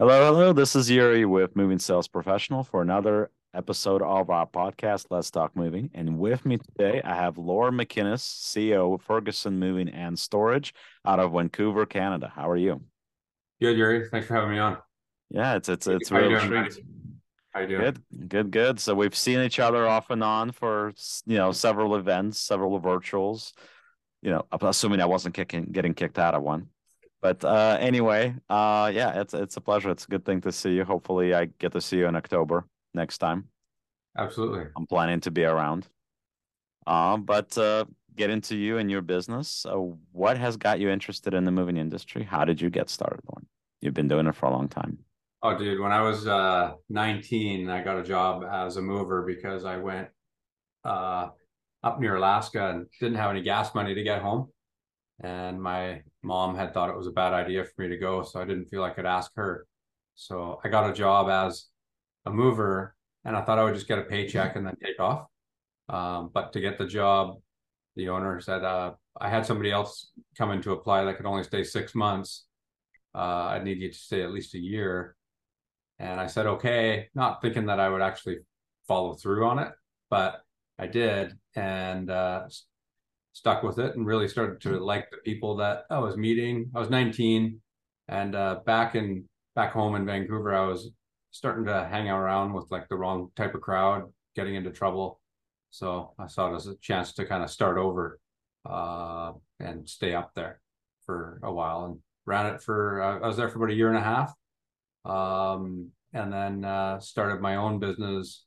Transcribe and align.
Hello, 0.00 0.24
hello. 0.24 0.54
This 0.54 0.74
is 0.74 0.88
Yuriy 0.88 1.28
with 1.28 1.54
Moving 1.54 1.78
Sales 1.78 2.08
Professional 2.08 2.64
for 2.64 2.80
another 2.80 3.30
episode 3.52 4.00
of 4.00 4.30
our 4.30 4.46
podcast, 4.46 5.08
Let's 5.10 5.30
Talk 5.30 5.54
Moving. 5.54 5.90
And 5.92 6.18
with 6.18 6.46
me 6.46 6.56
today, 6.56 7.02
I 7.04 7.14
have 7.14 7.36
Lorne 7.36 7.74
MacInnes, 7.74 8.22
CEO 8.22 8.94
of 8.94 9.02
Ferguson 9.02 9.58
Moving 9.58 9.90
and 9.90 10.18
Storage 10.18 10.72
out 11.04 11.20
of 11.20 11.32
Vancouver, 11.32 11.84
Canada. 11.84 12.32
How 12.34 12.48
are 12.48 12.56
you? 12.56 12.80
Good, 13.60 13.76
Yuriy. 13.76 14.08
Thanks 14.10 14.26
for 14.26 14.36
having 14.36 14.52
me 14.52 14.58
on. 14.58 14.78
Yeah, 15.28 15.56
it's 15.56 15.68
it's 15.68 15.86
it's 15.86 16.08
How 16.08 16.20
you 16.20 16.28
really 16.30 16.48
doing, 16.48 16.64
treat. 16.70 16.84
How 17.50 17.60
you 17.60 17.66
doing? 17.66 17.80
Good, 17.82 18.02
good, 18.30 18.50
good. 18.52 18.80
So 18.80 18.94
we've 18.94 19.14
seen 19.14 19.40
each 19.40 19.60
other 19.60 19.86
off 19.86 20.08
and 20.08 20.24
on 20.24 20.52
for 20.52 20.94
you 21.26 21.36
know 21.36 21.52
several 21.52 21.94
events, 21.96 22.40
several 22.40 22.80
virtuals. 22.80 23.52
You 24.22 24.30
know, 24.30 24.46
assuming 24.50 25.02
I 25.02 25.04
wasn't 25.04 25.34
kicking 25.34 25.66
getting 25.66 25.92
kicked 25.92 26.18
out 26.18 26.34
of 26.34 26.42
one. 26.42 26.68
But 27.22 27.44
uh, 27.44 27.76
anyway, 27.80 28.34
uh, 28.48 28.90
yeah, 28.94 29.20
it's 29.20 29.34
it's 29.34 29.56
a 29.56 29.60
pleasure. 29.60 29.90
It's 29.90 30.04
a 30.04 30.08
good 30.08 30.24
thing 30.24 30.40
to 30.42 30.52
see 30.52 30.74
you. 30.74 30.84
Hopefully, 30.84 31.34
I 31.34 31.46
get 31.58 31.72
to 31.72 31.80
see 31.80 31.98
you 31.98 32.06
in 32.06 32.16
October 32.16 32.66
next 32.94 33.18
time. 33.18 33.48
Absolutely. 34.16 34.64
I'm 34.76 34.86
planning 34.86 35.20
to 35.20 35.30
be 35.30 35.44
around. 35.44 35.86
Uh, 36.86 37.18
but 37.18 37.56
uh, 37.58 37.84
get 38.16 38.30
into 38.30 38.56
you 38.56 38.78
and 38.78 38.90
your 38.90 39.02
business. 39.02 39.66
Uh, 39.66 39.76
what 40.12 40.38
has 40.38 40.56
got 40.56 40.80
you 40.80 40.88
interested 40.88 41.34
in 41.34 41.44
the 41.44 41.52
moving 41.52 41.76
industry? 41.76 42.22
How 42.22 42.44
did 42.44 42.60
you 42.60 42.70
get 42.70 42.88
started? 42.88 43.20
You've 43.80 43.94
been 43.94 44.08
doing 44.08 44.26
it 44.26 44.34
for 44.34 44.46
a 44.46 44.50
long 44.50 44.68
time. 44.68 44.98
Oh, 45.42 45.56
dude, 45.56 45.80
when 45.80 45.92
I 45.92 46.02
was 46.02 46.26
uh 46.26 46.72
19, 46.88 47.68
I 47.68 47.82
got 47.82 47.98
a 47.98 48.02
job 48.02 48.44
as 48.50 48.76
a 48.76 48.82
mover 48.82 49.22
because 49.22 49.64
I 49.64 49.76
went 49.76 50.08
uh 50.84 51.28
up 51.82 52.00
near 52.00 52.16
Alaska 52.16 52.70
and 52.70 52.86
didn't 52.98 53.16
have 53.16 53.30
any 53.30 53.42
gas 53.42 53.74
money 53.74 53.94
to 53.94 54.02
get 54.02 54.20
home. 54.20 54.48
And 55.22 55.60
my 55.60 56.02
mom 56.22 56.56
had 56.56 56.72
thought 56.72 56.88
it 56.88 56.96
was 56.96 57.06
a 57.06 57.12
bad 57.12 57.32
idea 57.32 57.64
for 57.64 57.82
me 57.82 57.88
to 57.88 57.98
go, 57.98 58.22
so 58.22 58.40
I 58.40 58.44
didn't 58.44 58.66
feel 58.66 58.82
I 58.82 58.90
could 58.90 59.06
ask 59.06 59.30
her. 59.36 59.66
So 60.14 60.60
I 60.64 60.68
got 60.68 60.88
a 60.88 60.94
job 60.94 61.28
as 61.28 61.66
a 62.26 62.30
mover, 62.30 62.94
and 63.24 63.36
I 63.36 63.42
thought 63.42 63.58
I 63.58 63.64
would 63.64 63.74
just 63.74 63.88
get 63.88 63.98
a 63.98 64.02
paycheck 64.02 64.56
and 64.56 64.66
then 64.66 64.76
take 64.82 64.98
off. 64.98 65.26
Um, 65.88 66.30
but 66.32 66.52
to 66.52 66.60
get 66.60 66.78
the 66.78 66.86
job, 66.86 67.40
the 67.96 68.08
owner 68.08 68.40
said 68.40 68.64
uh, 68.64 68.92
I 69.20 69.28
had 69.28 69.44
somebody 69.44 69.70
else 69.70 70.10
come 70.38 70.52
in 70.52 70.62
to 70.62 70.72
apply 70.72 71.04
that 71.04 71.16
could 71.16 71.26
only 71.26 71.42
stay 71.42 71.64
six 71.64 71.94
months. 71.94 72.46
Uh, 73.14 73.18
I 73.18 73.62
need 73.62 73.78
you 73.78 73.90
to 73.90 73.98
stay 73.98 74.22
at 74.22 74.32
least 74.32 74.54
a 74.54 74.58
year. 74.58 75.16
And 75.98 76.20
I 76.20 76.28
said, 76.28 76.46
okay, 76.46 77.08
not 77.14 77.42
thinking 77.42 77.66
that 77.66 77.80
I 77.80 77.88
would 77.88 78.00
actually 78.00 78.38
follow 78.88 79.14
through 79.14 79.46
on 79.46 79.58
it, 79.58 79.72
but 80.08 80.42
I 80.78 80.86
did 80.86 81.36
and 81.54 82.10
uh, 82.10 82.44
stuck 83.32 83.62
with 83.62 83.78
it 83.78 83.96
and 83.96 84.06
really 84.06 84.28
started 84.28 84.60
to 84.62 84.78
like 84.78 85.10
the 85.10 85.18
people 85.18 85.56
that 85.56 85.84
I 85.90 85.98
was 85.98 86.16
meeting. 86.16 86.70
I 86.74 86.78
was 86.78 86.90
19 86.90 87.60
and 88.08 88.34
uh, 88.34 88.60
back 88.66 88.94
in 88.96 89.24
back 89.54 89.72
home 89.72 89.94
in 89.94 90.04
Vancouver, 90.04 90.54
I 90.54 90.66
was 90.66 90.90
starting 91.30 91.64
to 91.66 91.86
hang 91.90 92.08
around 92.08 92.52
with 92.52 92.70
like 92.70 92.88
the 92.88 92.96
wrong 92.96 93.30
type 93.36 93.54
of 93.54 93.60
crowd, 93.60 94.12
getting 94.34 94.56
into 94.56 94.70
trouble. 94.70 95.20
So 95.70 96.12
I 96.18 96.26
saw 96.26 96.52
it 96.52 96.56
as 96.56 96.66
a 96.66 96.76
chance 96.76 97.12
to 97.14 97.24
kind 97.24 97.44
of 97.44 97.50
start 97.50 97.78
over 97.78 98.18
uh, 98.68 99.32
and 99.60 99.88
stay 99.88 100.14
up 100.14 100.32
there 100.34 100.60
for 101.06 101.40
a 101.44 101.52
while 101.52 101.84
and 101.84 101.98
ran 102.26 102.46
it 102.46 102.62
for, 102.62 103.02
uh, 103.02 103.20
I 103.20 103.26
was 103.26 103.36
there 103.36 103.48
for 103.48 103.58
about 103.58 103.70
a 103.70 103.76
year 103.76 103.88
and 103.88 103.96
a 103.96 104.00
half. 104.00 104.34
Um, 105.04 105.90
and 106.12 106.32
then 106.32 106.64
uh, 106.64 106.98
started 106.98 107.40
my 107.40 107.56
own 107.56 107.78
business 107.78 108.44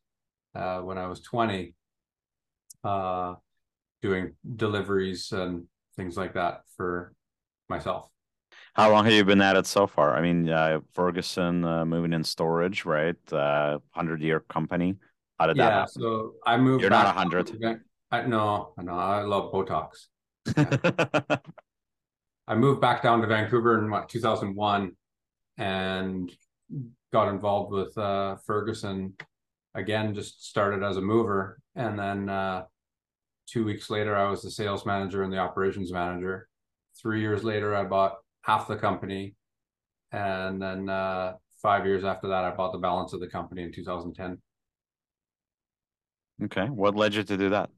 uh, 0.54 0.80
when 0.80 0.98
I 0.98 1.08
was 1.08 1.22
20, 1.22 1.74
uh, 2.84 3.36
doing 4.04 4.36
deliveries 4.58 5.32
and 5.32 5.64
things 5.96 6.16
like 6.18 6.34
that 6.34 6.62
for 6.78 7.16
myself. 7.70 8.10
How 8.76 8.92
long 8.92 9.06
have 9.06 9.14
you 9.14 9.24
been 9.24 9.42
at 9.42 9.56
it 9.56 9.66
so 9.66 9.88
far? 9.88 10.16
I 10.16 10.22
mean, 10.22 10.50
uh, 10.50 10.82
Ferguson 10.94 11.64
uh, 11.64 11.86
moving 11.86 12.14
in 12.14 12.24
storage, 12.24 12.86
right? 12.86 13.16
Uh, 13.32 13.80
hundred 13.92 14.22
year 14.22 14.42
company. 14.42 14.96
How 15.40 15.48
did 15.48 15.58
that 15.58 15.70
Yeah, 15.70 15.86
so 15.86 16.34
I 16.46 16.58
moved 16.58 16.82
You're 16.82 16.92
not 16.92 17.08
a 17.08 17.12
hundred. 17.12 17.52
I 18.12 18.22
no, 18.28 18.74
no, 18.78 18.94
I 18.94 19.22
love 19.22 19.52
Botox. 19.52 20.08
I 22.48 22.56
moved 22.56 22.82
back 22.82 23.02
down 23.02 23.22
to 23.22 23.28
Vancouver 23.28 23.80
in 23.80 23.90
what 23.90 24.10
2001 24.10 24.92
and 25.58 26.32
got 27.12 27.30
involved 27.30 27.72
with 27.72 27.98
uh, 27.98 28.36
Ferguson 28.46 29.16
again. 29.74 30.14
Just 30.14 30.48
started 30.48 30.84
as 30.84 30.98
a 30.98 31.02
mover, 31.02 31.60
and 31.76 31.98
then 31.98 32.30
uh, 32.30 32.64
two 33.48 33.66
weeks 33.66 33.90
later, 33.90 34.16
I 34.16 34.30
was 34.30 34.42
the 34.42 34.52
sales 34.52 34.86
manager 34.86 35.24
and 35.24 35.32
the 35.32 35.38
operations 35.38 35.92
manager. 35.92 36.48
Three 37.02 37.22
years 37.22 37.44
later, 37.44 37.76
I 37.76 37.84
bought 37.84 38.18
half 38.42 38.68
the 38.68 38.76
company, 38.76 39.36
and 40.12 40.62
then 40.62 40.90
uh, 40.90 41.34
five 41.62 41.86
years 41.86 42.04
after 42.04 42.28
that, 42.28 42.44
I 42.44 42.52
bought 42.52 42.72
the 42.72 42.78
balance 42.78 43.14
of 43.14 43.20
the 43.20 43.28
company 43.28 43.64
in 43.64 43.72
2010. 43.72 44.38
Okay, 46.46 46.66
what 46.66 46.96
led 46.96 47.14
you 47.14 47.24
to 47.24 47.38
do 47.38 47.50
that? 47.50 47.70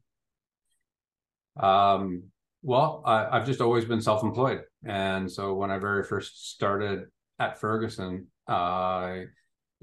Um, 1.57 2.23
well, 2.61 3.03
I, 3.05 3.27
I've 3.37 3.45
just 3.45 3.61
always 3.61 3.85
been 3.85 4.01
self-employed, 4.01 4.63
and 4.85 5.31
so 5.31 5.53
when 5.53 5.71
I 5.71 5.77
very 5.77 6.03
first 6.03 6.51
started 6.51 7.05
at 7.39 7.59
Ferguson, 7.59 8.27
I 8.47 9.25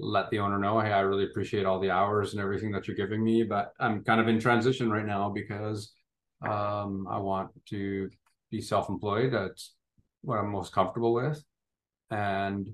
let 0.03 0.29
the 0.29 0.39
owner 0.39 0.59
know, 0.59 0.79
hey, 0.79 0.91
I 0.91 1.01
really 1.01 1.25
appreciate 1.25 1.65
all 1.65 1.79
the 1.79 1.91
hours 1.91 2.33
and 2.33 2.41
everything 2.41 2.71
that 2.71 2.87
you're 2.87 2.97
giving 2.97 3.23
me, 3.23 3.43
but 3.43 3.73
I'm 3.79 4.03
kind 4.03 4.21
of 4.21 4.27
in 4.27 4.39
transition 4.39 4.91
right 4.91 5.05
now 5.05 5.29
because 5.29 5.93
um, 6.41 7.07
I 7.09 7.17
want 7.17 7.51
to 7.69 8.09
be 8.51 8.61
self-employed. 8.61 9.33
That's 9.33 9.75
what 10.21 10.39
I'm 10.39 10.51
most 10.51 10.73
comfortable 10.73 11.13
with, 11.13 11.43
and 12.11 12.67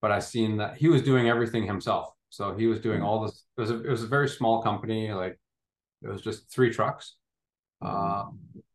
but 0.00 0.10
I 0.10 0.18
seen 0.18 0.56
that 0.58 0.76
he 0.76 0.88
was 0.88 1.02
doing 1.02 1.28
everything 1.28 1.66
himself. 1.66 2.08
So 2.30 2.54
he 2.56 2.66
was 2.66 2.80
doing 2.80 3.02
all 3.02 3.22
this. 3.22 3.44
It 3.58 3.60
was 3.60 3.70
a, 3.70 3.82
it 3.82 3.90
was 3.90 4.02
a 4.02 4.06
very 4.08 4.28
small 4.28 4.62
company, 4.62 5.12
like 5.12 5.38
it 6.02 6.08
was 6.08 6.22
just 6.22 6.50
three 6.50 6.72
trucks 6.72 7.16
uh, 7.82 8.24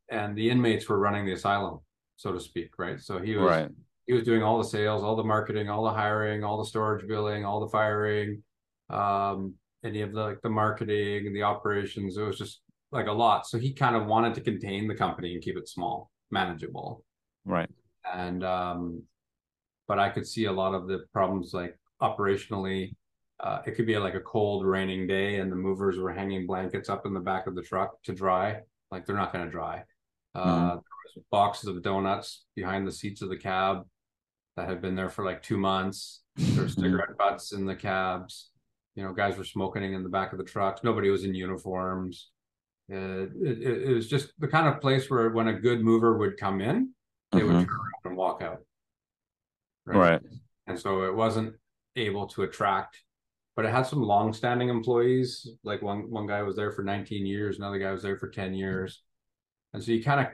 and 0.09 0.35
the 0.35 0.49
inmates 0.49 0.87
were 0.89 0.99
running 0.99 1.25
the 1.25 1.33
asylum, 1.33 1.79
so 2.15 2.31
to 2.31 2.39
speak, 2.39 2.77
right? 2.77 2.99
So 2.99 3.19
he 3.19 3.35
was 3.35 3.45
Right. 3.45 3.69
He 4.07 4.13
was 4.13 4.23
doing 4.23 4.43
all 4.43 4.57
the 4.57 4.63
sales, 4.63 5.03
all 5.03 5.15
the 5.15 5.23
marketing, 5.23 5.69
all 5.69 5.83
the 5.83 5.91
hiring, 5.91 6.43
all 6.43 6.57
the 6.57 6.69
storage 6.69 7.07
billing, 7.07 7.43
all 7.43 7.59
the 7.59 7.69
firing, 7.69 8.43
um, 8.89 9.55
any 9.83 10.01
of 10.01 10.13
the 10.13 10.21
like 10.21 10.41
the 10.41 10.49
marketing 10.49 11.25
and 11.25 11.35
the 11.35 11.43
operations. 11.43 12.17
It 12.17 12.21
was 12.21 12.37
just 12.37 12.61
like 12.91 13.07
a 13.07 13.11
lot. 13.11 13.47
So 13.47 13.57
he 13.57 13.73
kind 13.73 13.95
of 13.95 14.05
wanted 14.05 14.35
to 14.35 14.41
contain 14.41 14.87
the 14.87 14.95
company 14.95 15.33
and 15.33 15.43
keep 15.43 15.57
it 15.57 15.67
small, 15.67 16.11
manageable. 16.29 17.03
Right. 17.45 17.69
And 18.13 18.43
um, 18.43 19.03
but 19.87 19.97
I 19.97 20.09
could 20.09 20.27
see 20.27 20.45
a 20.45 20.51
lot 20.51 20.75
of 20.75 20.87
the 20.87 21.05
problems 21.11 21.53
like 21.53 21.77
operationally. 22.01 22.95
Uh, 23.39 23.61
it 23.65 23.71
could 23.71 23.85
be 23.85 23.97
like 23.97 24.15
a 24.15 24.21
cold, 24.21 24.65
raining 24.65 25.07
day, 25.07 25.37
and 25.37 25.51
the 25.51 25.57
movers 25.57 25.97
were 25.97 26.13
hanging 26.13 26.47
blankets 26.47 26.89
up 26.89 27.05
in 27.05 27.13
the 27.13 27.19
back 27.19 27.47
of 27.47 27.55
the 27.55 27.61
truck 27.61 28.01
to 28.03 28.13
dry. 28.13 28.59
Like 28.91 29.05
they're 29.05 29.15
not 29.15 29.33
going 29.33 29.45
to 29.45 29.51
dry. 29.51 29.83
Uh, 30.35 30.69
there 30.69 30.75
was 30.75 31.23
boxes 31.31 31.69
of 31.69 31.81
donuts 31.81 32.45
behind 32.55 32.87
the 32.87 32.91
seats 32.91 33.21
of 33.21 33.29
the 33.29 33.37
cab 33.37 33.85
that 34.55 34.69
had 34.69 34.81
been 34.81 34.95
there 34.95 35.09
for 35.09 35.25
like 35.25 35.41
two 35.41 35.57
months. 35.57 36.21
There's 36.35 36.75
cigarette 36.75 37.17
butts 37.17 37.51
in 37.51 37.65
the 37.65 37.75
cabs. 37.75 38.49
You 38.95 39.03
know, 39.03 39.13
guys 39.13 39.37
were 39.37 39.43
smoking 39.43 39.93
in 39.93 40.03
the 40.03 40.09
back 40.09 40.31
of 40.31 40.37
the 40.37 40.43
trucks. 40.45 40.81
Nobody 40.83 41.09
was 41.09 41.23
in 41.23 41.35
uniforms. 41.35 42.29
Uh, 42.91 43.27
it, 43.41 43.61
it, 43.89 43.93
was 43.93 44.07
just 44.07 44.31
the 44.39 44.47
kind 44.47 44.67
of 44.67 44.79
place 44.79 45.09
where 45.09 45.29
when 45.29 45.47
a 45.47 45.53
good 45.59 45.81
mover 45.81 46.17
would 46.17 46.37
come 46.37 46.61
in, 46.61 46.91
they 47.31 47.43
would 47.43 47.55
Mhm. 47.55 47.65
turn 47.65 47.75
around 47.75 48.05
and 48.05 48.17
walk 48.17 48.41
out. 48.41 48.61
Right. 49.85 50.21
And 50.67 50.79
so 50.79 51.03
it 51.03 51.13
wasn't 51.13 51.55
able 51.95 52.27
to 52.27 52.43
attract, 52.43 53.01
but 53.55 53.65
it 53.65 53.71
had 53.71 53.87
some 53.87 54.01
long-standing 54.01 54.69
employees. 54.69 55.47
Like 55.63 55.81
one 55.81 56.09
one 56.11 56.27
guy 56.27 56.43
was 56.43 56.55
there 56.55 56.71
for 56.71 56.83
19 56.83 57.25
years, 57.25 57.57
another 57.57 57.79
guy 57.79 57.91
was 57.91 58.03
there 58.03 58.17
for 58.17 58.29
10 58.29 58.53
years. 58.53 59.03
And 59.73 59.83
so 59.83 59.91
you 59.91 60.03
kind 60.03 60.21
of 60.21 60.27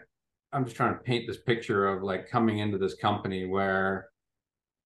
I'm 0.53 0.65
just 0.65 0.75
trying 0.75 0.93
to 0.93 0.99
paint 0.99 1.27
this 1.27 1.37
picture 1.37 1.87
of 1.87 2.03
like 2.03 2.29
coming 2.29 2.59
into 2.59 2.77
this 2.77 2.95
company 2.95 3.45
where 3.45 4.09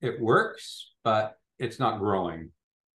it 0.02 0.20
works, 0.20 0.92
but 1.04 1.38
it's 1.60 1.80
not 1.80 2.00
growing. 2.00 2.52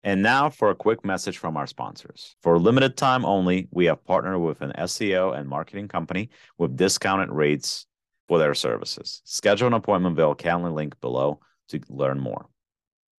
And 0.04 0.22
now 0.22 0.50
for 0.50 0.70
a 0.70 0.76
quick 0.76 1.04
message 1.04 1.38
from 1.38 1.58
our 1.58 1.66
sponsors. 1.68 2.36
For 2.42 2.56
a 2.56 2.60
limited 2.60 2.96
time 2.96 3.26
only, 3.26 3.68
we 3.72 3.86
have 3.86 4.04
partnered 4.06 4.40
with 4.40 4.62
an 4.62 4.72
SEO 4.78 5.38
and 5.38 5.50
marketing 5.50 5.88
company 5.88 6.30
with 6.58 6.76
discounted 6.76 7.32
rates 7.32 7.88
for 8.28 8.38
their 8.38 8.54
services. 8.54 9.22
Schedule 9.26 9.68
an 9.68 9.74
appointment 9.74 10.16
via 10.16 10.36
Calendly 10.36 10.74
link 10.74 11.00
below 11.02 11.40
to 11.70 11.80
learn 11.90 12.20
more. 12.20 12.48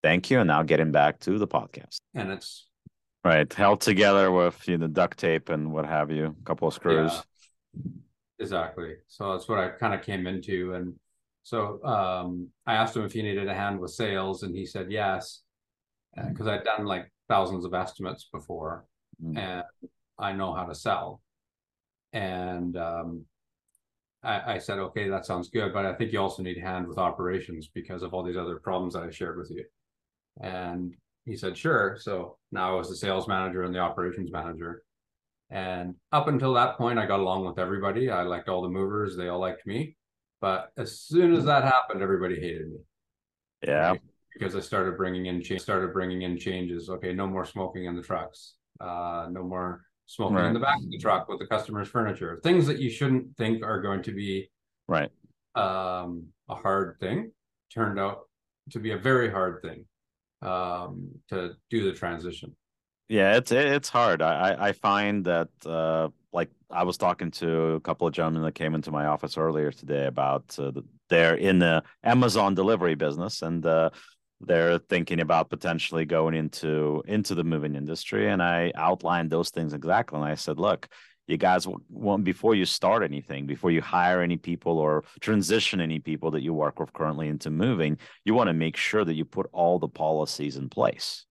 Thank 0.02 0.30
you. 0.30 0.38
And 0.38 0.46
now 0.46 0.62
getting 0.62 0.92
back 0.92 1.18
to 1.20 1.38
the 1.38 1.48
podcast. 1.48 1.98
And 2.14 2.30
it's 2.30 2.66
Right. 3.26 3.52
Held 3.52 3.80
together 3.80 4.30
with 4.30 4.68
you 4.68 4.78
know 4.78 4.86
duct 4.86 5.18
tape 5.18 5.48
and 5.48 5.72
what 5.72 5.84
have 5.84 6.12
you, 6.12 6.36
a 6.40 6.44
couple 6.44 6.68
of 6.68 6.74
screws. 6.74 7.10
Yeah. 7.10 7.90
Exactly. 8.38 8.96
So 9.08 9.32
that's 9.32 9.48
what 9.48 9.58
I 9.58 9.68
kind 9.70 9.94
of 9.94 10.02
came 10.02 10.26
into. 10.26 10.74
And 10.74 10.94
so 11.42 11.82
um, 11.84 12.48
I 12.66 12.74
asked 12.74 12.96
him 12.96 13.04
if 13.04 13.12
he 13.12 13.22
needed 13.22 13.48
a 13.48 13.54
hand 13.54 13.80
with 13.80 13.92
sales, 13.92 14.42
and 14.42 14.54
he 14.54 14.66
said 14.66 14.90
yes, 14.90 15.42
because 16.28 16.46
I'd 16.46 16.64
done 16.64 16.84
like 16.86 17.10
thousands 17.28 17.64
of 17.64 17.74
estimates 17.74 18.28
before, 18.32 18.86
Mm. 19.22 19.38
and 19.38 19.62
I 20.18 20.32
know 20.34 20.52
how 20.52 20.64
to 20.64 20.74
sell. 20.74 21.22
And 22.12 22.76
um, 22.76 23.24
I, 24.22 24.54
I 24.54 24.58
said, 24.58 24.78
okay, 24.78 25.08
that 25.08 25.24
sounds 25.24 25.48
good, 25.48 25.72
but 25.72 25.86
I 25.86 25.94
think 25.94 26.12
you 26.12 26.20
also 26.20 26.42
need 26.42 26.58
a 26.58 26.60
hand 26.60 26.86
with 26.86 26.98
operations 26.98 27.70
because 27.72 28.02
of 28.02 28.12
all 28.12 28.22
these 28.22 28.36
other 28.36 28.56
problems 28.56 28.92
that 28.92 29.04
I 29.04 29.10
shared 29.10 29.38
with 29.38 29.50
you. 29.50 29.64
And 30.42 30.94
he 31.24 31.34
said, 31.34 31.56
sure. 31.56 31.96
So 31.98 32.36
now 32.52 32.74
I 32.74 32.76
was 32.76 32.90
the 32.90 32.96
sales 32.96 33.26
manager 33.26 33.62
and 33.62 33.74
the 33.74 33.78
operations 33.78 34.30
manager. 34.30 34.82
And 35.50 35.94
up 36.12 36.28
until 36.28 36.54
that 36.54 36.76
point, 36.76 36.98
I 36.98 37.06
got 37.06 37.20
along 37.20 37.46
with 37.46 37.58
everybody. 37.58 38.10
I 38.10 38.22
liked 38.22 38.48
all 38.48 38.62
the 38.62 38.68
movers, 38.68 39.16
they 39.16 39.28
all 39.28 39.38
liked 39.38 39.66
me. 39.66 39.96
But 40.40 40.70
as 40.76 41.00
soon 41.00 41.32
as 41.34 41.44
that 41.44 41.64
happened, 41.64 42.02
everybody 42.02 42.40
hated 42.40 42.68
me. 42.68 42.78
Yeah. 43.66 43.94
Because 44.32 44.54
I 44.54 44.60
started 44.60 44.96
bringing 44.96 45.26
in 45.26 45.42
started 45.58 45.92
bringing 45.92 46.22
in 46.22 46.38
changes. 46.38 46.90
Okay, 46.90 47.14
no 47.14 47.26
more 47.26 47.46
smoking 47.46 47.86
in 47.86 47.96
the 47.96 48.02
trucks. 48.02 48.54
Uh, 48.78 49.28
no 49.30 49.42
more 49.42 49.82
smoking 50.04 50.36
right. 50.36 50.46
in 50.46 50.54
the 50.54 50.60
back 50.60 50.76
of 50.76 50.90
the 50.90 50.98
truck 50.98 51.28
with 51.28 51.38
the 51.38 51.46
customer's 51.46 51.88
furniture. 51.88 52.38
Things 52.42 52.66
that 52.66 52.78
you 52.78 52.90
shouldn't 52.90 53.34
think 53.38 53.64
are 53.64 53.80
going 53.80 54.02
to 54.02 54.12
be 54.12 54.50
right 54.88 55.10
um, 55.56 56.26
a 56.48 56.54
hard 56.54 56.98
thing 57.00 57.32
turned 57.72 57.98
out 57.98 58.28
to 58.70 58.78
be 58.78 58.92
a 58.92 58.98
very 58.98 59.30
hard 59.30 59.62
thing 59.62 59.84
um, 60.42 61.08
to 61.28 61.54
do 61.70 61.84
the 61.84 61.92
transition. 61.92 62.54
Yeah, 63.08 63.36
it's 63.36 63.52
it's 63.52 63.88
hard. 63.88 64.20
I 64.20 64.56
I 64.68 64.72
find 64.72 65.24
that 65.26 65.48
uh, 65.64 66.08
like 66.32 66.50
I 66.70 66.82
was 66.82 66.96
talking 66.98 67.30
to 67.32 67.72
a 67.74 67.80
couple 67.80 68.06
of 68.06 68.12
gentlemen 68.14 68.42
that 68.42 68.54
came 68.54 68.74
into 68.74 68.90
my 68.90 69.06
office 69.06 69.36
earlier 69.38 69.70
today 69.70 70.06
about 70.06 70.56
uh, 70.58 70.72
they're 71.08 71.36
in 71.36 71.60
the 71.60 71.84
Amazon 72.02 72.54
delivery 72.54 72.96
business 72.96 73.42
and 73.42 73.64
uh, 73.64 73.90
they're 74.40 74.78
thinking 74.78 75.20
about 75.20 75.50
potentially 75.50 76.04
going 76.04 76.34
into 76.34 77.02
into 77.06 77.34
the 77.36 77.44
moving 77.44 77.76
industry. 77.76 78.28
And 78.28 78.42
i 78.42 78.72
outlined 78.74 79.30
those 79.30 79.50
things 79.50 79.72
exactly. 79.72 80.18
And 80.18 80.26
i 80.28 80.34
said 80.34 80.58
look 80.58 80.88
you 81.28 81.36
guys 81.36 81.66
want 81.88 82.24
before 82.24 82.54
you 82.54 82.64
start 82.64 83.02
anything 83.02 83.46
before 83.46 83.70
you 83.70 83.82
hire 83.82 84.20
any 84.22 84.36
people 84.36 84.78
or 84.78 85.04
transition 85.20 85.80
any 85.80 85.98
people 85.98 86.30
that 86.32 86.42
you 86.42 86.54
work 86.54 86.78
with 86.78 86.92
currently 86.92 87.28
into 87.28 87.50
moving 87.50 87.98
you 88.24 88.34
want 88.34 88.48
to 88.48 88.54
make 88.54 88.76
sure 88.76 89.04
that 89.04 89.14
you 89.14 89.24
put 89.24 89.48
all 89.52 89.78
the 89.80 89.88
policies 89.88 90.56
in 90.56 90.68
place 90.68 91.26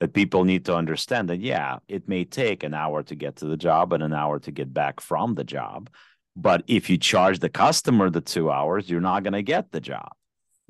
that 0.00 0.12
people 0.12 0.44
need 0.44 0.64
to 0.64 0.74
understand 0.74 1.28
that 1.28 1.40
yeah 1.40 1.78
it 1.88 2.08
may 2.08 2.24
take 2.24 2.62
an 2.62 2.74
hour 2.74 3.02
to 3.02 3.14
get 3.14 3.36
to 3.36 3.46
the 3.46 3.56
job 3.56 3.92
and 3.92 4.02
an 4.02 4.12
hour 4.12 4.38
to 4.38 4.50
get 4.50 4.72
back 4.72 5.00
from 5.00 5.34
the 5.34 5.44
job 5.44 5.90
but 6.34 6.62
if 6.66 6.90
you 6.90 6.98
charge 6.98 7.38
the 7.38 7.48
customer 7.48 8.10
the 8.10 8.20
two 8.20 8.50
hours 8.50 8.88
you're 8.90 9.00
not 9.00 9.22
going 9.22 9.32
to 9.32 9.42
get 9.42 9.72
the 9.72 9.80
job 9.80 10.10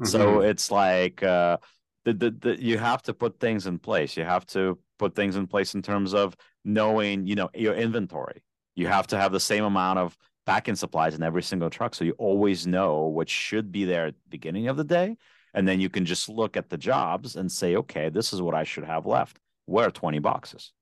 Mm-hmm. 0.00 0.10
So 0.10 0.40
it's 0.40 0.70
like 0.70 1.22
uh, 1.22 1.58
the, 2.04 2.12
the, 2.12 2.30
the 2.30 2.62
you 2.62 2.78
have 2.78 3.02
to 3.02 3.14
put 3.14 3.40
things 3.40 3.66
in 3.66 3.78
place. 3.78 4.16
You 4.16 4.24
have 4.24 4.46
to 4.46 4.78
put 4.98 5.14
things 5.14 5.36
in 5.36 5.46
place 5.46 5.74
in 5.74 5.82
terms 5.82 6.14
of 6.14 6.36
knowing, 6.64 7.26
you 7.26 7.34
know, 7.34 7.50
your 7.54 7.74
inventory. 7.74 8.42
You 8.74 8.88
have 8.88 9.06
to 9.08 9.16
have 9.16 9.32
the 9.32 9.40
same 9.40 9.64
amount 9.64 9.98
of 9.98 10.16
packing 10.44 10.76
supplies 10.76 11.14
in 11.14 11.22
every 11.22 11.42
single 11.42 11.70
truck, 11.70 11.94
so 11.94 12.04
you 12.04 12.12
always 12.18 12.66
know 12.66 13.06
what 13.06 13.28
should 13.28 13.72
be 13.72 13.84
there 13.84 14.06
at 14.06 14.14
the 14.14 14.28
beginning 14.28 14.68
of 14.68 14.76
the 14.76 14.84
day, 14.84 15.16
and 15.56 15.66
then 15.66 15.80
you 15.80 15.88
can 15.88 16.04
just 16.04 16.28
look 16.28 16.56
at 16.56 16.68
the 16.68 16.76
jobs 16.76 17.34
and 17.34 17.50
say, 17.50 17.76
okay, 17.76 18.10
this 18.10 18.32
is 18.32 18.42
what 18.42 18.54
I 18.54 18.62
should 18.62 18.84
have 18.84 19.06
left. 19.06 19.38
Where 19.64 19.88
are 19.88 19.90
twenty 19.90 20.20
boxes? 20.20 20.72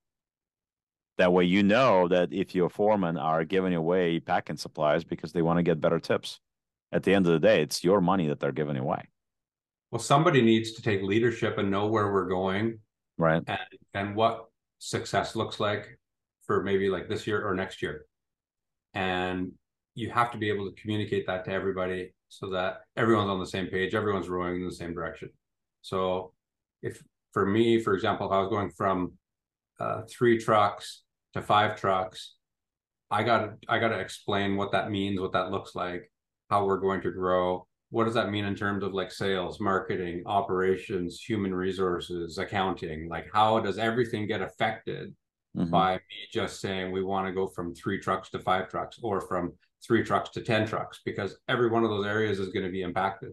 That 1.17 1.32
way, 1.32 1.44
you 1.44 1.62
know 1.62 2.09
that 2.09 2.32
if 2.32 2.56
your 2.56 2.69
foremen 2.69 3.17
are 3.17 3.44
giving 3.44 3.75
away 3.75 4.19
packing 4.19 4.56
supplies 4.56 5.05
because 5.05 5.32
they 5.32 5.43
want 5.43 5.59
to 5.59 5.62
get 5.62 5.81
better 5.81 6.00
tips 6.00 6.41
at 6.91 7.05
the 7.05 7.15
end 7.15 7.26
of 7.26 7.32
the 7.32 7.38
day, 7.38 7.62
it's 7.62 7.85
your 7.85 8.00
money 8.00 8.26
that 8.26 8.41
they're 8.41 8.50
giving 8.50 8.76
away. 8.76 9.09
Well, 9.93 10.00
somebody 10.00 10.43
needs 10.43 10.73
to 10.73 10.82
take 10.82 11.03
leadership 11.03 11.56
and 11.56 11.71
know 11.71 11.87
where 11.87 12.12
we're 12.12 12.29
going, 12.29 12.81
right? 13.17 13.44
And 13.47 13.59
and 13.94 14.17
what 14.17 14.47
success 14.81 15.37
looks 15.37 15.61
like 15.61 16.00
for 16.47 16.65
maybe 16.65 16.91
like 16.91 17.09
this 17.09 17.29
year 17.29 17.47
or 17.47 17.55
next 17.55 17.81
year. 17.81 18.06
And 18.93 19.53
you 19.94 20.11
have 20.11 20.31
to 20.32 20.38
be 20.38 20.49
able 20.49 20.70
to 20.70 20.81
communicate 20.81 21.26
that 21.26 21.44
to 21.44 21.52
everybody 21.52 22.12
so 22.29 22.50
that 22.50 22.81
everyone's 22.96 23.31
on 23.31 23.38
the 23.38 23.46
same 23.46 23.67
page, 23.69 23.94
everyone's 23.94 24.29
rowing 24.29 24.56
in 24.56 24.67
the 24.67 24.75
same 24.75 24.94
direction. 24.94 25.31
So, 25.82 26.32
if 26.82 27.02
for 27.32 27.46
me, 27.46 27.81
for 27.81 27.94
example, 27.94 28.26
if 28.26 28.32
I 28.32 28.41
was 28.41 28.49
going 28.49 28.70
from 28.70 29.12
uh, 29.79 30.02
three 30.08 30.38
trucks 30.38 31.02
to 31.35 31.43
five 31.43 31.79
trucks, 31.79 32.35
I 33.11 33.23
got 33.23 33.55
I 33.69 33.79
got 33.79 33.88
to 33.88 33.99
explain 33.99 34.56
what 34.56 34.73
that 34.73 34.91
means, 34.91 35.20
what 35.20 35.32
that 35.32 35.50
looks 35.50 35.75
like, 35.75 36.11
how 36.50 36.64
we're 36.64 36.79
going 36.79 37.02
to 37.02 37.11
grow 37.11 37.67
what 37.94 38.06
does 38.06 38.14
that 38.14 38.31
mean 38.31 38.44
in 38.44 38.56
terms 38.56 38.82
of 38.82 38.93
like 38.93 39.12
sales 39.12 39.61
marketing 39.61 40.20
operations 40.26 41.20
human 41.20 41.55
resources 41.55 42.38
accounting 42.38 43.08
like 43.08 43.26
how 43.32 43.61
does 43.61 43.79
everything 43.79 44.26
get 44.26 44.43
affected 44.43 45.14
mm-hmm. 45.56 45.70
by 45.70 45.94
me 45.94 46.17
just 46.32 46.61
saying 46.61 46.90
we 46.90 47.05
want 47.05 47.25
to 47.25 47.32
go 47.32 47.47
from 47.47 47.73
three 47.73 48.00
trucks 48.00 48.31
to 48.31 48.40
five 48.40 48.69
trucks 48.69 48.99
or 49.00 49.20
from 49.20 49.52
three 49.86 50.02
trucks 50.02 50.31
to 50.31 50.40
10 50.40 50.66
trucks 50.66 51.00
because 51.04 51.36
every 51.48 51.69
one 51.69 51.84
of 51.84 51.90
those 51.90 52.06
areas 52.06 52.38
is 52.38 52.48
going 52.50 52.64
to 52.64 52.72
be 52.72 52.82
impacted 52.82 53.32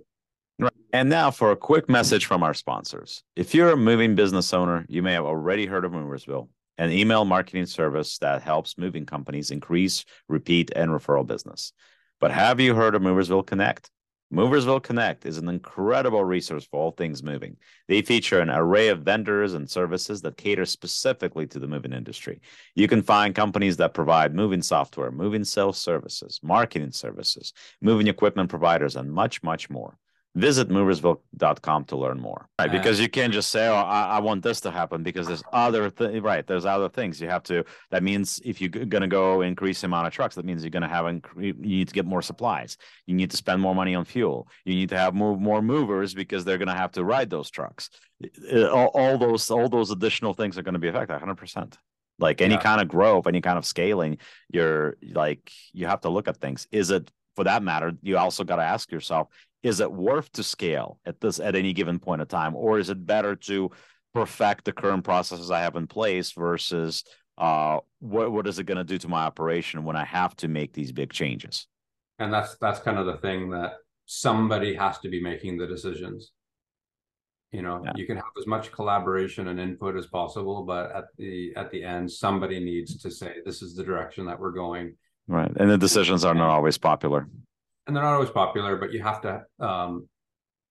Right. 0.61 0.71
And 0.93 1.09
now 1.09 1.31
for 1.31 1.51
a 1.51 1.55
quick 1.55 1.89
message 1.89 2.27
from 2.27 2.43
our 2.43 2.53
sponsors. 2.53 3.23
If 3.35 3.55
you're 3.55 3.71
a 3.71 3.77
moving 3.77 4.13
business 4.13 4.53
owner, 4.53 4.85
you 4.87 5.01
may 5.01 5.13
have 5.13 5.25
already 5.25 5.65
heard 5.65 5.85
of 5.85 5.91
Moversville, 5.91 6.49
an 6.77 6.91
email 6.91 7.25
marketing 7.25 7.65
service 7.65 8.19
that 8.19 8.43
helps 8.43 8.77
moving 8.77 9.07
companies 9.07 9.49
increase, 9.49 10.05
repeat, 10.29 10.71
and 10.75 10.91
referral 10.91 11.25
business. 11.25 11.73
But 12.19 12.29
have 12.29 12.59
you 12.59 12.75
heard 12.75 12.93
of 12.93 13.01
Moversville 13.01 13.45
Connect? 13.45 13.89
Moversville 14.31 14.81
Connect 14.81 15.25
is 15.25 15.37
an 15.37 15.49
incredible 15.49 16.23
resource 16.23 16.65
for 16.65 16.79
all 16.79 16.91
things 16.91 17.21
moving. 17.21 17.57
They 17.89 18.01
feature 18.01 18.39
an 18.39 18.49
array 18.49 18.87
of 18.87 19.01
vendors 19.01 19.55
and 19.55 19.69
services 19.69 20.21
that 20.21 20.37
cater 20.37 20.65
specifically 20.65 21.45
to 21.47 21.59
the 21.59 21.67
moving 21.67 21.91
industry. 21.91 22.39
You 22.73 22.87
can 22.87 23.01
find 23.01 23.35
companies 23.35 23.75
that 23.77 23.93
provide 23.93 24.33
moving 24.33 24.61
software, 24.61 25.11
moving 25.11 25.43
sales 25.43 25.79
services, 25.79 26.39
marketing 26.41 26.91
services, 26.91 27.51
moving 27.81 28.07
equipment 28.07 28.49
providers, 28.49 28.95
and 28.95 29.11
much, 29.11 29.43
much 29.43 29.69
more 29.69 29.97
visit 30.35 30.69
moversville.com 30.69 31.85
to 31.85 31.97
learn 31.97 32.19
more. 32.19 32.47
Right 32.57 32.69
uh, 32.69 32.71
because 32.71 32.99
you 32.99 33.09
can't 33.09 33.33
just 33.33 33.51
say 33.51 33.67
oh 33.67 33.75
I, 33.75 34.03
I 34.03 34.19
want 34.19 34.43
this 34.43 34.61
to 34.61 34.71
happen 34.71 35.03
because 35.03 35.27
there's 35.27 35.43
other 35.51 35.89
th- 35.89 36.21
right 36.23 36.45
there's 36.47 36.65
other 36.65 36.89
things. 36.89 37.19
You 37.19 37.27
have 37.27 37.43
to 37.43 37.65
that 37.89 38.01
means 38.01 38.39
if 38.45 38.61
you're 38.61 38.69
going 38.69 39.01
to 39.01 39.07
go 39.07 39.41
increase 39.41 39.81
the 39.81 39.87
amount 39.87 40.07
of 40.07 40.13
trucks 40.13 40.35
that 40.35 40.45
means 40.45 40.63
you're 40.63 40.71
going 40.71 40.83
to 40.83 40.87
have 40.87 41.05
incre- 41.05 41.43
you 41.43 41.53
need 41.53 41.89
to 41.89 41.93
get 41.93 42.05
more 42.05 42.21
supplies. 42.21 42.77
You 43.05 43.15
need 43.15 43.31
to 43.31 43.37
spend 43.37 43.61
more 43.61 43.75
money 43.75 43.93
on 43.93 44.05
fuel. 44.05 44.47
You 44.63 44.75
need 44.75 44.89
to 44.89 44.97
have 44.97 45.13
more, 45.13 45.37
more 45.37 45.61
movers 45.61 46.13
because 46.13 46.45
they're 46.45 46.57
going 46.57 46.67
to 46.69 46.73
have 46.73 46.93
to 46.93 47.03
ride 47.03 47.29
those 47.29 47.49
trucks. 47.49 47.89
All, 48.53 48.91
all 48.93 49.17
those 49.17 49.49
all 49.51 49.67
those 49.67 49.91
additional 49.91 50.33
things 50.33 50.57
are 50.57 50.63
going 50.63 50.73
to 50.73 50.79
be 50.79 50.87
affected 50.87 51.19
100% 51.19 51.73
like 52.19 52.39
any 52.39 52.53
yeah. 52.53 52.61
kind 52.61 52.79
of 52.79 52.87
growth 52.87 53.25
any 53.25 53.41
kind 53.41 53.57
of 53.57 53.65
scaling 53.65 54.17
you're 54.49 54.95
like 55.11 55.51
you 55.73 55.87
have 55.87 56.01
to 56.01 56.09
look 56.09 56.29
at 56.29 56.37
things. 56.37 56.67
Is 56.71 56.89
it 56.89 57.11
for 57.35 57.43
that 57.43 57.63
matter 57.63 57.93
you 58.01 58.17
also 58.17 58.43
got 58.43 58.57
to 58.57 58.63
ask 58.63 58.91
yourself 58.91 59.27
is 59.63 59.79
it 59.79 59.91
worth 59.91 60.31
to 60.33 60.43
scale 60.43 60.99
at 61.05 61.21
this 61.21 61.39
at 61.39 61.55
any 61.55 61.73
given 61.73 61.99
point 61.99 62.21
of 62.21 62.27
time? 62.27 62.55
Or 62.55 62.79
is 62.79 62.89
it 62.89 63.05
better 63.05 63.35
to 63.35 63.71
perfect 64.13 64.65
the 64.65 64.73
current 64.73 65.05
processes 65.05 65.51
i 65.51 65.61
have 65.61 65.77
in 65.77 65.87
place 65.87 66.33
versus 66.33 67.05
uh, 67.37 67.79
what 67.99 68.31
what 68.31 68.45
is 68.45 68.59
it 68.59 68.65
going 68.65 68.77
to 68.77 68.83
do 68.83 68.97
to 68.97 69.07
my 69.07 69.21
operation 69.21 69.85
when 69.85 69.95
i 69.95 70.03
have 70.03 70.35
to 70.35 70.47
make 70.47 70.73
these 70.73 70.91
big 70.91 71.11
changes? 71.11 71.67
And 72.19 72.33
that's 72.33 72.55
that's 72.59 72.79
kind 72.79 72.97
of 72.97 73.05
the 73.05 73.17
thing 73.17 73.49
that 73.51 73.73
somebody 74.05 74.75
has 74.75 74.99
to 74.99 75.09
be 75.09 75.21
making 75.21 75.57
the 75.57 75.67
decisions. 75.67 76.31
You 77.51 77.61
know 77.61 77.81
yeah. 77.83 77.91
you 77.95 78.05
can 78.05 78.15
have 78.15 78.25
as 78.39 78.47
much 78.47 78.71
collaboration 78.71 79.49
and 79.49 79.59
input 79.59 79.97
as 79.97 80.07
possible 80.07 80.63
but 80.63 80.91
at 80.95 81.05
the 81.17 81.53
at 81.57 81.69
the 81.69 81.83
end 81.83 82.09
somebody 82.09 82.59
needs 82.59 82.97
to 83.01 83.11
say 83.11 83.35
this 83.45 83.61
is 83.61 83.75
the 83.75 83.83
direction 83.83 84.25
that 84.25 84.39
we're 84.39 84.51
going. 84.51 84.95
Right. 85.27 85.51
And 85.55 85.69
the 85.69 85.77
decisions 85.77 86.25
are 86.25 86.33
not 86.33 86.49
always 86.49 86.77
popular 86.77 87.27
and 87.91 87.95
they're 87.97 88.05
not 88.05 88.13
always 88.13 88.29
popular, 88.29 88.77
but 88.77 88.93
you 88.93 89.03
have 89.03 89.19
to 89.19 89.43
um, 89.59 90.07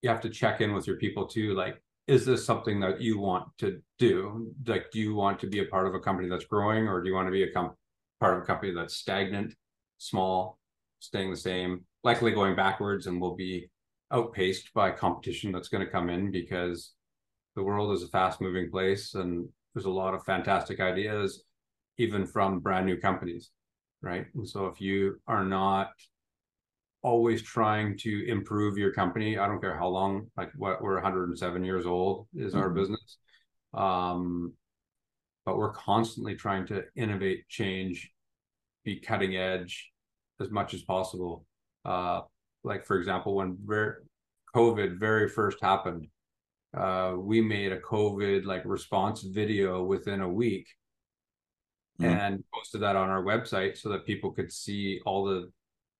you 0.00 0.08
have 0.08 0.22
to 0.22 0.30
check 0.30 0.62
in 0.62 0.72
with 0.72 0.86
your 0.86 0.96
people 0.96 1.26
too. 1.26 1.52
Like, 1.52 1.82
is 2.06 2.24
this 2.24 2.46
something 2.46 2.80
that 2.80 3.02
you 3.02 3.18
want 3.18 3.46
to 3.58 3.82
do? 3.98 4.54
Like, 4.66 4.90
do 4.90 4.98
you 4.98 5.14
want 5.14 5.38
to 5.40 5.46
be 5.46 5.58
a 5.58 5.66
part 5.66 5.86
of 5.86 5.94
a 5.94 6.00
company 6.00 6.30
that's 6.30 6.46
growing, 6.46 6.88
or 6.88 7.02
do 7.02 7.10
you 7.10 7.14
want 7.14 7.28
to 7.28 7.32
be 7.32 7.42
a 7.42 7.52
com- 7.52 7.74
part 8.20 8.38
of 8.38 8.42
a 8.42 8.46
company 8.46 8.72
that's 8.72 8.96
stagnant, 8.96 9.54
small, 9.98 10.58
staying 11.00 11.30
the 11.30 11.36
same, 11.36 11.84
likely 12.02 12.30
going 12.30 12.56
backwards, 12.56 13.06
and 13.06 13.20
will 13.20 13.36
be 13.36 13.68
outpaced 14.10 14.72
by 14.72 14.90
competition 14.90 15.52
that's 15.52 15.68
going 15.68 15.84
to 15.84 15.92
come 15.92 16.08
in 16.08 16.30
because 16.30 16.94
the 17.54 17.62
world 17.62 17.92
is 17.92 18.02
a 18.02 18.08
fast 18.08 18.40
moving 18.40 18.70
place 18.70 19.12
and 19.12 19.46
there's 19.74 19.84
a 19.84 19.90
lot 19.90 20.14
of 20.14 20.24
fantastic 20.24 20.80
ideas 20.80 21.44
even 21.98 22.26
from 22.26 22.58
brand 22.58 22.86
new 22.86 22.96
companies 22.96 23.50
right 24.02 24.26
and 24.34 24.48
so 24.48 24.66
if 24.66 24.80
you 24.80 25.20
are 25.28 25.44
not 25.44 25.90
always 27.02 27.42
trying 27.42 27.96
to 27.98 28.28
improve 28.28 28.76
your 28.76 28.92
company. 28.92 29.38
I 29.38 29.46
don't 29.46 29.60
care 29.60 29.76
how 29.76 29.88
long, 29.88 30.26
like 30.36 30.50
what 30.56 30.82
we're 30.82 30.94
107 30.94 31.64
years 31.64 31.86
old 31.86 32.26
is 32.34 32.52
mm-hmm. 32.52 32.62
our 32.62 32.70
business. 32.70 33.18
Um, 33.72 34.54
but 35.46 35.56
we're 35.56 35.72
constantly 35.72 36.34
trying 36.34 36.66
to 36.66 36.84
innovate, 36.96 37.48
change, 37.48 38.12
be 38.84 39.00
cutting 39.00 39.36
edge 39.36 39.90
as 40.40 40.50
much 40.50 40.74
as 40.74 40.82
possible. 40.82 41.44
Uh, 41.84 42.20
like 42.64 42.84
for 42.84 42.98
example, 42.98 43.34
when 43.34 43.56
ver- 43.64 44.02
COVID 44.54 44.98
very 44.98 45.28
first 45.28 45.58
happened, 45.62 46.08
uh, 46.76 47.14
we 47.16 47.40
made 47.40 47.72
a 47.72 47.80
COVID 47.80 48.44
like 48.44 48.62
response 48.64 49.22
video 49.22 49.82
within 49.82 50.20
a 50.20 50.28
week 50.28 50.68
mm-hmm. 52.00 52.12
and 52.12 52.44
posted 52.54 52.82
that 52.82 52.96
on 52.96 53.08
our 53.08 53.22
website 53.22 53.76
so 53.76 53.88
that 53.88 54.06
people 54.06 54.32
could 54.32 54.52
see 54.52 55.00
all 55.04 55.24
the 55.24 55.50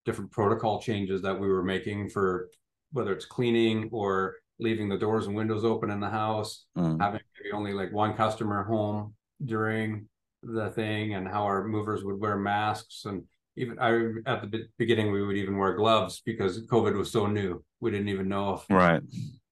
different 0.05 0.31
protocol 0.31 0.81
changes 0.81 1.23
that 1.23 1.39
we 1.39 1.49
were 1.49 1.63
making 1.63 2.09
for 2.09 2.49
whether 2.93 3.13
it's 3.13 3.27
cleaning 3.27 3.89
or 3.93 4.37
leaving 4.59 4.89
the 4.89 4.99
doors 4.99 5.27
and 5.27 5.37
windows 5.37 5.65
open 5.65 5.91
in 5.91 6.01
the 6.01 6.09
house, 6.09 6.67
Mm. 6.77 7.01
having 7.01 7.21
maybe 7.39 7.53
only 7.53 7.73
like 7.73 7.93
one 7.93 8.15
customer 8.15 8.65
home 8.65 9.15
during 9.45 10.09
the 10.43 10.71
thing, 10.71 11.15
and 11.15 11.29
how 11.29 11.45
our 11.45 11.67
movers 11.67 12.03
would 12.05 12.19
wear 12.19 12.37
masks. 12.37 13.05
And 13.05 13.25
even 13.57 13.79
I 13.79 13.91
at 14.27 14.43
the 14.43 14.67
beginning, 14.79 15.13
we 15.13 15.25
would 15.25 15.37
even 15.37 15.57
wear 15.59 15.75
gloves 15.75 16.23
because 16.25 16.67
COVID 16.67 16.97
was 16.97 17.13
so 17.13 17.27
new. 17.27 17.63
We 17.81 17.91
didn't 17.91 18.09
even 18.09 18.29
know 18.29 18.55
if 18.55 18.67
Right. 18.71 19.03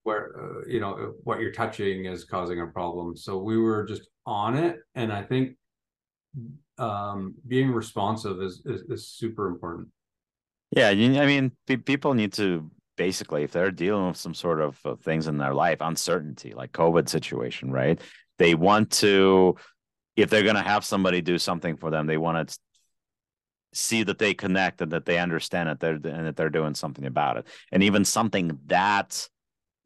where 0.03 0.31
uh, 0.39 0.67
you 0.67 0.79
know 0.79 1.13
what 1.23 1.39
you're 1.39 1.51
touching 1.51 2.05
is 2.05 2.25
causing 2.25 2.59
a 2.61 2.67
problem. 2.67 3.15
So 3.15 3.37
we 3.37 3.57
were 3.57 3.85
just 3.85 4.07
on 4.25 4.57
it, 4.57 4.79
and 4.95 5.11
I 5.13 5.23
think 5.23 5.57
um, 6.77 7.35
being 7.47 7.71
responsive 7.71 8.41
is, 8.41 8.61
is 8.65 8.81
is 8.89 9.07
super 9.07 9.47
important. 9.47 9.89
Yeah, 10.71 10.91
you, 10.91 11.19
I 11.19 11.25
mean, 11.25 11.51
pe- 11.65 11.77
people 11.77 12.13
need 12.13 12.33
to 12.33 12.69
basically, 12.95 13.43
if 13.43 13.51
they're 13.51 13.71
dealing 13.71 14.07
with 14.07 14.17
some 14.17 14.33
sort 14.33 14.61
of 14.61 14.79
uh, 14.85 14.95
things 14.95 15.27
in 15.27 15.37
their 15.37 15.53
life, 15.53 15.77
uncertainty, 15.81 16.53
like 16.53 16.71
COVID 16.73 17.09
situation, 17.09 17.71
right? 17.71 17.99
They 18.37 18.55
want 18.55 18.91
to, 18.91 19.55
if 20.15 20.29
they're 20.29 20.43
going 20.43 20.55
to 20.55 20.61
have 20.61 20.85
somebody 20.85 21.21
do 21.21 21.37
something 21.37 21.77
for 21.77 21.89
them, 21.89 22.07
they 22.07 22.17
want 22.17 22.49
to 22.49 22.59
see 23.73 24.03
that 24.03 24.19
they 24.19 24.33
connect 24.33 24.81
and 24.81 24.91
that 24.91 25.05
they 25.05 25.17
understand 25.17 25.69
it, 25.69 25.79
they're 25.79 25.93
and 25.93 26.27
that 26.27 26.35
they're 26.35 26.49
doing 26.49 26.75
something 26.75 27.05
about 27.05 27.37
it. 27.37 27.47
And 27.71 27.83
even 27.83 28.05
something 28.05 28.59
that 28.67 29.27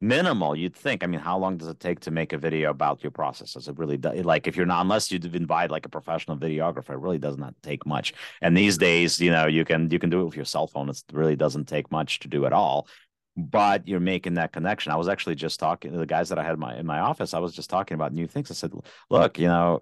minimal, 0.03 0.55
you'd 0.55 0.75
think. 0.75 1.03
I 1.03 1.07
mean, 1.07 1.19
how 1.19 1.37
long 1.37 1.57
does 1.57 1.69
it 1.69 1.79
take 1.79 2.01
to 2.01 2.11
make 2.11 2.33
a 2.33 2.37
video 2.37 2.69
about 2.69 3.03
your 3.03 3.11
processes? 3.11 3.67
It 3.67 3.77
really 3.77 3.97
does. 3.97 4.23
Like, 4.25 4.47
if 4.47 4.55
you're 4.55 4.65
not, 4.65 4.81
unless 4.81 5.11
you 5.11 5.19
invite 5.23 5.71
like 5.71 5.85
a 5.85 5.89
professional 5.89 6.37
videographer, 6.37 6.91
it 6.91 6.99
really 6.99 7.17
does 7.17 7.37
not 7.37 7.55
take 7.63 7.85
much. 7.85 8.13
And 8.41 8.55
these 8.55 8.77
days, 8.77 9.19
you 9.19 9.31
know, 9.31 9.47
you 9.47 9.65
can 9.65 9.89
you 9.89 9.97
can 9.97 10.09
do 10.09 10.21
it 10.21 10.25
with 10.25 10.35
your 10.35 10.45
cell 10.45 10.67
phone. 10.67 10.89
It 10.89 11.01
really 11.11 11.35
doesn't 11.35 11.67
take 11.67 11.91
much 11.91 12.19
to 12.19 12.27
do 12.27 12.45
at 12.45 12.53
all. 12.53 12.87
But 13.35 13.87
you're 13.87 13.99
making 13.99 14.35
that 14.35 14.51
connection. 14.51 14.91
I 14.91 14.97
was 14.97 15.07
actually 15.07 15.35
just 15.35 15.59
talking 15.59 15.91
to 15.91 15.97
the 15.97 16.05
guys 16.05 16.29
that 16.29 16.37
I 16.37 16.43
had 16.43 16.53
in 16.53 16.59
my 16.59 16.77
in 16.77 16.85
my 16.85 16.99
office. 16.99 17.33
I 17.33 17.39
was 17.39 17.55
just 17.55 17.69
talking 17.69 17.95
about 17.95 18.13
new 18.13 18.27
things. 18.27 18.51
I 18.51 18.53
said, 18.53 18.73
look, 19.09 19.39
you 19.39 19.47
know, 19.47 19.81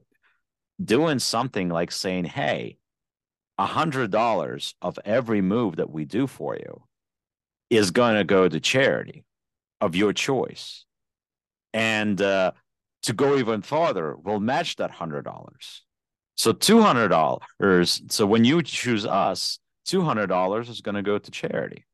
doing 0.81 1.19
something 1.19 1.67
like 1.67 1.91
saying, 1.91 2.25
hey, 2.25 2.77
a 3.57 3.65
hundred 3.65 4.11
dollars 4.11 4.75
of 4.81 4.99
every 5.03 5.41
move 5.41 5.77
that 5.77 5.89
we 5.89 6.05
do 6.05 6.27
for 6.27 6.55
you 6.55 6.83
is 7.69 7.91
going 7.91 8.15
to 8.15 8.23
go 8.23 8.47
to 8.47 8.59
charity 8.59 9.23
of 9.81 9.95
your 9.95 10.13
choice. 10.13 10.85
And 11.73 12.21
uh, 12.21 12.51
to 13.03 13.13
go 13.13 13.37
even 13.37 13.61
farther, 13.61 14.15
we'll 14.15 14.39
match 14.39 14.77
that 14.77 14.91
hundred 14.91 15.23
dollars. 15.25 15.83
So 16.35 16.53
two 16.53 16.81
hundred 16.81 17.09
dollars. 17.09 18.01
So 18.09 18.25
when 18.25 18.45
you 18.45 18.61
choose 18.61 19.05
us, 19.05 19.59
two 19.85 20.01
hundred 20.01 20.27
dollars 20.27 20.69
is 20.69 20.81
going 20.81 20.95
to 20.95 21.01
go 21.01 21.17
to 21.17 21.31
charity. 21.31 21.85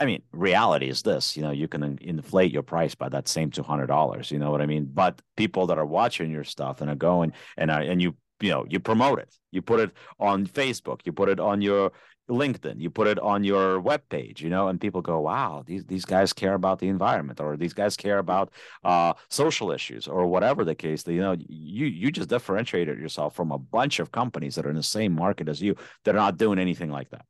I 0.00 0.06
mean, 0.06 0.22
reality 0.32 0.88
is 0.88 1.02
this: 1.02 1.36
you 1.36 1.42
know, 1.42 1.52
you 1.52 1.68
can 1.68 1.98
inflate 2.00 2.52
your 2.52 2.62
price 2.62 2.94
by 2.94 3.08
that 3.10 3.28
same 3.28 3.50
two 3.50 3.62
hundred 3.62 3.86
dollars. 3.86 4.30
You 4.30 4.38
know 4.38 4.50
what 4.50 4.60
I 4.60 4.66
mean? 4.66 4.90
But 4.92 5.22
people 5.36 5.68
that 5.68 5.78
are 5.78 5.86
watching 5.86 6.30
your 6.30 6.44
stuff 6.44 6.80
and 6.80 6.90
are 6.90 6.96
going 6.96 7.32
and 7.56 7.70
are, 7.70 7.80
and 7.80 8.02
you 8.02 8.16
you 8.40 8.50
know 8.50 8.66
you 8.68 8.80
promote 8.80 9.20
it, 9.20 9.34
you 9.52 9.62
put 9.62 9.80
it 9.80 9.92
on 10.18 10.46
Facebook, 10.46 11.00
you 11.04 11.12
put 11.12 11.28
it 11.28 11.38
on 11.38 11.62
your 11.62 11.92
LinkedIn, 12.28 12.80
you 12.80 12.88
put 12.90 13.06
it 13.06 13.18
on 13.18 13.44
your 13.44 13.80
web 13.80 14.02
page, 14.08 14.42
you 14.42 14.48
know, 14.48 14.68
and 14.68 14.80
people 14.80 15.02
go, 15.02 15.20
wow, 15.20 15.62
these, 15.66 15.84
these 15.84 16.04
guys 16.04 16.32
care 16.32 16.54
about 16.54 16.78
the 16.78 16.88
environment 16.88 17.40
or 17.40 17.56
these 17.56 17.74
guys 17.74 17.96
care 17.96 18.18
about 18.18 18.50
uh, 18.82 19.12
social 19.28 19.70
issues 19.70 20.08
or 20.08 20.26
whatever 20.26 20.64
the 20.64 20.74
case. 20.74 21.02
That, 21.02 21.12
you 21.12 21.20
know, 21.20 21.36
you 21.48 21.86
you 21.86 22.10
just 22.10 22.30
differentiated 22.30 22.98
yourself 22.98 23.34
from 23.34 23.52
a 23.52 23.58
bunch 23.58 24.00
of 24.00 24.10
companies 24.10 24.54
that 24.54 24.64
are 24.64 24.70
in 24.70 24.76
the 24.76 24.82
same 24.82 25.12
market 25.12 25.48
as 25.48 25.60
you 25.60 25.76
that 26.04 26.14
are 26.14 26.18
not 26.18 26.38
doing 26.38 26.58
anything 26.58 26.90
like 26.90 27.10
that. 27.10 27.26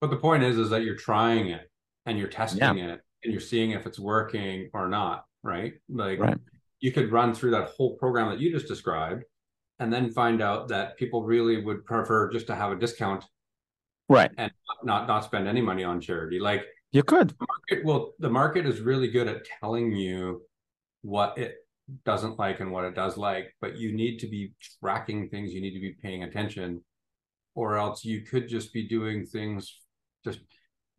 But 0.00 0.10
the 0.10 0.16
point 0.16 0.42
is, 0.44 0.56
is 0.56 0.70
that 0.70 0.82
you're 0.82 0.96
trying 0.96 1.48
it 1.48 1.68
and 2.06 2.18
you're 2.18 2.28
testing 2.28 2.60
Yeah. 2.76 2.92
it 2.94 3.00
and 3.24 3.32
you're 3.32 3.40
seeing 3.40 3.72
if 3.72 3.86
it's 3.86 3.98
working 3.98 4.70
or 4.72 4.88
not, 4.88 5.24
right? 5.42 5.74
Like 5.88 6.20
Right. 6.20 6.38
you 6.80 6.92
could 6.92 7.10
run 7.10 7.34
through 7.34 7.52
that 7.52 7.70
whole 7.70 7.96
program 7.96 8.30
that 8.30 8.40
you 8.40 8.52
just 8.52 8.68
described 8.68 9.24
and 9.80 9.92
then 9.92 10.10
find 10.10 10.40
out 10.40 10.68
that 10.68 10.96
people 10.96 11.24
really 11.24 11.64
would 11.64 11.84
prefer 11.84 12.30
just 12.30 12.46
to 12.46 12.54
have 12.54 12.70
a 12.70 12.76
discount 12.76 13.24
Right. 14.08 14.30
and 14.36 14.52
not 14.84 15.06
not 15.06 15.24
spend 15.24 15.48
any 15.48 15.60
money 15.60 15.84
on 15.84 16.00
charity. 16.00 16.38
Like 16.38 16.64
You 16.92 17.02
could. 17.02 17.34
it, 17.68 17.84
well, 17.84 18.12
the 18.18 18.30
market 18.30 18.66
is 18.66 18.80
really 18.80 19.08
good 19.08 19.28
at 19.28 19.46
telling 19.60 19.92
you 19.92 20.42
what 21.02 21.38
it 21.38 21.56
doesn't 22.04 22.38
like 22.38 22.60
and 22.60 22.70
what 22.70 22.84
it 22.84 22.94
does 22.94 23.16
like, 23.16 23.54
but 23.60 23.76
you 23.76 23.92
need 23.92 24.18
to 24.18 24.26
be 24.28 24.52
tracking 24.80 25.28
things. 25.28 25.52
You 25.52 25.60
need 25.60 25.74
to 25.74 25.80
be 25.80 25.94
paying 26.02 26.22
attention, 26.24 26.82
or 27.54 27.76
else 27.76 28.04
you 28.04 28.22
could 28.22 28.48
just 28.48 28.72
be 28.72 28.86
doing 28.88 29.24
things. 29.26 29.78
Just 30.24 30.40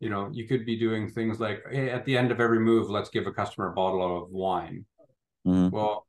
you 0.00 0.10
know, 0.10 0.28
you 0.32 0.46
could 0.46 0.66
be 0.66 0.78
doing 0.78 1.08
things 1.08 1.40
like 1.40 1.62
hey, 1.70 1.90
at 1.90 2.04
the 2.04 2.16
end 2.18 2.30
of 2.32 2.40
every 2.40 2.58
move, 2.60 2.90
let's 2.90 3.10
give 3.10 3.26
a 3.26 3.32
customer 3.32 3.70
a 3.70 3.74
bottle 3.74 4.22
of 4.24 4.30
wine. 4.30 4.84
Mhm. 5.46 5.70
Well, 5.70 6.06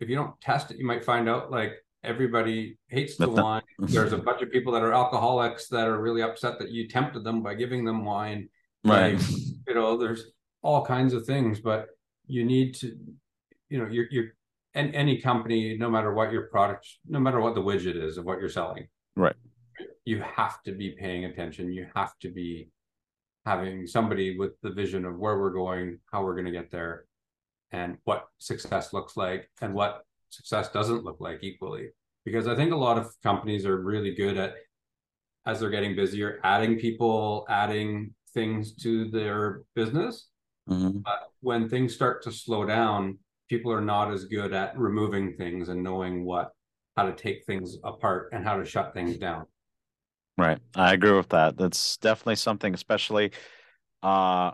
if 0.00 0.08
you 0.08 0.16
don't 0.16 0.38
test 0.40 0.70
it, 0.70 0.78
you 0.78 0.86
might 0.86 1.04
find 1.04 1.28
out 1.28 1.50
like 1.50 1.72
everybody 2.04 2.78
hates 2.88 3.16
the 3.16 3.28
wine. 3.28 3.62
There's 3.78 4.12
a 4.12 4.18
bunch 4.18 4.42
of 4.42 4.50
people 4.50 4.72
that 4.72 4.82
are 4.82 4.92
alcoholics 4.92 5.68
that 5.68 5.86
are 5.86 6.00
really 6.00 6.22
upset 6.22 6.58
that 6.58 6.70
you 6.70 6.88
tempted 6.88 7.24
them 7.24 7.42
by 7.42 7.54
giving 7.54 7.84
them 7.84 8.04
wine 8.04 8.48
Right. 8.84 9.14
like, 9.14 9.22
you 9.68 9.74
know 9.74 9.96
there's 9.96 10.24
all 10.62 10.84
kinds 10.84 11.14
of 11.14 11.24
things 11.24 11.60
but 11.60 11.86
you 12.26 12.44
need 12.44 12.74
to 12.76 12.96
you 13.68 13.78
know 13.78 13.86
you're 13.88 14.06
you're 14.10 14.24
and 14.74 14.92
any 14.92 15.20
company 15.20 15.76
no 15.78 15.88
matter 15.88 16.12
what 16.12 16.32
your 16.32 16.48
product 16.48 16.88
no 17.06 17.20
matter 17.20 17.40
what 17.40 17.54
the 17.54 17.60
widget 17.60 17.94
is 17.94 18.18
of 18.18 18.24
what 18.24 18.40
you're 18.40 18.48
selling 18.48 18.88
Right. 19.14 19.36
you 20.04 20.20
have 20.20 20.60
to 20.64 20.72
be 20.72 20.96
paying 20.98 21.26
attention 21.26 21.72
you 21.72 21.86
have 21.94 22.18
to 22.22 22.28
be 22.32 22.70
having 23.46 23.86
somebody 23.86 24.36
with 24.36 24.60
the 24.62 24.70
vision 24.70 25.04
of 25.04 25.16
where 25.16 25.38
we're 25.38 25.52
going 25.52 26.00
how 26.10 26.24
we're 26.24 26.34
going 26.34 26.46
to 26.46 26.50
get 26.60 26.72
there 26.72 27.04
and 27.70 27.98
what 28.02 28.26
success 28.38 28.92
looks 28.92 29.16
like 29.16 29.48
and 29.60 29.72
what 29.74 30.02
success 30.32 30.70
doesn't 30.70 31.04
look 31.04 31.20
like 31.20 31.38
equally 31.42 31.88
because 32.24 32.46
i 32.48 32.54
think 32.56 32.72
a 32.72 32.76
lot 32.76 32.98
of 32.98 33.06
companies 33.22 33.66
are 33.66 33.80
really 33.82 34.14
good 34.14 34.36
at 34.36 34.54
as 35.46 35.60
they're 35.60 35.70
getting 35.70 35.96
busier 35.96 36.40
adding 36.44 36.78
people 36.78 37.46
adding 37.48 38.14
things 38.34 38.74
to 38.74 39.10
their 39.10 39.62
business 39.74 40.28
Mhm. 40.68 41.02
but 41.04 41.30
when 41.40 41.68
things 41.68 41.94
start 41.94 42.22
to 42.22 42.32
slow 42.32 42.64
down 42.64 43.18
people 43.48 43.72
are 43.72 43.80
not 43.80 44.12
as 44.12 44.24
good 44.26 44.52
at 44.52 44.78
removing 44.78 45.36
things 45.36 45.68
and 45.68 45.82
knowing 45.82 46.24
what 46.24 46.52
how 46.96 47.04
to 47.04 47.14
take 47.14 47.44
things 47.44 47.76
apart 47.84 48.30
and 48.32 48.44
how 48.44 48.56
to 48.56 48.64
shut 48.64 48.94
things 48.94 49.16
down 49.18 49.46
Right. 50.38 50.58
I 50.74 50.94
agree 50.94 51.12
with 51.12 51.28
that. 51.28 51.58
That's 51.58 51.98
definitely 51.98 52.36
something, 52.36 52.72
especially 52.74 53.32
uh 54.02 54.52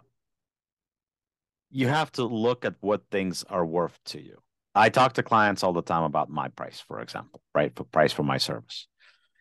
you 1.71 1.89
have 1.89 2.11
to 2.13 2.25
look 2.25 2.65
at 2.65 2.75
what 2.81 3.03
things 3.11 3.45
are 3.45 3.65
worth 3.65 3.99
to 4.05 4.21
you. 4.21 4.39
I 4.79 4.89
talk 4.91 5.15
to 5.15 5.23
clients 5.23 5.63
all 5.63 5.73
the 5.73 5.83
time 5.83 6.05
about 6.05 6.31
my 6.31 6.49
price, 6.49 6.81
for 6.87 7.01
example, 7.01 7.41
right? 7.55 7.75
For 7.75 7.85
price 7.85 8.13
for 8.13 8.23
my 8.23 8.39
service. 8.39 8.87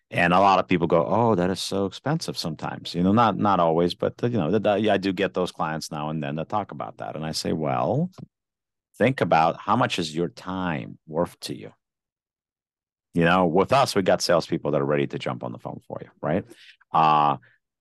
And 0.09 0.33
a 0.33 0.39
lot 0.39 0.59
of 0.59 0.67
people 0.67 0.87
go, 0.87 1.05
"Oh, 1.05 1.35
that 1.35 1.49
is 1.49 1.61
so 1.61 1.85
expensive." 1.85 2.37
Sometimes, 2.37 2.95
you 2.95 3.03
know, 3.03 3.11
not 3.11 3.37
not 3.37 3.59
always, 3.59 3.93
but 3.93 4.13
you 4.23 4.29
know, 4.29 4.57
that- 4.57 4.81
yeah, 4.81 4.93
I 4.93 4.97
do 4.97 5.11
get 5.13 5.33
those 5.33 5.51
clients 5.51 5.91
now 5.91 6.09
and 6.09 6.23
then 6.23 6.35
that 6.35 6.49
talk 6.49 6.71
about 6.71 6.97
that, 6.97 7.15
and 7.15 7.25
I 7.25 7.33
say, 7.33 7.53
"Well, 7.53 8.09
think 8.97 9.21
about 9.21 9.59
how 9.59 9.75
much 9.75 9.99
is 9.99 10.15
your 10.15 10.29
time 10.29 10.97
worth 11.07 11.39
to 11.41 11.53
you." 11.55 11.71
You 13.13 13.25
know, 13.25 13.47
with 13.47 13.73
us, 13.73 13.95
we 13.95 14.01
got 14.01 14.21
salespeople 14.21 14.71
that 14.71 14.81
are 14.81 14.85
ready 14.85 15.07
to 15.07 15.19
jump 15.19 15.43
on 15.43 15.51
the 15.51 15.59
phone 15.59 15.81
for 15.87 15.99
you, 16.01 16.09
right? 16.21 16.45
Uh, 16.91 17.37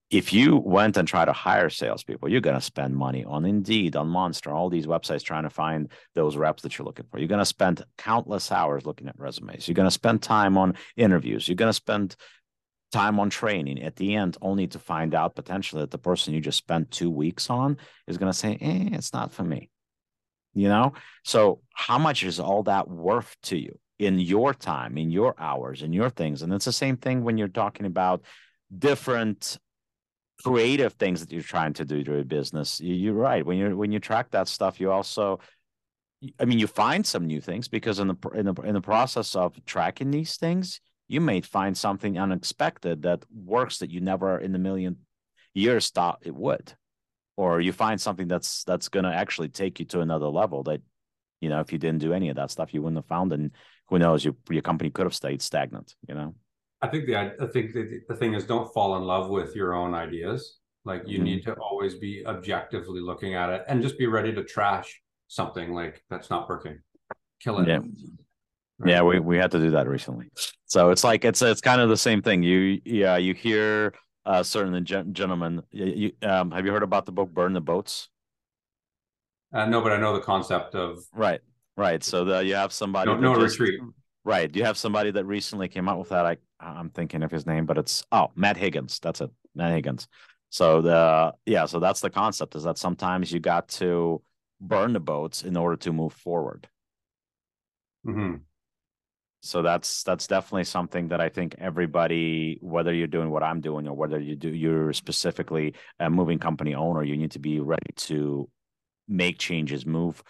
if 0.09 0.31
you 0.31 0.55
went 0.55 0.95
and 0.95 1.07
tried 1.07 1.25
to 1.25 1.33
hire 1.33 1.69
salespeople, 1.69 2.29
you're 2.29 2.39
going 2.39 2.55
to 2.55 2.61
spend 2.61 2.95
money 2.95 3.25
on 3.25 3.45
Indeed, 3.45 3.97
on 3.97 4.07
Monster, 4.07 4.51
all 4.51 4.69
these 4.69 4.87
websites 4.87 5.23
trying 5.23 5.43
to 5.43 5.49
find 5.49 5.91
those 6.15 6.37
reps 6.37 6.63
that 6.63 6.77
you're 6.77 6.85
looking 6.85 7.05
for. 7.11 7.19
You're 7.19 7.27
going 7.27 7.39
to 7.39 7.45
spend 7.45 7.83
countless 7.97 8.51
hours 8.51 8.85
looking 8.85 9.09
at 9.09 9.19
resumes. 9.19 9.67
You're 9.67 9.75
going 9.75 9.87
to 9.87 9.91
spend 9.91 10.21
time 10.21 10.57
on 10.57 10.75
interviews. 10.95 11.47
You're 11.47 11.55
going 11.55 11.69
to 11.69 11.73
spend 11.73 12.15
time 12.93 13.19
on 13.19 13.29
training 13.29 13.83
at 13.83 13.97
the 13.97 14.15
end, 14.15 14.37
only 14.41 14.67
to 14.67 14.79
find 14.79 15.13
out 15.13 15.35
potentially 15.35 15.81
that 15.81 15.91
the 15.91 15.97
person 15.97 16.33
you 16.33 16.39
just 16.39 16.57
spent 16.57 16.89
two 16.89 17.09
weeks 17.09 17.49
on 17.49 17.77
is 18.07 18.17
going 18.17 18.31
to 18.31 18.37
say, 18.37 18.57
eh, 18.61 18.89
it's 18.93 19.11
not 19.11 19.33
for 19.33 19.43
me. 19.43 19.69
You 20.53 20.69
know? 20.69 20.93
So, 21.25 21.59
how 21.73 21.97
much 21.97 22.23
is 22.23 22.39
all 22.39 22.63
that 22.63 22.87
worth 22.87 23.35
to 23.43 23.57
you 23.57 23.77
in 23.99 24.19
your 24.19 24.53
time, 24.53 24.97
in 24.97 25.11
your 25.11 25.35
hours, 25.37 25.81
in 25.81 25.91
your 25.91 26.09
things? 26.09 26.43
And 26.43 26.53
it's 26.53 26.65
the 26.65 26.71
same 26.71 26.95
thing 26.95 27.25
when 27.25 27.37
you're 27.37 27.49
talking 27.49 27.85
about 27.85 28.23
different 28.75 29.57
creative 30.43 30.93
things 30.93 31.21
that 31.21 31.31
you're 31.31 31.41
trying 31.41 31.73
to 31.73 31.85
do 31.85 32.03
to 32.03 32.19
a 32.19 32.23
business. 32.23 32.79
You- 32.79 32.93
You're 32.95 33.13
right. 33.13 33.45
When 33.45 33.57
you 33.57 33.75
when 33.77 33.91
you 33.91 33.99
track 33.99 34.31
that 34.31 34.47
stuff, 34.47 34.79
you 34.79 34.91
also, 34.91 35.39
I 36.39 36.45
mean, 36.45 36.59
you 36.59 36.67
find 36.67 37.05
some 37.05 37.27
new 37.27 37.41
things 37.41 37.67
because 37.67 37.99
in 37.99 38.07
the 38.07 38.29
in 38.33 38.45
the 38.45 38.53
in 38.63 38.73
the 38.73 38.81
process 38.81 39.35
of 39.35 39.53
tracking 39.65 40.11
these 40.11 40.37
things, 40.37 40.81
you 41.07 41.21
may 41.21 41.41
find 41.41 41.77
something 41.77 42.17
unexpected 42.17 43.03
that 43.03 43.23
works 43.31 43.77
that 43.79 43.91
you 43.91 44.01
never 44.01 44.37
in 44.39 44.55
a 44.55 44.59
million 44.59 44.97
years 45.53 45.89
thought 45.91 46.19
it 46.23 46.35
would, 46.35 46.73
or 47.37 47.61
you 47.61 47.71
find 47.73 48.01
something 48.01 48.27
that's 48.27 48.63
that's 48.63 48.89
going 48.89 49.05
to 49.05 49.13
actually 49.13 49.49
take 49.49 49.79
you 49.79 49.85
to 49.87 50.01
another 50.01 50.27
level 50.27 50.63
that, 50.63 50.81
you 51.41 51.49
know, 51.49 51.59
if 51.61 51.71
you 51.71 51.77
didn't 51.79 51.99
do 52.01 52.13
any 52.13 52.29
of 52.29 52.35
that 52.37 52.51
stuff, 52.51 52.73
you 52.73 52.81
wouldn't 52.81 52.97
have 52.97 53.07
found, 53.07 53.31
and 53.33 53.51
who 53.89 53.99
knows, 53.99 54.25
your 54.25 54.35
your 54.49 54.63
company 54.63 54.89
could 54.89 55.05
have 55.05 55.15
stayed 55.15 55.41
stagnant. 55.41 55.95
You 56.07 56.15
know. 56.15 56.35
I 56.81 56.87
think 56.87 57.05
the 57.05 57.17
I 57.17 57.47
think 57.51 57.73
the, 57.73 58.01
the 58.07 58.15
thing 58.15 58.33
is 58.33 58.45
don't 58.45 58.71
fall 58.73 58.97
in 58.97 59.03
love 59.03 59.29
with 59.29 59.55
your 59.55 59.73
own 59.73 59.93
ideas. 59.93 60.59
Like 60.85 61.03
you 61.05 61.17
mm-hmm. 61.17 61.25
need 61.25 61.43
to 61.43 61.53
always 61.55 61.95
be 61.95 62.25
objectively 62.25 63.01
looking 63.01 63.35
at 63.35 63.49
it 63.49 63.63
and 63.67 63.81
just 63.81 63.97
be 63.97 64.07
ready 64.07 64.33
to 64.33 64.43
trash 64.43 65.01
something 65.27 65.73
like 65.73 66.03
that's 66.09 66.29
not 66.29 66.47
working. 66.47 66.79
Kill 67.41 67.59
it. 67.59 67.67
Yeah. 67.67 67.79
Right. 68.79 68.91
Yeah, 68.91 69.01
we, 69.01 69.19
we 69.19 69.37
had 69.37 69.51
to 69.51 69.59
do 69.59 69.71
that 69.71 69.87
recently. 69.87 70.29
So 70.65 70.91
it's 70.91 71.03
like 71.03 71.25
it's 71.25 71.41
it's 71.41 71.61
kind 71.61 71.81
of 71.81 71.89
the 71.89 71.97
same 71.97 72.21
thing. 72.21 72.43
You 72.43 72.79
yeah, 72.85 73.17
you 73.17 73.33
hear 73.33 73.95
uh 74.25 74.43
certain 74.43 74.85
gen- 74.85 75.13
gentlemen. 75.13 75.63
You, 75.71 76.11
um, 76.21 76.51
have 76.51 76.65
you 76.65 76.71
heard 76.71 76.83
about 76.83 77.05
the 77.05 77.11
book 77.11 77.31
Burn 77.31 77.53
the 77.53 77.61
Boats? 77.61 78.09
Uh, 79.51 79.65
no, 79.65 79.81
but 79.81 79.93
I 79.93 79.97
know 79.97 80.13
the 80.13 80.21
concept 80.21 80.75
of 80.75 80.99
right, 81.13 81.41
right. 81.75 82.03
So 82.03 82.23
the, 82.23 82.45
you 82.45 82.53
have 82.53 82.71
somebody 82.71 83.09
no, 83.09 83.17
no 83.17 83.41
just, 83.41 83.59
retreat. 84.27 84.51
Do 84.51 84.59
you 84.59 84.65
have 84.65 84.77
somebody 84.77 85.11
that 85.11 85.25
recently 85.25 85.67
came 85.67 85.87
out 85.87 85.99
with 85.99 86.09
that. 86.09 86.25
I 86.25 86.37
I'm 86.59 86.89
thinking 86.89 87.23
of 87.23 87.31
his 87.31 87.45
name, 87.45 87.65
but 87.65 87.77
it's 87.77 88.03
oh 88.11 88.31
Matt 88.35 88.57
Higgins. 88.57 88.99
That's 88.99 89.21
it, 89.21 89.31
Matt 89.55 89.73
Higgins. 89.73 90.07
So 90.49 90.81
the 90.81 91.33
yeah, 91.45 91.65
so 91.65 91.79
that's 91.79 92.01
the 92.01 92.09
concept 92.09 92.55
is 92.55 92.63
that 92.63 92.77
sometimes 92.77 93.31
you 93.31 93.39
got 93.39 93.67
to 93.69 94.21
burn 94.59 94.93
the 94.93 94.99
boats 94.99 95.43
in 95.43 95.55
order 95.57 95.75
to 95.77 95.91
move 95.91 96.13
forward. 96.13 96.67
Mm-hmm. 98.05 98.37
So 99.41 99.61
that's 99.61 100.03
that's 100.03 100.27
definitely 100.27 100.63
something 100.63 101.09
that 101.09 101.21
I 101.21 101.29
think 101.29 101.55
everybody, 101.59 102.57
whether 102.61 102.93
you're 102.93 103.07
doing 103.07 103.29
what 103.29 103.43
I'm 103.43 103.61
doing 103.61 103.87
or 103.87 103.93
whether 103.93 104.19
you 104.19 104.35
do 104.35 104.49
you're 104.49 104.93
specifically 104.93 105.75
a 105.99 106.09
moving 106.09 106.39
company 106.39 106.73
owner, 106.75 107.03
you 107.03 107.17
need 107.17 107.31
to 107.31 107.39
be 107.39 107.59
ready 107.59 107.93
to 107.97 108.49
make 109.07 109.37
changes, 109.37 109.85
move 109.85 110.23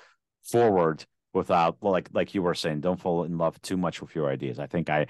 forward 0.44 1.06
without 1.38 1.78
like 1.82 2.10
like 2.14 2.34
you 2.36 2.42
were 2.42 2.56
saying, 2.56 2.82
don't 2.82 3.00
fall 3.00 3.24
in 3.24 3.38
love 3.38 3.62
too 3.62 3.78
much 3.78 4.02
with 4.02 4.14
your 4.16 4.30
ideas. 4.30 4.60
I 4.60 4.68
think 4.68 4.90
I 4.90 5.08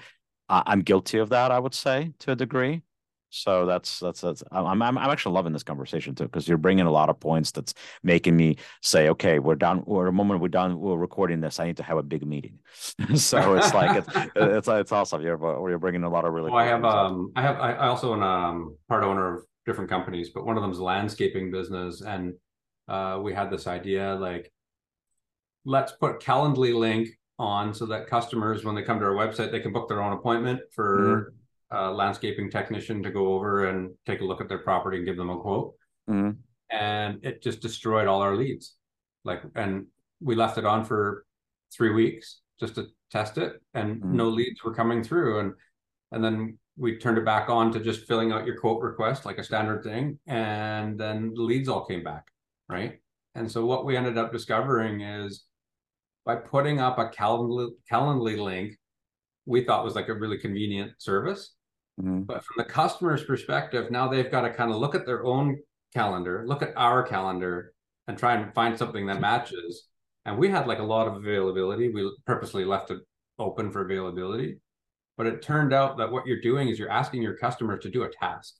I'm 0.48 0.80
guilty 0.80 1.18
of 1.18 1.30
that. 1.30 1.50
I 1.50 1.58
would 1.58 1.74
say 1.74 2.12
to 2.20 2.32
a 2.32 2.36
degree. 2.36 2.82
So 3.30 3.66
that's 3.66 4.00
that's 4.00 4.22
that's 4.22 4.42
I'm 4.50 4.82
I'm, 4.82 4.96
I'm 4.96 5.10
actually 5.10 5.34
loving 5.34 5.52
this 5.52 5.62
conversation 5.62 6.14
too 6.14 6.24
because 6.24 6.48
you're 6.48 6.56
bringing 6.56 6.86
a 6.86 6.90
lot 6.90 7.10
of 7.10 7.20
points 7.20 7.50
that's 7.50 7.74
making 8.02 8.36
me 8.36 8.56
say, 8.80 9.10
okay, 9.10 9.38
we're 9.38 9.54
done. 9.54 9.82
We're 9.84 10.06
a 10.06 10.12
moment 10.12 10.40
we're 10.40 10.48
done. 10.48 10.80
We're 10.80 10.96
recording 10.96 11.40
this. 11.40 11.60
I 11.60 11.66
need 11.66 11.76
to 11.76 11.82
have 11.82 11.98
a 11.98 12.02
big 12.02 12.26
meeting. 12.26 12.58
so 13.14 13.54
it's 13.56 13.74
like 13.74 13.98
it's 13.98 14.08
it's 14.36 14.68
it's 14.68 14.92
awesome. 14.92 15.20
You're 15.20 15.38
you're 15.68 15.78
bringing 15.78 16.04
a 16.04 16.08
lot 16.08 16.24
of 16.24 16.32
really. 16.32 16.50
Well, 16.50 16.60
I 16.60 16.66
have 16.66 16.84
um 16.84 17.32
I 17.36 17.42
have 17.42 17.56
I 17.60 17.88
also 17.88 18.14
am 18.14 18.22
um 18.22 18.76
part 18.88 19.04
owner 19.04 19.36
of 19.36 19.44
different 19.66 19.90
companies, 19.90 20.30
but 20.30 20.46
one 20.46 20.56
of 20.56 20.62
them 20.62 20.70
is 20.70 20.80
landscaping 20.80 21.50
business, 21.50 22.00
and 22.00 22.32
uh, 22.88 23.20
we 23.22 23.34
had 23.34 23.50
this 23.50 23.66
idea 23.66 24.14
like 24.14 24.50
let's 25.64 25.92
put 25.92 26.20
Calendly 26.20 26.74
link 26.74 27.08
on 27.38 27.72
so 27.72 27.86
that 27.86 28.08
customers 28.08 28.64
when 28.64 28.74
they 28.74 28.82
come 28.82 28.98
to 28.98 29.04
our 29.04 29.14
website 29.14 29.52
they 29.52 29.60
can 29.60 29.72
book 29.72 29.88
their 29.88 30.02
own 30.02 30.12
appointment 30.12 30.60
for. 30.72 30.98
Mm-hmm 30.98 31.34
uh, 31.70 31.92
landscaping 31.92 32.50
technician 32.50 33.02
to 33.02 33.10
go 33.10 33.34
over 33.34 33.68
and 33.68 33.90
take 34.06 34.20
a 34.20 34.24
look 34.24 34.40
at 34.40 34.48
their 34.48 34.58
property 34.58 34.98
and 34.98 35.06
give 35.06 35.16
them 35.16 35.30
a 35.30 35.38
quote. 35.38 35.74
Mm-hmm. 36.08 36.30
And 36.70 37.24
it 37.24 37.42
just 37.42 37.60
destroyed 37.60 38.08
all 38.08 38.22
our 38.22 38.36
leads. 38.36 38.76
Like, 39.24 39.42
and 39.54 39.86
we 40.20 40.34
left 40.34 40.58
it 40.58 40.64
on 40.64 40.84
for 40.84 41.24
three 41.72 41.90
weeks 41.90 42.40
just 42.58 42.74
to 42.76 42.88
test 43.10 43.38
it, 43.38 43.60
and 43.74 43.96
mm-hmm. 43.96 44.16
no 44.16 44.28
leads 44.28 44.62
were 44.64 44.74
coming 44.74 45.02
through. 45.02 45.40
And 45.40 45.52
and 46.12 46.24
then 46.24 46.58
we 46.76 46.96
turned 46.96 47.18
it 47.18 47.24
back 47.24 47.50
on 47.50 47.72
to 47.72 47.80
just 47.80 48.06
filling 48.06 48.32
out 48.32 48.46
your 48.46 48.58
quote 48.58 48.82
request 48.82 49.24
like 49.24 49.38
a 49.38 49.44
standard 49.44 49.82
thing, 49.82 50.18
and 50.26 50.98
then 50.98 51.32
the 51.34 51.42
leads 51.42 51.68
all 51.68 51.84
came 51.84 52.02
back, 52.02 52.26
right? 52.68 53.00
And 53.34 53.50
so 53.50 53.64
what 53.66 53.84
we 53.84 53.96
ended 53.96 54.18
up 54.18 54.32
discovering 54.32 55.02
is 55.02 55.44
by 56.28 56.36
putting 56.36 56.78
up 56.78 56.98
a 56.98 57.06
Calendly, 57.06 57.70
Calendly 57.90 58.38
link, 58.38 58.76
we 59.46 59.64
thought 59.64 59.84
was 59.84 59.96
like 59.96 60.08
a 60.08 60.14
really 60.14 60.38
convenient 60.38 60.92
service 60.98 61.56
Mm-hmm. 62.00 62.22
But 62.22 62.44
from 62.44 62.54
the 62.58 62.64
customer's 62.64 63.24
perspective, 63.24 63.90
now 63.90 64.08
they've 64.08 64.30
got 64.30 64.42
to 64.42 64.50
kind 64.52 64.70
of 64.70 64.78
look 64.78 64.94
at 64.94 65.06
their 65.06 65.24
own 65.24 65.58
calendar, 65.92 66.44
look 66.46 66.62
at 66.62 66.76
our 66.76 67.02
calendar, 67.02 67.72
and 68.06 68.16
try 68.16 68.34
and 68.34 68.54
find 68.54 68.78
something 68.78 69.06
that 69.06 69.20
matches. 69.20 69.88
And 70.24 70.38
we 70.38 70.48
had 70.48 70.66
like 70.66 70.78
a 70.78 70.84
lot 70.84 71.08
of 71.08 71.16
availability. 71.16 71.90
We 71.90 72.10
purposely 72.24 72.64
left 72.64 72.90
it 72.90 73.00
open 73.38 73.72
for 73.72 73.84
availability. 73.84 74.60
But 75.16 75.26
it 75.26 75.42
turned 75.42 75.72
out 75.72 75.98
that 75.98 76.12
what 76.12 76.26
you're 76.26 76.40
doing 76.40 76.68
is 76.68 76.78
you're 76.78 76.90
asking 76.90 77.22
your 77.22 77.36
customers 77.36 77.82
to 77.82 77.90
do 77.90 78.04
a 78.04 78.08
task. 78.08 78.54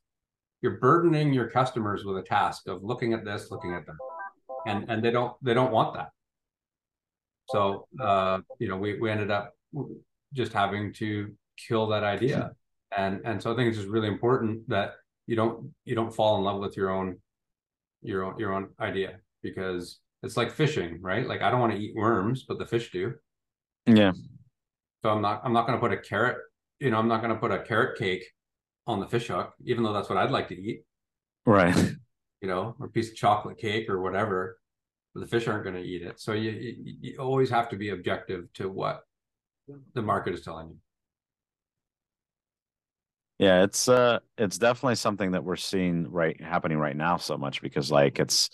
You're 0.61 0.79
burdening 0.79 1.33
your 1.33 1.49
customers 1.49 2.05
with 2.05 2.17
a 2.17 2.23
task 2.23 2.67
of 2.67 2.83
looking 2.83 3.13
at 3.13 3.25
this, 3.25 3.53
looking 3.53 3.75
at 3.75 3.87
that. 3.87 3.95
And 4.67 4.87
and 4.89 5.05
they 5.05 5.13
don't 5.13 5.33
they 5.41 5.55
don't 5.55 5.71
want 5.71 5.95
that. 5.95 6.09
So 7.49 7.87
uh, 8.01 8.41
you 8.59 8.69
know, 8.69 8.77
we 8.77 8.99
we 8.99 9.11
ended 9.11 9.31
up 9.31 9.55
just 10.33 10.53
having 10.53 10.93
to 10.95 11.33
kill 11.57 11.89
that 11.89 12.05
idea 12.05 12.53
and 12.97 13.21
and 13.25 13.43
so 13.43 13.53
I 13.53 13.57
think 13.57 13.69
it's 13.69 13.77
just 13.77 13.89
really 13.89 14.09
important 14.09 14.69
that 14.69 14.95
you 15.27 15.37
don't 15.37 15.73
you 15.85 15.95
don't 15.95 16.15
fall 16.15 16.39
in 16.39 16.45
love 16.45 16.61
with 16.61 16.77
your 16.77 16.91
own 16.91 17.19
your 18.03 18.25
own 18.25 18.39
your 18.39 18.53
own 18.55 18.71
idea 18.81 19.19
because 19.43 19.99
it's 20.23 20.37
like 20.37 20.51
fishing, 20.51 21.01
right? 21.01 21.27
Like 21.27 21.43
I 21.43 21.51
don't 21.51 21.61
want 21.61 21.73
to 21.73 21.79
eat 21.79 21.95
worms, 21.95 22.45
but 22.49 22.59
the 22.59 22.67
fish 22.67 22.91
do. 22.91 23.15
Yeah. 23.87 24.13
So 25.03 25.11
I'm 25.11 25.23
not 25.23 25.43
I'm 25.45 25.53
not 25.53 25.67
going 25.67 25.79
to 25.79 25.81
put 25.81 25.93
a 25.93 26.01
carrot, 26.01 26.39
you 26.81 26.91
know, 26.91 26.99
I'm 26.99 27.09
not 27.09 27.23
going 27.23 27.33
to 27.33 27.41
put 27.41 27.53
a 27.53 27.61
carrot 27.61 27.99
cake 27.99 28.25
on 28.87 29.01
the 29.01 29.07
fish 29.07 29.29
hook, 29.29 29.53
even 29.65 29.85
though 29.85 29.93
that's 29.93 30.09
what 30.09 30.19
I'd 30.19 30.31
like 30.31 30.49
to 30.49 30.61
eat. 30.61 30.83
Right. 31.45 31.77
You 32.41 32.49
know, 32.49 32.77
or 32.79 32.87
a 32.87 32.91
piece 32.91 33.11
of 33.11 33.17
chocolate 33.17 33.59
cake 33.59 33.89
or 33.89 34.01
whatever. 34.01 34.59
The 35.15 35.27
fish 35.27 35.49
aren't 35.49 35.65
going 35.65 35.75
to 35.75 35.83
eat 35.83 36.03
it. 36.03 36.21
So 36.21 36.33
you, 36.33 36.51
you 36.51 36.95
you 37.01 37.19
always 37.19 37.51
have 37.51 37.69
to 37.71 37.77
be 37.77 37.91
objective 37.91 38.53
to 38.55 38.69
what 38.69 39.03
the 39.95 40.03
market 40.03 40.35
is 40.35 40.43
telling 40.43 40.69
you. 40.69 40.77
Yeah, 43.39 43.63
it's 43.63 43.89
uh 43.89 44.19
it's 44.37 44.59
definitely 44.59 44.97
something 44.97 45.33
that 45.33 45.45
we're 45.45 45.57
seeing 45.57 46.11
right 46.11 46.41
happening 46.41 46.79
right 46.79 46.97
now 46.97 47.17
so 47.17 47.37
much 47.37 47.63
because 47.63 47.91
like 47.91 48.19
it's 48.19 48.51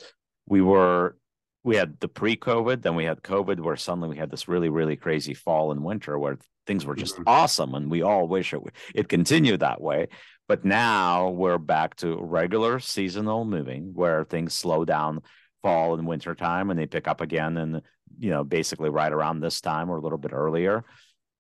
we 0.47 0.61
were 0.61 1.17
we 1.65 1.77
had 1.77 1.99
the 2.01 2.09
pre-COVID, 2.09 2.83
then 2.83 2.95
we 2.95 3.05
had 3.05 3.23
COVID 3.23 3.59
where 3.61 3.77
suddenly 3.77 4.11
we 4.11 4.19
had 4.19 4.31
this 4.31 4.49
really, 4.49 4.69
really 4.69 4.97
crazy 4.97 5.33
fall 5.33 5.73
and 5.73 5.83
winter 5.83 6.19
where 6.19 6.37
things 6.67 6.85
were 6.85 6.95
just 6.95 7.15
mm-hmm. 7.15 7.25
awesome 7.27 7.75
and 7.75 7.91
we 7.91 8.03
all 8.03 8.29
wish 8.29 8.53
it 8.53 8.61
it 8.95 9.09
continued 9.09 9.61
that 9.61 9.81
way. 9.81 10.09
But 10.47 10.67
now 10.67 11.31
we're 11.31 11.59
back 11.59 11.97
to 11.97 12.19
regular 12.21 12.79
seasonal 12.81 13.47
moving 13.47 13.93
where 13.95 14.25
things 14.25 14.53
slow 14.53 14.85
down 14.85 15.23
fall 15.65 15.95
and 15.95 16.07
winter 16.07 16.35
time 16.35 16.71
and 16.71 16.79
they 16.79 16.87
pick 16.87 17.09
up 17.09 17.23
again 17.23 17.57
and 17.57 17.81
you 18.19 18.29
know 18.29 18.45
basically 18.45 18.91
right 18.91 19.13
around 19.13 19.41
this 19.41 19.63
time 19.63 19.91
or 19.91 19.97
a 19.97 20.01
little 20.01 20.19
bit 20.19 20.35
earlier 20.35 20.85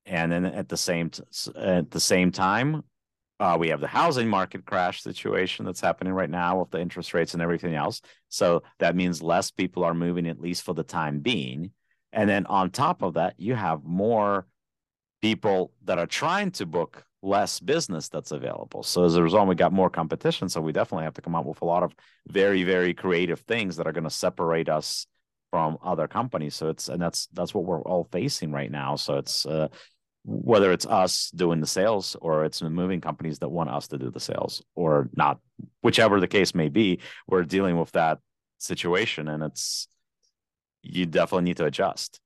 and 0.07 0.33
then 0.33 0.47
at 0.47 0.67
the 0.67 0.79
same 0.79 1.11
t- 1.11 1.23
at 1.55 1.91
the 1.91 2.01
same 2.01 2.33
time 2.33 2.83
uh, 3.39 3.57
we 3.61 3.69
have 3.69 3.81
the 3.81 3.87
housing 3.87 4.29
market 4.29 4.65
crash 4.65 5.03
situation 5.03 5.67
that's 5.67 5.81
happening 5.81 6.15
right 6.15 6.31
now 6.31 6.61
with 6.61 6.71
the 6.71 6.81
interest 6.81 7.13
rates 7.13 7.35
and 7.35 7.43
everything 7.43 7.75
else. 7.75 8.01
So 8.29 8.63
that 8.79 8.95
means 8.95 9.23
less 9.23 9.51
people 9.51 9.83
are 9.83 9.93
moving, 9.93 10.29
at 10.29 10.41
least 10.41 10.63
for 10.63 10.73
the 10.73 10.85
time 10.85 11.19
being. 11.19 11.73
And 12.13 12.31
then 12.31 12.47
on 12.47 12.71
top 12.71 13.03
of 13.03 13.15
that, 13.15 13.35
you 13.39 13.57
have 13.57 13.83
more 13.83 14.47
people 15.21 15.73
that 15.85 15.99
are 15.99 16.07
trying 16.07 16.53
to 16.53 16.65
book 16.65 17.05
less 17.25 17.59
business 17.59 18.09
that's 18.09 18.33
available. 18.33 18.83
So 18.83 19.05
as 19.05 19.17
a 19.17 19.23
result, 19.23 19.49
we 19.49 19.55
got 19.55 19.73
more 19.73 19.91
competition. 19.91 20.49
So 20.49 20.61
we 20.61 20.73
definitely 20.73 21.05
have 21.05 21.15
to 21.15 21.23
come 21.23 21.35
up 21.35 21.47
with 21.47 21.63
a 21.63 21.65
lot 21.65 21.83
of 21.83 21.95
very, 22.29 22.63
very 22.63 22.95
creative 22.95 23.41
things 23.41 23.77
that 23.77 23.87
are 23.87 23.93
going 23.93 24.05
to 24.05 24.11
separate 24.11 24.69
us 24.69 25.07
from 25.51 25.79
other 25.83 26.07
companies. 26.07 26.55
So 26.55 26.69
it's 26.69 26.89
and 26.89 27.01
that's 27.01 27.29
that's 27.33 27.55
what 27.55 27.65
we're 27.65 27.83
all 27.83 28.09
facing 28.11 28.53
right 28.53 28.71
now. 28.71 28.97
So 28.97 29.17
it's 29.17 29.47
uh, 29.47 29.69
whether 30.25 30.73
it's 30.73 30.87
us 30.87 31.31
doing 31.31 31.61
the 31.61 31.67
sales 31.67 32.17
or 32.21 32.45
it's 32.45 32.61
the 32.61 32.71
moving 32.71 33.01
companies 33.01 33.39
that 33.41 33.49
want 33.49 33.71
us 33.71 33.89
to 33.89 33.99
do 33.99 34.11
the 34.11 34.21
sales 34.21 34.63
or 34.75 35.11
not, 35.15 35.39
whichever 35.83 36.19
the 36.19 36.29
case 36.29 36.55
may 36.55 36.69
be, 36.69 37.01
we're 37.27 37.43
dealing 37.43 37.79
with 37.79 37.93
that 37.93 38.19
situation 38.59 39.29
and 39.29 39.43
it's, 39.43 39.87
you 40.83 41.05
definitely 41.05 41.45
need 41.45 41.59
to 41.59 41.67
adjust. 41.67 42.21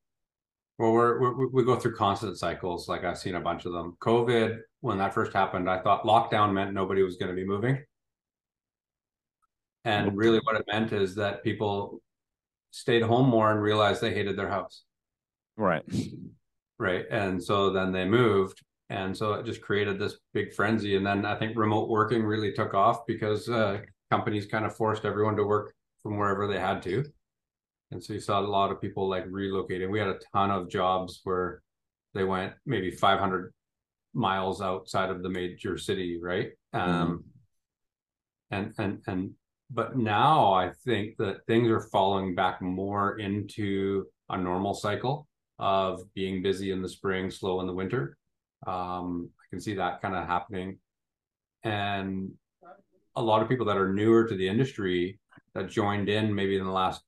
Well, 0.78 0.92
we're, 0.92 1.20
we're, 1.20 1.48
we 1.48 1.64
go 1.64 1.76
through 1.76 1.96
constant 1.96 2.38
cycles. 2.38 2.88
Like 2.88 3.04
I've 3.04 3.18
seen 3.18 3.34
a 3.34 3.40
bunch 3.40 3.64
of 3.64 3.72
them. 3.72 3.96
COVID, 4.00 4.58
when 4.80 4.98
that 4.98 5.12
first 5.12 5.32
happened, 5.32 5.68
I 5.68 5.80
thought 5.80 6.04
lockdown 6.04 6.52
meant 6.52 6.72
nobody 6.72 7.02
was 7.02 7.16
going 7.16 7.30
to 7.30 7.36
be 7.36 7.46
moving. 7.46 7.82
And 9.84 10.16
really, 10.16 10.38
what 10.44 10.56
it 10.56 10.64
meant 10.70 10.92
is 10.92 11.14
that 11.16 11.42
people 11.42 12.00
stayed 12.70 13.02
home 13.02 13.28
more 13.28 13.50
and 13.50 13.60
realized 13.60 14.00
they 14.00 14.12
hated 14.12 14.36
their 14.36 14.48
house. 14.48 14.82
Right 15.56 15.82
right 16.78 17.06
and 17.10 17.42
so 17.42 17.70
then 17.70 17.92
they 17.92 18.04
moved 18.04 18.62
and 18.90 19.16
so 19.16 19.34
it 19.34 19.44
just 19.44 19.60
created 19.60 19.98
this 19.98 20.18
big 20.32 20.52
frenzy 20.52 20.96
and 20.96 21.04
then 21.04 21.24
i 21.24 21.34
think 21.34 21.56
remote 21.56 21.88
working 21.88 22.22
really 22.22 22.52
took 22.52 22.74
off 22.74 23.06
because 23.06 23.48
uh, 23.48 23.78
companies 24.10 24.46
kind 24.46 24.64
of 24.64 24.74
forced 24.74 25.04
everyone 25.04 25.36
to 25.36 25.44
work 25.44 25.74
from 26.02 26.16
wherever 26.16 26.46
they 26.46 26.58
had 26.58 26.82
to 26.82 27.04
and 27.90 28.02
so 28.02 28.12
you 28.12 28.20
saw 28.20 28.40
a 28.40 28.42
lot 28.42 28.70
of 28.70 28.80
people 28.80 29.08
like 29.08 29.26
relocating 29.26 29.90
we 29.90 29.98
had 29.98 30.08
a 30.08 30.18
ton 30.32 30.50
of 30.50 30.68
jobs 30.68 31.20
where 31.24 31.62
they 32.14 32.24
went 32.24 32.52
maybe 32.66 32.90
500 32.90 33.52
miles 34.14 34.60
outside 34.60 35.10
of 35.10 35.22
the 35.22 35.28
major 35.28 35.78
city 35.78 36.18
right 36.20 36.50
mm-hmm. 36.74 36.90
um 36.90 37.24
and 38.50 38.72
and 38.78 39.00
and 39.06 39.30
but 39.70 39.96
now 39.96 40.52
i 40.52 40.70
think 40.84 41.16
that 41.18 41.44
things 41.46 41.68
are 41.68 41.88
falling 41.92 42.34
back 42.34 42.60
more 42.62 43.18
into 43.18 44.06
a 44.30 44.36
normal 44.36 44.74
cycle 44.74 45.26
of 45.58 46.02
being 46.14 46.42
busy 46.42 46.70
in 46.70 46.82
the 46.82 46.88
spring, 46.88 47.30
slow 47.30 47.60
in 47.60 47.66
the 47.66 47.72
winter. 47.72 48.16
Um, 48.66 49.30
I 49.40 49.44
can 49.50 49.60
see 49.60 49.74
that 49.74 50.00
kind 50.00 50.14
of 50.14 50.26
happening. 50.26 50.78
And 51.64 52.30
a 53.16 53.22
lot 53.22 53.42
of 53.42 53.48
people 53.48 53.66
that 53.66 53.76
are 53.76 53.92
newer 53.92 54.26
to 54.26 54.36
the 54.36 54.48
industry 54.48 55.18
that 55.54 55.68
joined 55.68 56.08
in 56.08 56.34
maybe 56.34 56.56
in 56.56 56.64
the 56.64 56.70
last 56.70 57.02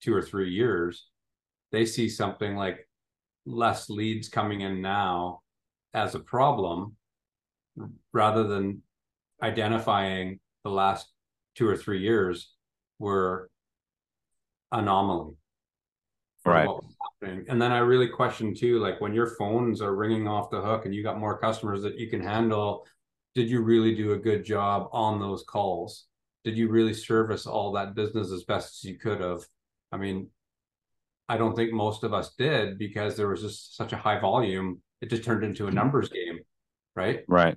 two 0.00 0.14
or 0.14 0.22
three 0.22 0.50
years, 0.50 1.08
they 1.72 1.84
see 1.84 2.08
something 2.08 2.56
like 2.56 2.88
less 3.46 3.88
leads 3.88 4.28
coming 4.28 4.60
in 4.60 4.80
now 4.82 5.40
as 5.94 6.14
a 6.14 6.20
problem 6.20 6.96
rather 8.12 8.44
than 8.44 8.82
identifying 9.42 10.38
the 10.64 10.70
last 10.70 11.08
two 11.54 11.66
or 11.66 11.76
three 11.76 12.00
years 12.00 12.52
were 12.98 13.50
anomaly. 14.72 15.34
Right. 16.44 16.68
and 17.22 17.60
then 17.60 17.70
i 17.70 17.78
really 17.78 18.08
question 18.08 18.54
too 18.54 18.78
like 18.78 18.98
when 18.98 19.12
your 19.12 19.26
phones 19.26 19.82
are 19.82 19.94
ringing 19.94 20.26
off 20.26 20.48
the 20.48 20.62
hook 20.62 20.86
and 20.86 20.94
you 20.94 21.02
got 21.02 21.18
more 21.18 21.36
customers 21.38 21.82
that 21.82 21.98
you 21.98 22.08
can 22.08 22.22
handle 22.22 22.86
did 23.34 23.48
you 23.48 23.60
really 23.62 23.94
do 23.94 24.12
a 24.12 24.18
good 24.18 24.44
job 24.44 24.88
on 24.92 25.20
those 25.20 25.44
calls? 25.44 26.06
Did 26.44 26.56
you 26.56 26.68
really 26.68 26.94
service 26.94 27.46
all 27.46 27.72
that 27.72 27.94
business 27.94 28.32
as 28.32 28.44
best 28.44 28.80
as 28.80 28.90
you 28.90 28.98
could 28.98 29.20
have 29.20 29.44
i 29.92 29.96
mean 29.96 30.28
i 31.28 31.36
don't 31.36 31.56
think 31.56 31.72
most 31.72 32.04
of 32.04 32.12
us 32.12 32.34
did 32.36 32.78
because 32.78 33.16
there 33.16 33.28
was 33.28 33.42
just 33.42 33.76
such 33.76 33.92
a 33.92 33.96
high 33.96 34.18
volume 34.18 34.80
it 35.00 35.10
just 35.10 35.24
turned 35.24 35.44
into 35.44 35.66
a 35.66 35.70
numbers 35.70 36.08
game 36.08 36.40
right? 36.96 37.24
Right. 37.28 37.56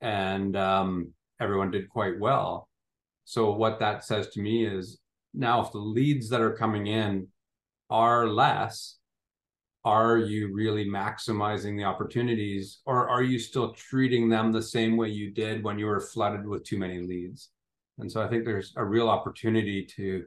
And 0.00 0.56
um, 0.56 1.12
everyone 1.40 1.70
did 1.70 1.88
quite 1.88 2.18
well. 2.18 2.68
So 3.24 3.52
what 3.52 3.78
that 3.80 4.04
says 4.04 4.28
to 4.30 4.40
me 4.40 4.66
is 4.66 4.98
now 5.32 5.62
if 5.62 5.72
the 5.72 5.78
leads 5.78 6.28
that 6.30 6.40
are 6.40 6.56
coming 6.56 6.88
in 6.88 7.28
are 7.90 8.28
less 8.28 8.98
are 9.84 10.16
you 10.16 10.52
really 10.52 10.84
maximizing 10.88 11.76
the 11.76 11.84
opportunities 11.84 12.80
or 12.86 13.08
are 13.08 13.22
you 13.22 13.38
still 13.38 13.72
treating 13.72 14.28
them 14.28 14.52
the 14.52 14.62
same 14.62 14.96
way 14.96 15.08
you 15.08 15.32
did 15.32 15.64
when 15.64 15.76
you 15.76 15.86
were 15.86 16.00
flooded 16.00 16.46
with 16.46 16.64
too 16.64 16.78
many 16.78 17.00
leads? 17.00 17.50
And 17.98 18.10
so 18.10 18.22
i 18.22 18.28
think 18.28 18.44
there's 18.44 18.72
a 18.76 18.84
real 18.84 19.08
opportunity 19.08 19.84
to 19.96 20.24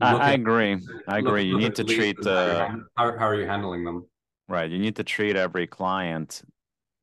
I, 0.00 0.14
I, 0.14 0.30
agree 0.32 0.76
i 1.08 1.18
agree 1.18 1.44
you 1.44 1.56
need 1.58 1.74
to 1.76 1.84
treat 1.84 2.16
the 2.20 2.84
how, 2.96 3.18
how, 3.18 3.26
are 3.26 3.34
you 3.34 3.46
handling 3.46 3.84
them 3.84 4.06
right 4.48 4.70
you 4.70 4.78
need 4.78 4.96
to 4.96 5.04
treat 5.04 5.36
every 5.36 5.66
client 5.66 6.42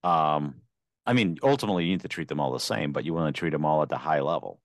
um 0.03 0.55
i 1.05 1.13
mean 1.13 1.37
ultimately 1.41 1.85
you 1.85 1.91
need 1.91 2.01
to 2.01 2.07
treat 2.07 2.27
them 2.27 2.39
all 2.39 2.51
the 2.51 2.59
same 2.59 2.91
but 2.91 3.03
you 3.03 3.13
want 3.13 3.33
to 3.33 3.39
treat 3.39 3.49
them 3.49 3.65
all 3.65 3.81
at 3.81 3.89
the 3.89 3.97
high 3.97 4.19
level 4.19 4.59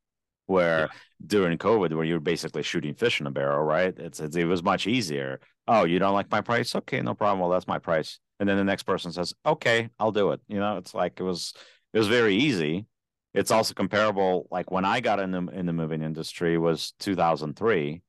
where 0.48 0.80
yeah. 0.80 0.86
during 1.26 1.58
COVID, 1.58 1.94
where 1.94 2.04
you're 2.04 2.20
basically 2.20 2.62
shooting 2.62 2.94
fish 2.94 3.20
in 3.20 3.26
a 3.26 3.30
barrel, 3.30 3.62
right? 3.62 3.94
It's, 3.98 4.18
it's, 4.18 4.34
it 4.34 4.46
was 4.46 4.62
much 4.62 4.86
easier. 4.86 5.40
Oh, 5.68 5.84
you 5.84 5.98
don't 5.98 6.14
like 6.14 6.30
my 6.30 6.40
price? 6.40 6.74
Okay, 6.74 7.02
no 7.02 7.14
problem. 7.14 7.40
Well, 7.40 7.50
that's 7.50 7.68
my 7.68 7.78
price. 7.78 8.18
And 8.40 8.48
then 8.48 8.56
the 8.56 8.64
next 8.64 8.84
person 8.84 9.12
says, 9.12 9.34
"Okay, 9.44 9.90
I'll 9.98 10.12
do 10.12 10.30
it." 10.30 10.40
You 10.48 10.58
know, 10.58 10.76
it's 10.78 10.94
like 10.94 11.20
it 11.20 11.22
was 11.22 11.52
it 11.92 11.98
was 11.98 12.08
very 12.08 12.36
easy. 12.36 12.86
It's 13.34 13.50
also 13.50 13.74
comparable. 13.74 14.46
Like 14.50 14.70
when 14.70 14.84
I 14.84 15.00
got 15.00 15.18
in 15.20 15.32
the 15.32 15.46
in 15.48 15.66
the 15.66 15.72
moving 15.72 16.02
industry 16.02 16.56
was 16.56 16.94
2003, 17.00 18.00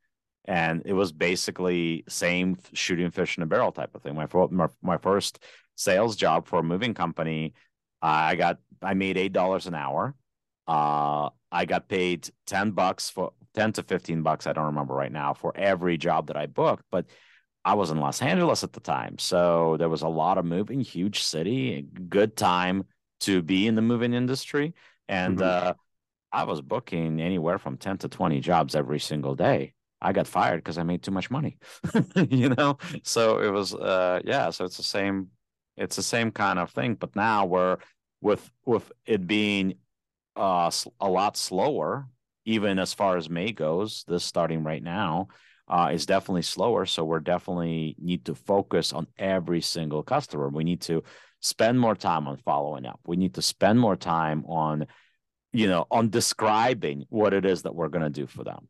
and 0.46 0.82
it 0.86 0.94
was 0.94 1.12
basically 1.12 2.04
same 2.08 2.58
shooting 2.74 3.12
fish 3.12 3.38
in 3.38 3.44
a 3.44 3.46
barrel 3.46 3.72
type 3.72 3.96
of 3.96 4.02
thing. 4.02 4.16
My 4.16 4.28
my, 4.50 4.68
my 4.82 4.98
first 4.98 5.40
sales 5.76 6.16
job 6.16 6.48
for 6.48 6.60
a 6.60 6.64
moving 6.64 6.94
company, 6.94 7.54
I 8.02 8.36
got 8.36 8.58
I 8.82 8.94
made 8.94 9.18
eight 9.18 9.34
dollars 9.34 9.68
an 9.68 9.76
hour. 9.76 10.16
Uh, 10.68 11.30
I 11.52 11.66
got 11.66 11.88
paid 11.88 12.30
10 12.46 12.72
bucks 12.72 13.10
for 13.10 13.34
10 13.56 13.74
to 13.74 13.84
15 13.84 14.22
bucks. 14.22 14.46
I 14.46 14.54
don't 14.54 14.68
remember 14.68 14.94
right 14.94 15.12
now 15.12 15.34
for 15.34 15.52
every 15.56 15.98
job 15.98 16.28
that 16.28 16.38
I 16.38 16.46
booked, 16.46 16.84
but 16.92 17.08
I 17.66 17.74
was 17.74 17.90
in 17.90 18.00
Los 18.00 18.22
Angeles 18.22 18.64
at 18.64 18.74
the 18.74 18.80
time. 18.80 19.18
So 19.18 19.78
there 19.78 19.90
was 19.90 20.04
a 20.04 20.08
lot 20.08 20.38
of 20.38 20.46
moving, 20.46 20.80
huge 20.82 21.24
city, 21.24 21.86
good 22.08 22.38
time 22.38 22.84
to 23.22 23.42
be 23.42 23.68
in 23.68 23.76
the 23.76 23.82
moving 23.82 24.14
industry. 24.14 24.76
And 25.08 25.40
mm-hmm. 25.40 25.70
uh, 25.70 25.74
I 26.32 26.44
was 26.44 26.62
booking 26.62 27.20
anywhere 27.20 27.58
from 27.58 27.78
10 27.78 27.98
to 28.00 28.08
20 28.10 28.40
jobs 28.40 28.76
every 28.76 29.00
single 29.00 29.36
day. 29.36 29.74
I 30.02 30.14
got 30.14 30.28
fired 30.28 30.58
because 30.58 30.78
I 30.78 30.84
made 30.84 31.04
too 31.04 31.12
much 31.12 31.30
money, 31.30 31.58
you 32.30 32.50
know? 32.50 32.78
So 33.04 33.40
it 33.40 33.52
was, 33.52 33.74
uh, 33.74 34.22
yeah. 34.24 34.50
So 34.50 34.66
it's 34.66 34.78
the 34.78 34.84
same, 34.84 35.28
it's 35.76 35.96
the 35.96 36.04
same 36.04 36.32
kind 36.32 36.60
of 36.60 36.72
thing. 36.72 36.96
But 36.96 37.16
now 37.16 37.46
we're 37.46 37.78
with, 38.22 38.50
with 38.66 38.92
it 39.06 39.28
being 39.28 39.76
uh, 40.36 40.72
a 41.00 41.10
lot 41.10 41.36
slower, 41.36 42.08
even 42.46 42.80
as 42.80 42.94
far 42.94 43.18
as 43.18 43.30
May 43.30 43.52
goes. 43.52 44.06
This 44.08 44.24
starting 44.24 44.64
right 44.64 44.84
now 44.84 45.28
uh, 45.68 45.92
is 45.94 46.06
definitely 46.06 46.44
slower. 46.44 46.86
So 46.86 47.04
we're 47.04 47.20
definitely 47.20 47.96
need 48.00 48.26
to 48.26 48.36
focus 48.36 48.94
on 48.94 49.08
every 49.18 49.62
single 49.62 50.02
customer. 50.02 50.48
We 50.48 50.64
need 50.64 50.82
to 50.82 51.04
spend 51.42 51.80
more 51.80 51.96
time 51.96 52.28
on 52.28 52.38
following 52.38 52.86
up. 52.86 53.02
We 53.06 53.18
need 53.18 53.36
to 53.36 53.42
spend 53.42 53.80
more 53.80 53.98
time 53.98 54.46
on, 54.46 54.88
you 55.52 55.68
know, 55.68 55.88
on 55.92 56.10
describing 56.10 57.06
what 57.10 57.34
it 57.34 57.46
is 57.46 57.64
that 57.64 57.76
we're 57.76 57.90
going 57.90 58.04
to 58.04 58.10
do 58.10 58.28
for 58.28 58.46
them 58.46 58.70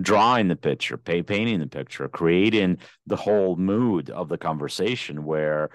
drawing 0.00 0.48
the 0.48 0.56
picture, 0.56 0.96
pay, 0.96 1.22
painting 1.22 1.60
the 1.60 1.66
picture, 1.66 2.08
creating 2.08 2.78
the 3.06 3.16
whole 3.16 3.56
mood 3.56 4.10
of 4.10 4.28
the 4.28 4.38
conversation 4.38 5.24
where, 5.24 5.70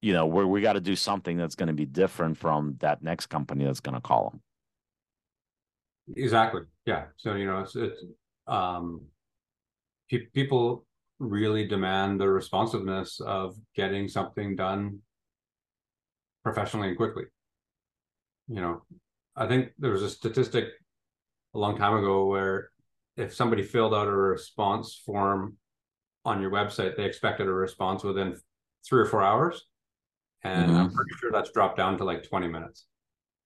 you 0.00 0.12
know, 0.12 0.26
where 0.26 0.46
we 0.46 0.60
got 0.60 0.74
to 0.74 0.80
do 0.80 0.94
something 0.94 1.36
that's 1.36 1.56
going 1.56 1.66
to 1.68 1.72
be 1.74 1.86
different 1.86 2.36
from 2.38 2.76
that 2.78 3.02
next 3.02 3.26
company 3.26 3.64
that's 3.64 3.80
going 3.80 3.94
to 3.94 4.00
call 4.00 4.30
them. 4.30 4.40
Exactly. 6.16 6.62
Yeah. 6.84 7.06
So 7.16 7.34
you 7.34 7.46
know, 7.46 7.60
it's 7.60 7.74
it's 7.74 8.00
um, 8.46 9.00
pe- 10.08 10.26
people 10.32 10.86
really 11.18 11.66
demand 11.66 12.20
the 12.20 12.28
responsiveness 12.28 13.20
of 13.20 13.56
getting 13.74 14.06
something 14.06 14.54
done 14.54 15.00
professionally 16.44 16.88
and 16.88 16.96
quickly. 16.96 17.24
You 18.46 18.60
know, 18.60 18.82
I 19.34 19.48
think 19.48 19.72
there 19.78 19.90
was 19.90 20.02
a 20.02 20.10
statistic 20.10 20.66
a 21.54 21.58
long 21.58 21.76
time 21.76 21.96
ago 21.96 22.26
where 22.26 22.70
if 23.16 23.34
somebody 23.34 23.62
filled 23.62 23.94
out 23.94 24.08
a 24.08 24.12
response 24.12 25.00
form 25.04 25.56
on 26.24 26.40
your 26.40 26.50
website, 26.50 26.96
they 26.96 27.04
expected 27.04 27.46
a 27.46 27.52
response 27.52 28.02
within 28.02 28.36
three 28.86 29.00
or 29.00 29.06
four 29.06 29.22
hours. 29.22 29.64
And 30.44 30.70
mm-hmm. 30.70 30.76
I'm 30.76 30.92
pretty 30.92 31.12
sure 31.18 31.32
that's 31.32 31.50
dropped 31.50 31.76
down 31.76 31.98
to 31.98 32.04
like 32.04 32.28
20 32.28 32.48
minutes. 32.48 32.86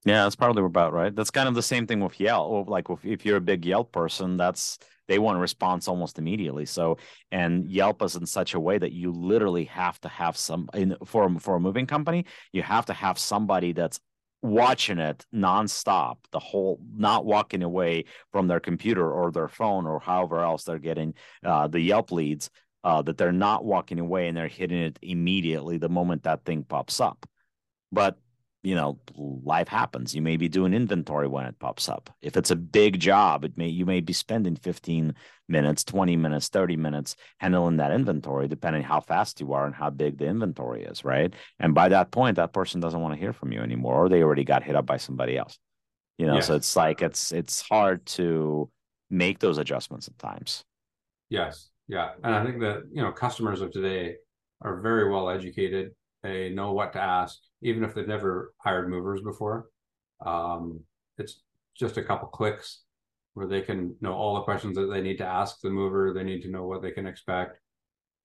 Yeah, 0.05 0.25
that's 0.25 0.37
probably 0.37 0.65
about 0.65 0.93
right. 0.93 1.15
That's 1.15 1.31
kind 1.31 1.49
of 1.49 1.55
the 1.55 1.63
same 1.63 1.87
thing 1.87 2.01
with 2.01 2.19
Yelp. 2.19 2.69
Like 2.69 2.87
if 3.05 3.27
you're 3.27 3.37
a 3.37 3.41
big 3.41 3.67
Yelp 3.67 3.93
person, 3.93 4.37
that's 4.37 4.79
they 5.09 5.19
want 5.19 5.37
a 5.37 5.41
response 5.41 5.89
almost 5.89 6.19
immediately. 6.19 6.65
So 6.65 6.97
and 7.31 7.69
Yelp 7.69 8.03
is 8.03 8.17
in 8.17 8.25
such 8.25 8.55
a 8.55 8.61
way 8.61 8.79
that 8.79 8.93
you 8.93 9.13
literally 9.13 9.65
have 9.65 10.01
to 10.01 10.09
have 10.09 10.39
some 10.39 10.71
in 10.73 10.97
for 11.05 11.39
for 11.39 11.57
a 11.57 11.61
moving 11.61 11.87
company, 11.87 12.25
you 12.53 12.63
have 12.63 12.87
to 12.87 12.95
have 12.95 13.19
somebody 13.19 13.73
that's 13.73 14.01
watching 14.43 14.99
it 14.99 15.27
nonstop, 15.35 16.17
the 16.31 16.39
whole 16.39 16.81
not 16.97 17.25
walking 17.25 17.63
away 17.63 18.05
from 18.33 18.49
their 18.49 18.61
computer 18.61 19.11
or 19.11 19.31
their 19.31 19.49
phone 19.49 19.87
or 19.87 20.01
however 20.01 20.41
else 20.41 20.65
they're 20.65 20.79
getting 20.79 21.15
uh, 21.45 21.69
the 21.69 21.81
Yelp 21.81 22.13
leads. 22.13 22.51
Uh, 22.83 23.03
that 23.03 23.19
they're 23.19 23.31
not 23.31 23.63
walking 23.63 23.99
away 23.99 24.27
and 24.27 24.35
they're 24.35 24.49
hitting 24.49 24.81
it 24.81 24.99
immediately 25.03 25.77
the 25.77 25.91
moment 25.91 26.23
that 26.23 26.47
thing 26.47 26.65
pops 26.65 26.99
up. 26.99 27.27
But 27.93 28.17
you 28.63 28.75
know 28.75 28.99
life 29.17 29.69
happens. 29.69 30.15
You 30.15 30.23
may 30.23 30.37
be 30.37 30.49
doing 30.49 30.75
inventory 30.75 31.29
when 31.29 31.47
it 31.47 31.59
pops 31.59 31.89
up. 31.89 32.11
If 32.21 32.37
it's 32.37 32.51
a 32.51 32.57
big 32.57 33.01
job 33.01 33.45
it 33.45 33.57
may 33.57 33.69
you 33.69 33.87
may 33.87 34.01
be 34.01 34.13
spending 34.13 34.57
15 34.57 35.15
minutes 35.49 35.83
20 35.85 36.17
minutes 36.17 36.49
30 36.49 36.77
minutes 36.77 37.17
handling 37.39 37.79
that 37.79 37.91
inventory 37.91 38.47
depending 38.47 38.83
how 38.83 39.01
fast 39.01 39.41
you 39.41 39.53
are 39.53 39.67
and 39.67 39.75
how 39.75 39.91
big 39.91 40.19
the 40.19 40.27
inventory 40.27 40.85
is 40.85 41.05
right? 41.05 41.35
And 41.59 41.75
by 41.75 41.89
that 41.89 42.11
point 42.11 42.37
that 42.37 42.53
person 42.53 42.81
doesn't 42.81 43.01
want 43.01 43.15
to 43.15 43.21
hear 43.21 43.33
from 43.33 43.53
you 43.53 43.61
anymore 43.61 43.95
or 43.95 44.09
they 44.09 44.23
already 44.23 44.45
got 44.45 44.63
hit 44.63 44.77
up 44.77 44.87
by 44.87 44.99
somebody 44.99 45.37
else. 45.37 45.59
You 46.19 46.27
know 46.27 46.41
so 46.41 46.55
it's 46.55 46.77
like 46.77 47.03
it's 47.03 47.33
it's 47.33 47.63
hard 47.63 48.05
to 48.07 48.71
make 49.09 49.39
those 49.39 49.59
adjustments 49.59 50.07
at 50.09 50.19
times. 50.19 50.65
Yes. 51.29 51.71
Yeah. 51.89 52.11
And 52.23 52.35
i 52.35 52.45
think 52.45 52.61
that 52.61 52.83
you 52.93 53.03
know 53.03 53.11
customers 53.11 53.61
of 53.63 53.73
today 53.73 54.17
are 54.63 54.81
very 54.81 55.11
well 55.11 55.31
educated. 55.31 55.93
They 56.23 56.51
know 56.51 56.73
what 56.73 56.93
to 56.93 57.01
ask, 57.01 57.39
even 57.63 57.85
if 57.85 57.95
they've 57.95 58.07
never 58.07 58.55
hired 58.59 58.89
movers 58.89 59.21
before. 59.23 59.69
Um, 60.25 60.81
it's 61.19 61.43
just 61.77 61.97
a 61.97 62.03
couple 62.03 62.29
clicks 62.29 62.83
where 63.35 63.47
they 63.47 63.61
can 63.61 63.97
know 64.01 64.13
all 64.13 64.35
the 64.35 64.43
questions 64.43 64.77
that 64.77 64.87
they 64.87 65.01
need 65.01 65.19
to 65.19 65.27
ask 65.27 65.61
the 65.61 65.71
mover. 65.71 66.13
They 66.13 66.25
need 66.25 66.43
to 66.43 66.51
know 66.51 66.67
what 66.67 66.83
they 66.83 66.91
can 66.91 67.07
expect. 67.07 67.59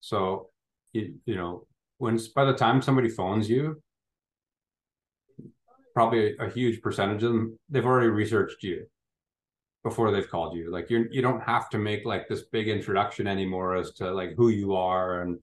So, 0.02 0.50
you, 0.94 1.16
you 1.26 1.36
know, 1.36 1.68
when 1.98 2.20
by 2.36 2.46
the 2.46 2.54
time 2.54 2.82
somebody 2.82 3.10
phones 3.10 3.50
you, 3.50 3.82
probably 5.94 6.36
a, 6.38 6.46
a 6.46 6.50
huge 6.50 6.82
percentage 6.82 7.24
of 7.24 7.32
them 7.32 7.58
they've 7.70 7.86
already 7.86 8.10
researched 8.10 8.62
you 8.62 8.86
before 9.84 10.12
they've 10.12 10.30
called 10.30 10.58
you. 10.58 10.72
Like 10.72 10.90
you, 10.90 11.08
you 11.12 11.22
don't 11.22 11.42
have 11.42 11.70
to 11.70 11.78
make 11.78 12.06
like 12.06 12.28
this 12.28 12.44
big 12.52 12.68
introduction 12.68 13.28
anymore 13.28 13.76
as 13.76 13.92
to 13.94 14.12
like 14.12 14.34
who 14.36 14.50
you 14.50 14.76
are 14.76 15.22
and 15.22 15.40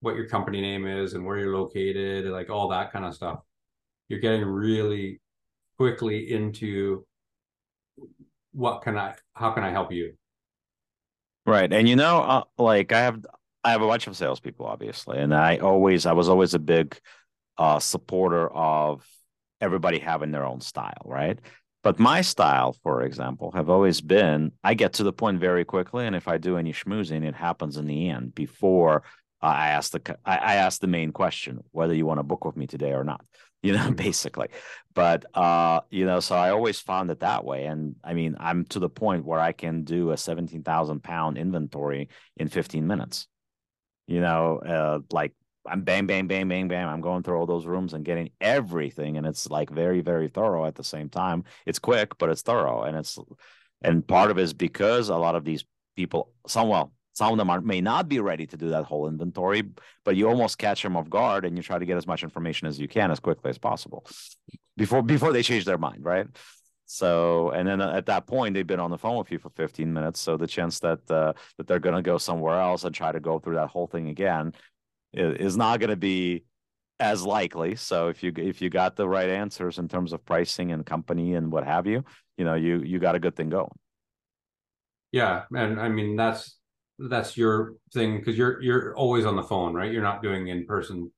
what 0.00 0.14
your 0.14 0.28
company 0.28 0.60
name 0.60 0.86
is 0.86 1.14
and 1.14 1.24
where 1.24 1.38
you're 1.38 1.56
located, 1.56 2.24
and 2.24 2.32
like 2.32 2.50
all 2.50 2.68
that 2.68 2.92
kind 2.92 3.04
of 3.04 3.14
stuff. 3.14 3.40
You're 4.08 4.20
getting 4.20 4.44
really 4.44 5.20
quickly 5.76 6.32
into 6.32 7.04
what 8.52 8.82
can 8.82 8.96
I, 8.96 9.14
how 9.34 9.50
can 9.52 9.64
I 9.64 9.70
help 9.70 9.92
you? 9.92 10.14
Right, 11.46 11.72
and 11.72 11.88
you 11.88 11.96
know, 11.96 12.20
uh, 12.20 12.44
like 12.58 12.92
I 12.92 13.00
have, 13.00 13.24
I 13.64 13.72
have 13.72 13.82
a 13.82 13.86
bunch 13.86 14.06
of 14.06 14.16
salespeople, 14.16 14.66
obviously, 14.66 15.18
and 15.18 15.34
I 15.34 15.58
always, 15.58 16.06
I 16.06 16.12
was 16.12 16.28
always 16.28 16.54
a 16.54 16.58
big 16.58 16.98
uh, 17.56 17.78
supporter 17.78 18.48
of 18.48 19.06
everybody 19.60 19.98
having 19.98 20.30
their 20.30 20.44
own 20.44 20.60
style, 20.60 21.02
right? 21.04 21.38
But 21.82 21.98
my 21.98 22.20
style, 22.20 22.72
for 22.82 23.02
example, 23.02 23.52
have 23.52 23.70
always 23.70 24.00
been 24.00 24.52
I 24.64 24.74
get 24.74 24.94
to 24.94 25.04
the 25.04 25.12
point 25.12 25.40
very 25.40 25.64
quickly, 25.64 26.06
and 26.06 26.14
if 26.14 26.28
I 26.28 26.38
do 26.38 26.56
any 26.56 26.72
schmoozing, 26.72 27.24
it 27.24 27.34
happens 27.34 27.76
in 27.76 27.86
the 27.86 28.08
end 28.08 28.34
before 28.34 29.04
I 29.40 29.68
ask 29.68 29.92
the 29.92 30.16
I, 30.24 30.36
I 30.36 30.54
ask 30.56 30.80
the 30.80 30.86
main 30.86 31.12
question 31.12 31.60
whether 31.70 31.94
you 31.94 32.06
want 32.06 32.18
to 32.18 32.24
book 32.24 32.44
with 32.44 32.56
me 32.56 32.66
today 32.66 32.92
or 32.92 33.04
not. 33.04 33.24
You 33.60 33.72
know, 33.72 33.90
basically. 33.90 34.50
But 34.94 35.24
uh, 35.36 35.80
you 35.90 36.06
know, 36.06 36.20
so 36.20 36.36
I 36.36 36.50
always 36.50 36.78
found 36.78 37.10
it 37.10 37.18
that 37.20 37.44
way, 37.44 37.64
and 37.64 37.96
I 38.04 38.14
mean, 38.14 38.36
I'm 38.38 38.64
to 38.66 38.78
the 38.78 38.88
point 38.88 39.24
where 39.24 39.40
I 39.40 39.50
can 39.50 39.82
do 39.82 40.12
a 40.12 40.16
seventeen 40.16 40.62
thousand 40.62 41.02
pound 41.02 41.36
inventory 41.36 42.08
in 42.36 42.46
fifteen 42.46 42.86
minutes. 42.86 43.26
You 44.06 44.20
know, 44.20 44.58
uh, 44.58 45.00
like 45.10 45.32
I'm 45.66 45.82
bang, 45.82 46.06
bang, 46.06 46.26
bang, 46.26 46.48
bang, 46.48 46.68
bang. 46.68 46.86
I'm 46.86 47.00
going 47.00 47.22
through 47.22 47.36
all 47.36 47.46
those 47.46 47.66
rooms 47.66 47.94
and 47.94 48.04
getting 48.04 48.30
everything, 48.40 49.16
and 49.16 49.26
it's 49.26 49.50
like 49.50 49.70
very, 49.70 50.00
very 50.00 50.28
thorough 50.28 50.64
at 50.66 50.74
the 50.74 50.84
same 50.84 51.08
time. 51.08 51.44
It's 51.66 51.78
quick, 51.78 52.16
but 52.18 52.30
it's 52.30 52.42
thorough, 52.42 52.82
and 52.82 52.96
it's 52.96 53.18
and 53.82 54.06
part 54.06 54.30
of 54.30 54.38
it 54.38 54.42
is 54.42 54.54
because 54.54 55.08
a 55.08 55.16
lot 55.16 55.34
of 55.34 55.44
these 55.44 55.64
people, 55.96 56.32
some 56.46 56.68
well, 56.68 56.92
some 57.18 57.32
of 57.32 57.38
them 57.38 57.50
are, 57.50 57.60
may 57.60 57.80
not 57.80 58.08
be 58.08 58.20
ready 58.20 58.46
to 58.46 58.56
do 58.56 58.68
that 58.70 58.84
whole 58.84 59.08
inventory, 59.08 59.64
but 60.04 60.14
you 60.14 60.28
almost 60.28 60.56
catch 60.56 60.84
them 60.84 60.96
off 60.96 61.10
guard, 61.10 61.44
and 61.44 61.56
you 61.56 61.64
try 61.64 61.76
to 61.76 61.84
get 61.84 61.96
as 61.96 62.06
much 62.06 62.22
information 62.22 62.68
as 62.68 62.78
you 62.78 62.86
can 62.86 63.10
as 63.10 63.18
quickly 63.18 63.50
as 63.50 63.58
possible 63.58 64.06
before 64.76 65.02
before 65.02 65.32
they 65.32 65.42
change 65.42 65.64
their 65.64 65.78
mind, 65.78 66.04
right? 66.04 66.28
So, 66.86 67.50
and 67.50 67.66
then 67.66 67.80
at 67.80 68.06
that 68.06 68.28
point, 68.28 68.54
they've 68.54 68.64
been 68.64 68.78
on 68.78 68.92
the 68.92 68.98
phone 68.98 69.18
with 69.18 69.32
you 69.32 69.38
for 69.40 69.50
15 69.50 69.92
minutes. 69.92 70.20
So 70.20 70.36
the 70.36 70.46
chance 70.46 70.78
that 70.78 71.00
uh, 71.10 71.32
that 71.56 71.66
they're 71.66 71.80
going 71.80 71.96
to 71.96 72.02
go 72.02 72.18
somewhere 72.18 72.60
else 72.60 72.84
and 72.84 72.94
try 72.94 73.10
to 73.10 73.20
go 73.20 73.40
through 73.40 73.56
that 73.56 73.68
whole 73.68 73.88
thing 73.88 74.08
again 74.08 74.52
is 75.12 75.56
not 75.56 75.80
going 75.80 75.90
to 75.90 75.96
be 75.96 76.44
as 77.00 77.26
likely. 77.26 77.74
So 77.74 78.08
if 78.08 78.22
you 78.22 78.32
if 78.36 78.62
you 78.62 78.70
got 78.70 78.94
the 78.94 79.08
right 79.08 79.28
answers 79.28 79.78
in 79.78 79.88
terms 79.88 80.12
of 80.12 80.24
pricing 80.24 80.70
and 80.70 80.86
company 80.86 81.34
and 81.34 81.50
what 81.50 81.64
have 81.64 81.88
you, 81.88 82.04
you 82.36 82.44
know, 82.44 82.54
you 82.54 82.80
you 82.80 83.00
got 83.00 83.16
a 83.16 83.20
good 83.20 83.34
thing 83.34 83.50
going. 83.50 83.76
Yeah, 85.10 85.44
and 85.50 85.80
I 85.80 85.88
mean 85.88 86.14
that's 86.14 86.57
that's 86.98 87.36
your 87.36 87.74
thing 87.92 88.18
because 88.18 88.36
you're 88.36 88.60
you're 88.62 88.96
always 88.96 89.24
on 89.24 89.36
the 89.36 89.42
phone, 89.42 89.74
right? 89.74 89.92
You're 89.92 90.02
not 90.02 90.22
doing 90.22 90.48
in 90.48 90.66
person 90.66 91.10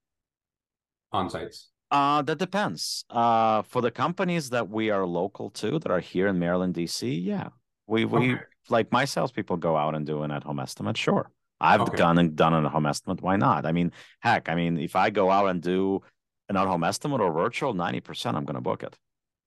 on 1.12 1.30
sites. 1.30 1.70
Uh, 1.90 2.22
that 2.22 2.38
depends. 2.38 3.04
Uh, 3.10 3.62
for 3.62 3.82
the 3.82 3.90
companies 3.90 4.50
that 4.50 4.68
we 4.68 4.90
are 4.90 5.06
local 5.06 5.50
to 5.50 5.78
that 5.78 5.90
are 5.90 6.00
here 6.00 6.28
in 6.28 6.38
Maryland, 6.38 6.74
DC, 6.74 7.24
yeah, 7.24 7.48
we 7.86 8.04
we 8.04 8.34
okay. 8.34 8.42
like 8.68 8.92
my 8.92 9.04
salespeople 9.04 9.56
go 9.56 9.76
out 9.76 9.94
and 9.94 10.06
do 10.06 10.22
an 10.22 10.30
at 10.30 10.44
home 10.44 10.60
estimate. 10.60 10.96
Sure, 10.96 11.30
I've 11.60 11.80
okay. 11.80 11.96
done 11.96 12.18
and 12.18 12.36
done 12.36 12.54
an 12.54 12.66
at 12.66 12.72
home 12.72 12.86
estimate. 12.86 13.22
Why 13.22 13.36
not? 13.36 13.66
I 13.66 13.72
mean, 13.72 13.92
heck, 14.20 14.48
I 14.48 14.54
mean, 14.54 14.78
if 14.78 14.94
I 14.94 15.10
go 15.10 15.30
out 15.30 15.48
and 15.48 15.60
do 15.60 16.02
an 16.48 16.56
at 16.56 16.66
home 16.66 16.84
estimate 16.84 17.20
or 17.20 17.32
virtual, 17.32 17.74
ninety 17.74 18.00
percent, 18.00 18.36
I'm 18.36 18.44
going 18.44 18.54
to 18.54 18.60
book 18.60 18.82
it. 18.82 18.96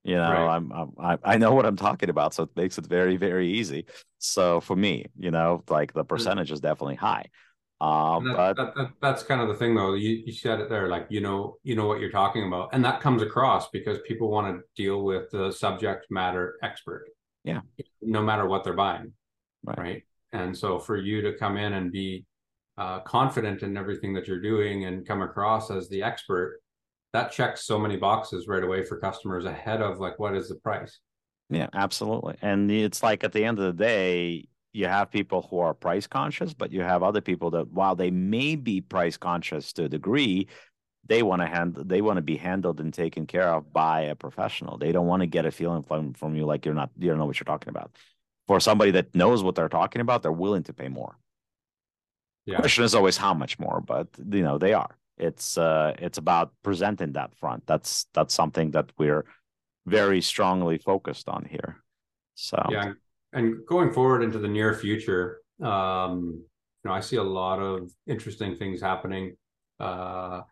You 0.04 0.16
know, 0.16 0.20
right. 0.20 0.56
I'm, 0.56 0.70
I'm 0.98 1.18
I 1.24 1.38
know 1.38 1.54
what 1.54 1.64
I'm 1.64 1.76
talking 1.76 2.10
about, 2.10 2.34
so 2.34 2.42
it 2.42 2.50
makes 2.54 2.76
it 2.76 2.86
very 2.86 3.16
very 3.16 3.50
easy. 3.50 3.86
So 4.18 4.60
for 4.60 4.76
me, 4.76 5.06
you 5.18 5.30
know, 5.30 5.64
like 5.68 5.94
the 5.94 6.04
percentage 6.04 6.52
is 6.52 6.60
definitely 6.60 6.96
high. 6.96 7.26
Uh, 7.80 8.20
that, 8.20 8.36
but 8.36 8.56
that, 8.56 8.74
that, 8.76 8.90
that's 9.00 9.22
kind 9.22 9.40
of 9.40 9.48
the 9.48 9.54
thing, 9.54 9.74
though. 9.74 9.94
You 9.94 10.22
you 10.24 10.32
said 10.32 10.60
it 10.60 10.68
there, 10.68 10.88
like 10.88 11.06
you 11.08 11.20
know 11.20 11.56
you 11.62 11.74
know 11.74 11.86
what 11.86 12.00
you're 12.00 12.10
talking 12.10 12.46
about, 12.46 12.70
and 12.72 12.84
that 12.84 13.00
comes 13.00 13.22
across 13.22 13.70
because 13.70 13.98
people 14.06 14.30
want 14.30 14.54
to 14.54 14.62
deal 14.76 15.02
with 15.02 15.30
the 15.30 15.50
subject 15.50 16.06
matter 16.10 16.56
expert. 16.62 17.06
Yeah, 17.42 17.60
no 18.02 18.22
matter 18.22 18.46
what 18.46 18.62
they're 18.62 18.74
buying, 18.74 19.12
right? 19.64 19.78
right? 19.78 20.02
And 20.32 20.56
so 20.56 20.78
for 20.78 20.96
you 20.96 21.22
to 21.22 21.34
come 21.34 21.56
in 21.56 21.72
and 21.72 21.90
be 21.90 22.26
uh, 22.76 23.00
confident 23.00 23.62
in 23.62 23.76
everything 23.76 24.12
that 24.14 24.26
you're 24.26 24.40
doing 24.40 24.84
and 24.84 25.06
come 25.06 25.22
across 25.22 25.70
as 25.70 25.88
the 25.88 26.02
expert, 26.02 26.60
that 27.14 27.30
checks 27.30 27.64
so 27.64 27.78
many 27.78 27.96
boxes 27.96 28.48
right 28.48 28.62
away 28.62 28.84
for 28.84 28.98
customers 28.98 29.44
ahead 29.44 29.80
of 29.80 30.00
like 30.00 30.18
what 30.18 30.34
is 30.34 30.48
the 30.48 30.56
price. 30.56 30.98
Yeah, 31.48 31.68
absolutely. 31.72 32.36
And 32.42 32.70
it's 32.70 33.04
like 33.04 33.22
at 33.22 33.32
the 33.32 33.44
end 33.44 33.60
of 33.60 33.64
the 33.64 33.84
day, 33.84 34.48
you 34.72 34.86
have 34.86 35.12
people 35.12 35.46
who 35.48 35.60
are 35.60 35.72
price 35.72 36.08
conscious, 36.08 36.52
but 36.52 36.72
you 36.72 36.82
have 36.82 37.04
other 37.04 37.20
people 37.20 37.52
that 37.52 37.70
while 37.70 37.94
they 37.94 38.10
may 38.10 38.56
be 38.56 38.80
price 38.80 39.16
conscious 39.16 39.72
to 39.74 39.84
a 39.84 39.88
degree, 39.88 40.48
they 41.06 41.22
want 41.22 41.40
to 41.40 41.46
hand 41.46 41.78
they 41.86 42.02
want 42.02 42.16
to 42.16 42.22
be 42.22 42.36
handled 42.36 42.80
and 42.80 42.92
taken 42.92 43.26
care 43.26 43.48
of 43.48 43.72
by 43.72 44.00
a 44.02 44.16
professional. 44.16 44.76
They 44.76 44.90
don't 44.90 45.06
want 45.06 45.20
to 45.20 45.26
get 45.26 45.46
a 45.46 45.52
feeling 45.52 45.84
from, 45.84 46.14
from 46.14 46.34
you 46.34 46.44
like 46.44 46.64
you're 46.66 46.74
not 46.74 46.90
you 46.98 47.08
don't 47.08 47.18
know 47.18 47.26
what 47.26 47.38
you're 47.38 47.44
talking 47.44 47.68
about 47.68 47.96
for 48.48 48.58
somebody 48.58 48.90
that 48.90 49.14
knows 49.14 49.44
what 49.44 49.54
they're 49.54 49.68
talking 49.68 50.00
about, 50.00 50.22
they're 50.22 50.32
willing 50.32 50.64
to 50.64 50.72
pay 50.72 50.88
more. 50.88 51.16
Yeah. 52.44 52.58
Question 52.58 52.84
is 52.84 52.94
always 52.94 53.16
how 53.16 53.34
much 53.34 53.58
more, 53.60 53.80
but 53.80 54.08
you 54.18 54.42
know 54.42 54.58
they 54.58 54.72
are. 54.72 54.96
It's 55.18 55.56
uh, 55.56 55.94
it's 55.98 56.18
about 56.18 56.52
presenting 56.62 57.12
that 57.12 57.34
front. 57.36 57.66
That's 57.66 58.06
that's 58.14 58.34
something 58.34 58.72
that 58.72 58.90
we're 58.98 59.24
very 59.86 60.20
strongly 60.20 60.78
focused 60.78 61.28
on 61.28 61.44
here. 61.44 61.82
So 62.34 62.60
yeah, 62.70 62.92
and 63.32 63.64
going 63.66 63.92
forward 63.92 64.22
into 64.22 64.38
the 64.38 64.48
near 64.48 64.74
future, 64.74 65.40
um, 65.62 66.42
you 66.82 66.90
know, 66.90 66.92
I 66.92 67.00
see 67.00 67.16
a 67.16 67.22
lot 67.22 67.60
of 67.60 67.92
interesting 68.06 68.56
things 68.56 68.80
happening. 68.80 69.36
Uh, 69.78 70.42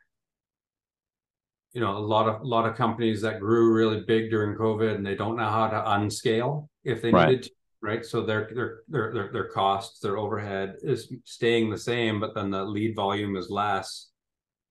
you 1.72 1.81
know, 1.81 1.96
a 1.96 1.98
lot 1.98 2.29
of 2.29 2.42
a 2.42 2.46
lot 2.46 2.66
of 2.66 2.77
companies 2.77 3.22
that 3.22 3.40
grew 3.40 3.72
really 3.72 4.03
big 4.07 4.31
during 4.31 4.57
COVID, 4.57 4.94
and 4.94 5.05
they 5.05 5.16
don't 5.16 5.37
know 5.37 5.48
how 5.48 5.68
to 5.68 5.77
unscale 5.77 6.68
if 6.85 7.03
they 7.03 7.11
right. 7.11 7.29
needed 7.29 7.44
to 7.44 7.51
right? 7.83 8.05
So 8.05 8.22
their 8.22 8.48
their 8.55 8.81
their 8.88 9.12
their 9.12 9.33
their 9.33 9.48
costs, 9.48 9.98
their 9.98 10.16
overhead 10.16 10.77
is 10.83 11.12
staying 11.25 11.68
the 11.68 11.79
same, 11.79 12.20
but 12.20 12.35
then 12.35 12.51
the 12.51 12.64
lead 12.64 12.94
volume 12.94 13.37
is 13.37 13.51
less, 13.51 14.12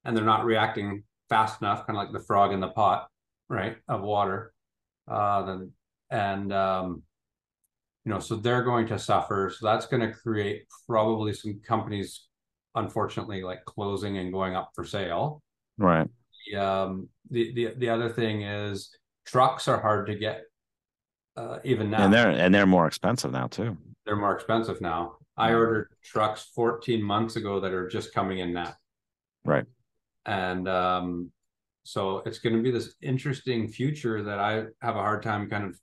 and 0.06 0.16
they're 0.16 0.24
not 0.24 0.46
reacting 0.46 1.04
fast 1.30 1.62
enough, 1.62 1.86
kind 1.88 1.98
of 1.98 2.04
like 2.04 2.14
the 2.14 2.26
frog 2.26 2.54
in 2.54 2.60
the 2.60 2.70
pot, 2.70 3.08
right, 3.50 3.78
of 3.88 4.02
water. 4.02 4.54
Uh, 5.08 5.44
then 5.44 5.72
and 6.10 6.54
um, 6.54 7.04
you 8.06 8.12
know, 8.12 8.20
so 8.20 8.36
they're 8.36 8.64
going 8.64 8.88
to 8.88 9.00
suffer. 9.00 9.54
So 9.56 9.66
that's 9.66 9.86
going 9.86 10.02
to 10.02 10.14
create 10.14 10.64
probably 10.88 11.34
some 11.34 11.62
companies, 11.66 12.28
unfortunately, 12.76 13.44
like 13.44 13.64
closing 13.66 14.18
and 14.18 14.32
going 14.32 14.56
up 14.56 14.72
for 14.76 14.84
sale. 14.84 15.42
Right. 15.78 16.08
The, 16.52 16.58
um, 16.58 17.10
the 17.30 17.54
the 17.54 17.74
the 17.78 17.90
other 17.90 18.10
thing 18.10 18.42
is 18.42 18.96
trucks 19.26 19.68
are 19.68 19.80
hard 19.80 20.08
to 20.08 20.16
get 20.16 20.44
uh, 21.38 21.60
even 21.64 21.90
now. 21.90 22.04
And 22.04 22.14
they're 22.14 22.30
and 22.30 22.54
they're 22.54 22.66
more 22.66 22.88
expensive 22.88 23.32
now 23.32 23.48
too. 23.48 23.78
They're 24.06 24.16
more 24.16 24.36
expensive 24.36 24.82
now. 24.82 25.18
I 25.38 25.54
ordered 25.54 25.88
trucks 26.04 26.52
14 26.56 27.02
months 27.02 27.36
ago 27.36 27.60
that 27.62 27.72
are 27.72 27.88
just 27.88 28.14
coming 28.14 28.40
in 28.40 28.54
now. 28.54 28.74
Right. 29.46 29.66
And 30.26 30.68
um, 30.68 31.32
so 31.84 32.22
it's 32.26 32.40
going 32.40 32.56
to 32.56 32.62
be 32.62 32.72
this 32.72 32.94
interesting 33.02 33.68
future 33.68 34.24
that 34.24 34.40
I 34.40 34.66
have 34.82 34.96
a 34.96 35.02
hard 35.02 35.24
time 35.24 35.50
kind 35.50 35.66
of 35.66 35.80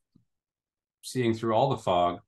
seeing 1.03 1.35
through 1.35 1.55
all 1.55 1.71
the 1.71 1.77
fog. 1.77 2.21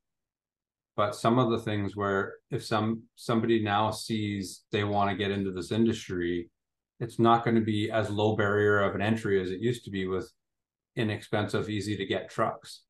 But 0.96 1.14
some 1.14 1.38
of 1.38 1.50
the 1.50 1.58
things 1.58 1.96
where 1.96 2.34
if 2.50 2.64
some 2.64 3.04
somebody 3.14 3.62
now 3.62 3.90
sees 3.90 4.64
they 4.70 4.84
want 4.84 5.10
to 5.10 5.16
get 5.16 5.30
into 5.30 5.52
this 5.52 5.72
industry, 5.72 6.50
it's 6.98 7.18
not 7.18 7.44
going 7.44 7.54
to 7.54 7.62
be 7.62 7.90
as 7.90 8.10
low 8.10 8.36
barrier 8.36 8.80
of 8.80 8.94
an 8.94 9.00
entry 9.00 9.40
as 9.40 9.50
it 9.50 9.60
used 9.60 9.84
to 9.84 9.90
be 9.90 10.06
with 10.06 10.30
inexpensive, 10.96 11.70
easy 11.70 11.96
to 11.96 12.04
get 12.04 12.28
trucks. 12.28 12.82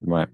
Right. 0.00 0.28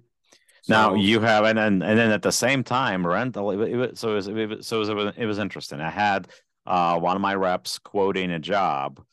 So, 0.63 0.73
now 0.73 0.95
you 0.95 1.21
have, 1.21 1.45
and 1.45 1.59
then 1.59 1.83
and 1.83 1.99
then 1.99 2.11
at 2.11 2.23
the 2.23 2.33
same 2.33 2.65
time, 2.65 3.07
rental. 3.07 3.51
It, 3.51 3.73
it, 3.73 3.99
so 3.99 4.13
it 4.13 4.15
was, 4.15 4.29
it 4.29 4.65
so 4.65 4.83
it 4.83 4.95
was, 4.95 5.15
it 5.17 5.27
was 5.27 5.39
interesting. 5.39 5.81
I 5.81 5.91
had 5.91 6.29
uh, 6.67 6.99
one 6.99 7.17
of 7.17 7.23
my 7.23 7.35
reps 7.35 7.79
quoting 7.79 8.31
a 8.31 8.39
job 8.39 9.05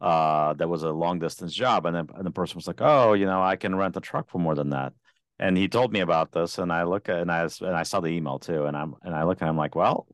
uh, 0.00 0.54
that 0.54 0.68
was 0.68 0.82
a 0.82 0.90
long 0.90 1.18
distance 1.18 1.52
job, 1.54 1.86
and 1.86 1.96
then 1.96 2.08
and 2.14 2.26
the 2.26 2.30
person 2.30 2.56
was 2.56 2.66
like, 2.66 2.80
"Oh, 2.80 3.14
you 3.14 3.26
know, 3.26 3.42
I 3.42 3.56
can 3.56 3.74
rent 3.74 3.96
a 3.96 4.00
truck 4.00 4.28
for 4.30 4.38
more 4.38 4.54
than 4.54 4.70
that." 4.70 4.92
And 5.38 5.56
he 5.56 5.68
told 5.68 5.92
me 5.92 6.00
about 6.00 6.32
this, 6.32 6.58
and 6.58 6.72
I 6.72 6.84
look 6.84 7.08
at 7.08 7.18
and 7.20 7.30
I 7.30 7.48
and 7.60 7.76
I 7.76 7.82
saw 7.84 8.00
the 8.00 8.08
email 8.08 8.38
too, 8.38 8.66
and 8.66 8.76
I'm 8.76 8.94
and 9.02 9.14
I 9.14 9.24
look 9.24 9.42
at 9.42 9.48
him 9.48 9.56
like, 9.56 9.74
"Well, 9.74 10.06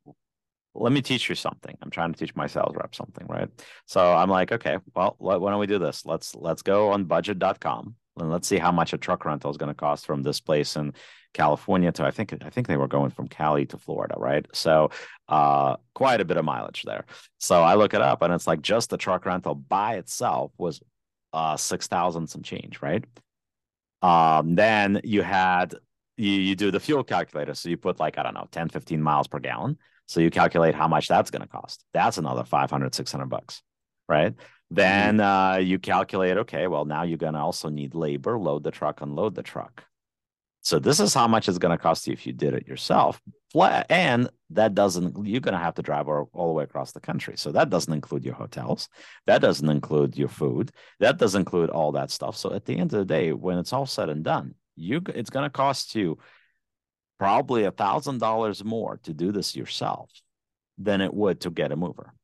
let 0.75 0.93
me 0.93 1.03
teach 1.03 1.29
you 1.29 1.35
something. 1.35 1.77
I'm 1.83 1.91
trying 1.91 2.13
to 2.13 2.19
teach 2.19 2.35
my 2.37 2.47
sales 2.47 2.75
rep 2.77 2.95
something, 2.95 3.27
right?" 3.27 3.49
So 3.87 4.13
I'm 4.13 4.31
like, 4.31 4.53
"Okay, 4.53 4.79
well, 4.95 5.17
why 5.19 5.39
don't 5.39 5.61
we 5.61 5.67
do 5.67 5.79
this? 5.79 6.07
Let's 6.07 6.35
let's 6.35 6.63
go 6.63 6.91
on 6.91 7.05
budget.com 7.05 7.97
and 8.21 8.31
let's 8.31 8.49
see 8.49 8.59
how 8.59 8.73
much 8.73 8.93
a 8.93 8.99
truck 8.99 9.25
rental 9.25 9.51
is 9.51 9.57
going 9.57 9.69
to 9.69 9.75
cost 9.75 10.07
from 10.07 10.23
this 10.23 10.41
place 10.41 10.77
in 10.77 10.95
California 11.33 11.93
to 11.93 12.05
I 12.05 12.11
think 12.11 12.35
I 12.43 12.51
think 12.51 12.67
they 12.67 12.77
were 12.77 12.89
going 12.89 13.11
from 13.11 13.29
Cali 13.29 13.67
to 13.67 13.79
Florida, 13.79 14.15
right? 14.19 14.47
So 14.53 14.91
uh, 15.29 15.77
quite 15.95 16.21
a 16.21 16.25
bit 16.25 16.37
of 16.37 16.45
mileage 16.45 16.83
there. 16.83 17.05
So 17.39 17.63
I 17.63 17.75
look 17.75 17.95
it 17.95 18.03
up, 18.03 18.23
and 18.23 18.33
it's 18.33 18.47
like 18.47 18.63
just 18.63 18.91
the 18.91 18.97
truck 18.97 19.27
rental 19.27 19.55
by 19.55 19.97
itself 19.97 20.53
was 20.59 20.81
uh, 21.33 21.57
six 21.57 21.87
thousand 21.87 22.27
some 22.29 22.43
change, 22.43 22.83
right? 22.83 23.05
Um, 24.03 24.55
then 24.55 25.01
you 25.05 25.23
had 25.23 25.75
you, 26.17 26.31
you 26.31 26.57
do 26.57 26.71
the 26.71 26.81
fuel 26.81 27.05
calculator, 27.05 27.55
so 27.55 27.69
you 27.69 27.77
put 27.77 28.01
like 28.01 28.19
I 28.19 28.23
don't 28.23 28.35
know 28.35 28.49
10, 28.51 28.69
15 28.69 29.03
miles 29.03 29.29
per 29.29 29.39
gallon. 29.39 29.79
So 30.07 30.21
you 30.21 30.31
calculate 30.31 30.75
how 30.75 30.89
much 30.89 31.07
that's 31.07 31.31
going 31.31 31.43
to 31.43 31.49
cost. 31.49 31.85
That's 31.95 32.19
another 32.19 32.43
500, 32.43 32.95
600 32.95 33.27
bucks, 33.27 33.63
right? 34.09 34.35
Then 34.71 35.19
mm-hmm. 35.19 35.55
uh, 35.55 35.57
you 35.59 35.79
calculate, 35.79 36.37
okay, 36.39 36.67
well, 36.67 36.85
now 36.85 37.03
you're 37.03 37.19
going 37.19 37.35
to 37.35 37.41
also 37.41 37.69
need 37.69 37.95
labor, 37.95 38.39
load 38.39 38.63
the 38.63 38.71
truck, 38.71 39.01
unload 39.01 39.35
the 39.35 39.43
truck. 39.43 39.85
So 40.63 40.79
this 40.79 41.01
is 41.01 41.15
how 41.15 41.27
much 41.27 41.49
it's 41.49 41.59
going 41.59 41.77
to 41.77 41.83
cost 41.83 42.07
you 42.07 42.13
if 42.13 42.27
you 42.27 42.33
did 42.33 42.55
it 42.55 42.69
yourself. 42.69 43.21
And 43.55 44.29
that 44.51 44.75
doesn't, 44.75 45.27
you're 45.27 45.41
going 45.41 45.55
to 45.55 45.59
have 45.59 45.75
to 45.75 45.83
drive 45.83 46.07
all, 46.07 46.29
all, 46.35 46.49
the 46.49 46.53
way 46.53 46.65
across 46.65 46.93
the 46.93 47.01
country. 47.01 47.35
So 47.37 47.51
that 47.53 47.71
doesn't 47.71 47.93
include 47.93 48.25
your 48.25 48.35
hotels. 48.35 48.89
That 49.27 49.41
doesn't 49.41 49.69
include 49.69 50.19
your 50.19 50.29
food. 50.29 50.71
That 51.01 51.17
doesn't 51.17 51.41
include 51.41 51.71
all 51.71 51.93
that 51.93 52.11
stuff. 52.11 52.37
So 52.37 52.53
at 52.53 52.67
the 52.67 52.77
end 52.77 52.93
of 52.93 52.99
the 52.99 53.05
day, 53.05 53.33
when 53.33 53.59
it's 53.59 53.73
all 53.73 53.87
said 53.87 54.11
and 54.11 54.23
done, 54.23 54.55
you 54.77 55.03
it's 55.15 55.31
going 55.31 55.45
to 55.45 55.51
cost 55.51 55.95
you 55.95 56.19
probably 57.19 57.65
a 57.65 57.71
thousand 57.71 58.19
dollars 58.19 58.65
more 58.65 58.99
to 59.03 59.13
do 59.13 59.33
this 59.33 59.57
yourself 59.57 60.11
than 60.79 61.01
it 61.01 61.13
would 61.13 61.41
to 61.41 61.51
get 61.51 61.73
a 61.73 61.77
mover. 61.77 62.15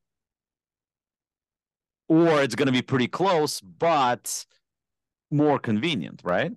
Or 2.09 2.41
it's 2.41 2.55
going 2.55 2.67
to 2.67 2.71
be 2.71 2.81
pretty 2.81 3.07
close, 3.07 3.59
but 3.61 4.45
more 5.29 5.59
convenient, 5.59 6.21
right? 6.23 6.51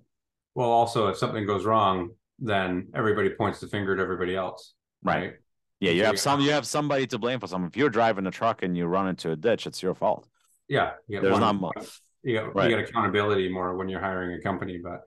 Well, 0.55 0.69
also, 0.69 1.07
if 1.07 1.17
something 1.17 1.45
goes 1.45 1.65
wrong, 1.65 2.11
then 2.39 2.87
everybody 2.95 3.29
points 3.29 3.59
the 3.59 3.67
finger 3.67 3.93
at 3.93 3.99
everybody 3.99 4.35
else. 4.35 4.73
Right. 5.03 5.15
right? 5.15 5.33
Yeah, 5.79 5.91
you 5.91 6.03
have 6.03 6.19
some. 6.19 6.41
You 6.41 6.51
have 6.51 6.67
somebody 6.67 7.07
to 7.07 7.17
blame 7.17 7.39
for 7.39 7.47
something. 7.47 7.67
If 7.67 7.75
you're 7.75 7.89
driving 7.89 8.27
a 8.27 8.31
truck 8.31 8.61
and 8.61 8.77
you 8.77 8.85
run 8.85 9.07
into 9.07 9.31
a 9.31 9.35
ditch, 9.35 9.65
it's 9.65 9.81
your 9.81 9.95
fault. 9.95 10.27
Yeah, 10.67 10.91
you 11.07 11.19
There's 11.19 11.33
one, 11.33 11.41
not 11.41 11.59
much. 11.59 12.01
You 12.23 12.35
got, 12.35 12.55
right. 12.55 12.69
you 12.69 12.75
got 12.75 12.87
accountability 12.87 13.49
more 13.49 13.75
when 13.75 13.89
you're 13.89 13.99
hiring 13.99 14.39
a 14.39 14.41
company, 14.43 14.79
but 14.81 15.01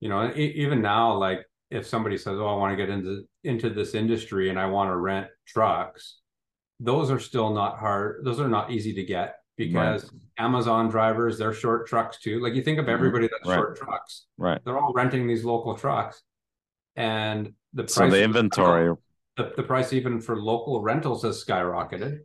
you 0.00 0.10
know, 0.10 0.30
even 0.34 0.82
now, 0.82 1.14
like 1.14 1.40
if 1.70 1.86
somebody 1.86 2.18
says, 2.18 2.38
"Oh, 2.38 2.46
I 2.46 2.56
want 2.56 2.72
to 2.72 2.76
get 2.76 2.90
into 2.92 3.22
into 3.42 3.70
this 3.70 3.94
industry 3.94 4.50
and 4.50 4.60
I 4.60 4.66
want 4.66 4.90
to 4.90 4.96
rent 4.96 5.28
trucks," 5.46 6.18
those 6.78 7.10
are 7.10 7.18
still 7.18 7.54
not 7.54 7.78
hard. 7.78 8.22
Those 8.22 8.38
are 8.38 8.48
not 8.48 8.70
easy 8.70 8.92
to 8.94 9.04
get 9.04 9.36
because 9.66 10.04
right. 10.04 10.12
Amazon 10.38 10.88
drivers, 10.88 11.38
they're 11.38 11.52
short 11.52 11.86
trucks 11.86 12.18
too. 12.18 12.40
Like 12.40 12.54
you 12.54 12.62
think 12.62 12.78
of 12.78 12.84
mm-hmm. 12.84 12.94
everybody 12.94 13.28
that's 13.28 13.48
right. 13.48 13.56
short 13.56 13.76
trucks, 13.76 14.26
right? 14.38 14.60
They're 14.64 14.78
all 14.78 14.92
renting 14.92 15.26
these 15.26 15.44
local 15.44 15.76
trucks, 15.76 16.22
and 16.96 17.52
the 17.72 17.84
price 17.84 17.94
so 17.94 18.10
the 18.10 18.22
inventory, 18.22 18.94
the, 19.36 19.52
the 19.56 19.62
price 19.62 19.92
even 19.92 20.20
for 20.20 20.36
local 20.36 20.80
rentals 20.80 21.22
has 21.22 21.42
skyrocketed, 21.44 22.20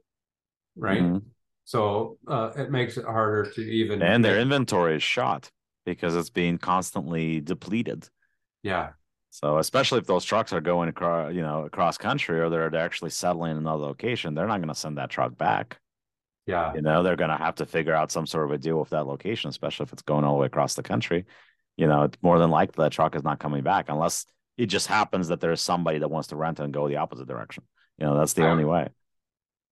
right? 0.75 1.01
Mm-hmm. 1.01 1.17
So 1.65 2.17
uh, 2.27 2.51
it 2.57 2.71
makes 2.71 2.97
it 2.97 3.05
harder 3.05 3.51
to 3.51 3.61
even. 3.61 4.01
And 4.01 4.23
their 4.23 4.39
inventory 4.39 4.95
is 4.95 5.03
shot 5.03 5.51
because 5.85 6.15
it's 6.15 6.29
being 6.29 6.57
constantly 6.57 7.41
depleted. 7.41 8.07
Yeah. 8.63 8.91
So 9.29 9.57
especially 9.57 9.99
if 9.99 10.07
those 10.07 10.25
trucks 10.25 10.53
are 10.53 10.61
going 10.61 10.89
across, 10.89 11.33
you 11.33 11.41
know, 11.41 11.65
across 11.65 11.97
country 11.97 12.39
or 12.39 12.49
they're 12.49 12.73
actually 12.75 13.09
settling 13.09 13.51
in 13.51 13.57
another 13.57 13.83
location, 13.83 14.33
they're 14.33 14.47
not 14.47 14.57
going 14.57 14.69
to 14.69 14.75
send 14.75 14.97
that 14.97 15.09
truck 15.09 15.37
back. 15.37 15.77
Yeah. 16.47 16.73
You 16.73 16.81
know, 16.81 17.03
they're 17.03 17.17
going 17.17 17.29
to 17.29 17.37
have 17.37 17.55
to 17.55 17.65
figure 17.65 17.93
out 17.93 18.11
some 18.11 18.25
sort 18.25 18.45
of 18.45 18.51
a 18.51 18.57
deal 18.57 18.79
with 18.79 18.89
that 18.89 19.05
location, 19.05 19.49
especially 19.49 19.83
if 19.83 19.93
it's 19.93 20.01
going 20.01 20.23
all 20.23 20.35
the 20.35 20.39
way 20.39 20.47
across 20.47 20.75
the 20.75 20.83
country. 20.83 21.25
You 21.75 21.87
know, 21.87 22.03
it's 22.03 22.17
more 22.21 22.39
than 22.39 22.49
likely 22.49 22.83
that 22.83 22.93
truck 22.93 23.15
is 23.15 23.23
not 23.23 23.39
coming 23.39 23.63
back 23.63 23.85
unless 23.89 24.25
it 24.57 24.67
just 24.67 24.87
happens 24.87 25.27
that 25.27 25.41
there's 25.41 25.61
somebody 25.61 25.99
that 25.99 26.07
wants 26.07 26.29
to 26.29 26.35
rent 26.35 26.59
and 26.59 26.73
go 26.73 26.87
the 26.87 26.95
opposite 26.95 27.27
direction. 27.27 27.63
You 27.99 28.07
know, 28.07 28.17
that's 28.17 28.33
the 28.33 28.43
I, 28.43 28.49
only 28.49 28.65
way. 28.65 28.87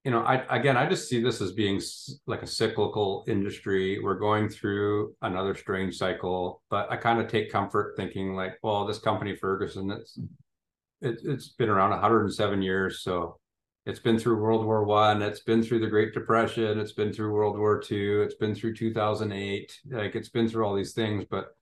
You 0.03 0.11
know, 0.11 0.21
I 0.21 0.35
again, 0.55 0.77
I 0.77 0.87
just 0.87 1.09
see 1.09 1.23
this 1.23 1.41
as 1.41 1.53
being 1.53 1.81
like 2.27 2.43
a 2.43 2.47
cyclical 2.47 3.23
industry. 3.27 3.99
We're 4.03 4.19
going 4.19 4.49
through 4.49 5.15
another 5.21 5.55
strange 5.55 5.95
cycle, 5.95 6.61
but 6.69 6.91
I 6.91 6.97
kind 6.97 7.19
of 7.19 7.27
take 7.27 7.51
comfort 7.51 7.95
thinking 7.97 8.35
like, 8.35 8.59
well, 8.61 8.85
this 8.85 8.99
company 8.99 9.35
Ferguson, 9.35 9.89
it's 9.91 10.19
it, 11.01 11.19
it's 11.23 11.49
been 11.49 11.69
around 11.69 11.91
107 11.91 12.61
years, 12.61 13.01
so 13.01 13.39
it's 13.85 13.99
been 13.99 14.17
through 14.17 14.41
World 14.41 14.65
War 14.65 14.83
One. 14.83 15.21
It's 15.21 15.41
been 15.41 15.61
through 15.61 15.79
the 15.79 15.87
Great 15.87 16.13
Depression. 16.13 16.79
It's 16.79 16.93
been 16.93 17.13
through 17.13 17.31
World 17.31 17.57
War 17.57 17.79
Two. 17.79 18.23
It's 18.25 18.35
been 18.35 18.55
through 18.55 18.75
2008. 18.75 19.79
Like 19.91 20.15
it's 20.15 20.29
been 20.29 20.47
through 20.47 20.65
all 20.65 20.75
these 20.75 20.93
things, 20.93 21.25
but 21.29 21.55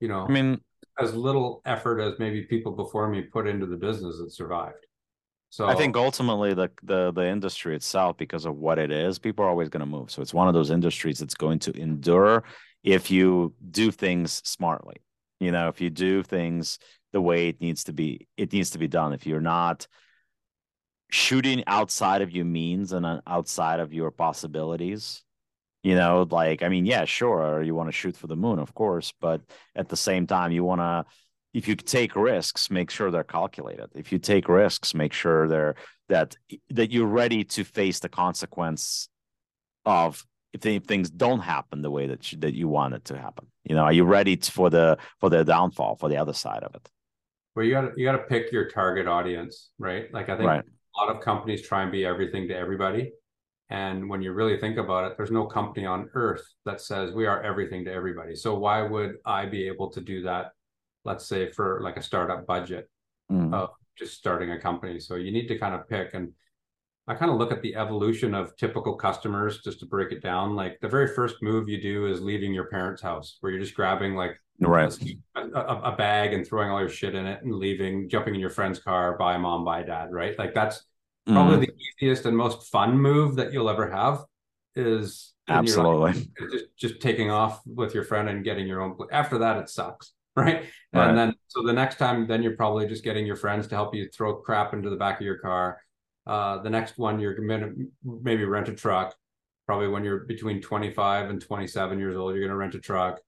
you 0.00 0.08
know, 0.08 0.26
I 0.28 0.32
mean, 0.32 0.60
as 1.00 1.14
little 1.14 1.62
effort 1.64 2.00
as 2.00 2.18
maybe 2.18 2.42
people 2.42 2.72
before 2.72 3.08
me 3.08 3.22
put 3.22 3.46
into 3.46 3.66
the 3.66 3.76
business, 3.76 4.18
it 4.18 4.32
survived. 4.32 4.86
So 5.48 5.66
I 5.66 5.74
think 5.74 5.96
ultimately 5.96 6.54
the 6.54 6.70
the 6.82 7.12
the 7.12 7.26
industry 7.26 7.74
itself, 7.74 8.16
because 8.18 8.44
of 8.44 8.56
what 8.56 8.78
it 8.78 8.90
is, 8.90 9.18
people 9.18 9.44
are 9.44 9.48
always 9.48 9.68
going 9.68 9.80
to 9.80 9.86
move. 9.86 10.10
So 10.10 10.20
it's 10.20 10.34
one 10.34 10.48
of 10.48 10.54
those 10.54 10.70
industries 10.70 11.18
that's 11.18 11.34
going 11.34 11.58
to 11.60 11.72
endure 11.78 12.44
if 12.84 13.10
you 13.10 13.54
do 13.70 13.90
things 13.90 14.42
smartly. 14.44 14.96
You 15.40 15.52
know, 15.52 15.68
if 15.68 15.80
you 15.80 15.88
do 15.90 16.22
things 16.22 16.78
the 17.12 17.20
way 17.20 17.48
it 17.48 17.60
needs 17.60 17.84
to 17.84 17.92
be, 17.92 18.28
it 18.36 18.52
needs 18.52 18.70
to 18.70 18.78
be 18.78 18.88
done. 18.88 19.12
If 19.12 19.26
you're 19.26 19.40
not 19.40 19.86
shooting 21.12 21.62
outside 21.66 22.22
of 22.22 22.30
your 22.30 22.46
means 22.46 22.92
and 22.92 23.20
outside 23.26 23.80
of 23.80 23.92
your 23.92 24.10
possibilities. 24.10 25.22
You 25.84 25.96
know 25.96 26.28
like 26.30 26.62
i 26.62 26.68
mean 26.68 26.86
yeah 26.86 27.04
sure 27.06 27.60
you 27.60 27.74
want 27.74 27.88
to 27.88 27.92
shoot 27.92 28.16
for 28.16 28.28
the 28.28 28.36
moon 28.36 28.60
of 28.60 28.72
course 28.72 29.12
but 29.20 29.40
at 29.74 29.88
the 29.88 29.96
same 29.96 30.28
time 30.28 30.52
you 30.52 30.62
want 30.62 30.80
to 30.80 31.04
if 31.52 31.66
you 31.66 31.74
take 31.74 32.14
risks 32.14 32.70
make 32.70 32.88
sure 32.88 33.10
they're 33.10 33.24
calculated. 33.24 33.88
If 33.96 34.12
you 34.12 34.20
take 34.20 34.48
risks 34.48 34.94
make 34.94 35.12
sure 35.12 35.48
they're 35.48 35.74
that 36.08 36.36
that 36.70 36.92
you're 36.92 37.06
ready 37.06 37.42
to 37.44 37.64
face 37.64 37.98
the 37.98 38.08
consequence 38.08 39.08
of 39.84 40.24
if 40.52 40.84
things 40.84 41.10
don't 41.10 41.40
happen 41.40 41.82
the 41.82 41.90
way 41.90 42.06
that 42.06 42.30
you, 42.30 42.38
that 42.38 42.54
you 42.54 42.68
want 42.68 42.94
it 42.94 43.06
to 43.06 43.18
happen. 43.18 43.48
You 43.64 43.74
know 43.74 43.82
are 43.82 43.92
you 43.92 44.04
ready 44.04 44.36
for 44.36 44.70
the 44.70 44.98
for 45.18 45.30
the 45.30 45.44
downfall 45.44 45.96
for 45.96 46.08
the 46.08 46.18
other 46.18 46.32
side 46.32 46.62
of 46.62 46.76
it? 46.76 46.88
Well 47.56 47.66
you 47.66 47.72
got 47.72 47.80
to 47.80 47.92
you 47.96 48.04
got 48.04 48.12
to 48.12 48.22
pick 48.22 48.52
your 48.52 48.68
target 48.68 49.08
audience 49.08 49.70
right? 49.80 50.14
Like 50.14 50.28
i 50.28 50.36
think 50.36 50.46
right 50.46 50.64
a 50.96 51.00
lot 51.00 51.14
of 51.14 51.22
companies 51.22 51.62
try 51.62 51.82
and 51.82 51.92
be 51.92 52.04
everything 52.04 52.48
to 52.48 52.56
everybody. 52.56 53.12
And 53.70 54.08
when 54.08 54.20
you 54.20 54.32
really 54.32 54.58
think 54.58 54.76
about 54.76 55.10
it, 55.10 55.16
there's 55.16 55.30
no 55.30 55.46
company 55.46 55.86
on 55.86 56.10
earth 56.14 56.44
that 56.66 56.80
says 56.80 57.12
we 57.12 57.26
are 57.26 57.42
everything 57.42 57.84
to 57.86 57.92
everybody. 57.92 58.34
So 58.34 58.58
why 58.58 58.82
would 58.82 59.16
I 59.24 59.46
be 59.46 59.66
able 59.66 59.90
to 59.92 60.00
do 60.00 60.22
that? 60.22 60.52
Let's 61.04 61.26
say 61.26 61.50
for 61.50 61.80
like 61.82 61.96
a 61.96 62.02
startup 62.02 62.46
budget 62.46 62.90
mm. 63.30 63.54
of 63.54 63.70
just 63.98 64.14
starting 64.14 64.50
a 64.50 64.60
company. 64.60 65.00
So 65.00 65.14
you 65.14 65.32
need 65.32 65.46
to 65.48 65.58
kind 65.58 65.74
of 65.74 65.88
pick. 65.88 66.12
And 66.12 66.32
I 67.08 67.14
kind 67.14 67.30
of 67.30 67.36
look 67.36 67.50
at 67.50 67.62
the 67.62 67.74
evolution 67.74 68.32
of 68.32 68.56
typical 68.56 68.94
customers 68.94 69.60
just 69.62 69.80
to 69.80 69.86
break 69.86 70.12
it 70.12 70.22
down. 70.22 70.54
Like 70.54 70.78
the 70.80 70.88
very 70.88 71.08
first 71.08 71.42
move 71.42 71.68
you 71.68 71.80
do 71.80 72.06
is 72.06 72.20
leaving 72.20 72.54
your 72.54 72.66
parents' 72.66 73.02
house, 73.02 73.38
where 73.40 73.50
you're 73.50 73.60
just 73.60 73.74
grabbing 73.74 74.14
like 74.14 74.38
right 74.60 74.96
a, 75.36 75.40
a, 75.58 75.96
bag 75.96 76.32
and 76.32 76.46
throwing 76.46 76.70
all 76.70 76.80
your 76.80 76.88
shit 76.88 77.14
in 77.14 77.26
it 77.26 77.42
and 77.42 77.54
leaving 77.54 78.08
jumping 78.08 78.34
in 78.34 78.40
your 78.40 78.50
friend's 78.50 78.78
car 78.78 79.16
bye 79.16 79.36
mom 79.36 79.64
bye 79.64 79.82
dad 79.82 80.12
right 80.12 80.38
like 80.38 80.54
that's 80.54 80.84
probably 81.26 81.66
mm. 81.66 81.70
the 81.70 82.04
easiest 82.04 82.26
and 82.26 82.36
most 82.36 82.70
fun 82.70 82.96
move 82.96 83.36
that 83.36 83.52
you'll 83.52 83.68
ever 83.68 83.90
have 83.90 84.24
is 84.74 85.34
absolutely 85.48 86.28
just 86.50 86.64
just 86.76 87.00
taking 87.00 87.30
off 87.30 87.60
with 87.66 87.94
your 87.94 88.04
friend 88.04 88.28
and 88.28 88.44
getting 88.44 88.66
your 88.66 88.80
own 88.80 88.96
after 89.10 89.38
that 89.38 89.56
it 89.56 89.68
sucks 89.68 90.12
right? 90.36 90.64
right 90.92 91.08
and 91.08 91.18
then 91.18 91.34
so 91.48 91.62
the 91.62 91.72
next 91.72 91.96
time 91.96 92.26
then 92.26 92.42
you're 92.42 92.56
probably 92.56 92.86
just 92.86 93.04
getting 93.04 93.26
your 93.26 93.36
friends 93.36 93.66
to 93.66 93.74
help 93.74 93.94
you 93.94 94.08
throw 94.08 94.34
crap 94.36 94.72
into 94.74 94.90
the 94.90 94.96
back 94.96 95.20
of 95.20 95.26
your 95.26 95.38
car 95.38 95.80
uh, 96.26 96.62
the 96.62 96.70
next 96.70 96.98
one 96.98 97.18
you're 97.18 97.34
gonna 97.34 97.70
maybe 98.04 98.44
rent 98.44 98.68
a 98.68 98.74
truck 98.74 99.14
probably 99.66 99.88
when 99.88 100.04
you're 100.04 100.20
between 100.20 100.60
25 100.60 101.30
and 101.30 101.40
27 101.40 101.98
years 101.98 102.16
old 102.16 102.34
you're 102.34 102.40
going 102.40 102.50
to 102.50 102.56
rent 102.56 102.74
a 102.74 102.80
truck 102.80 103.20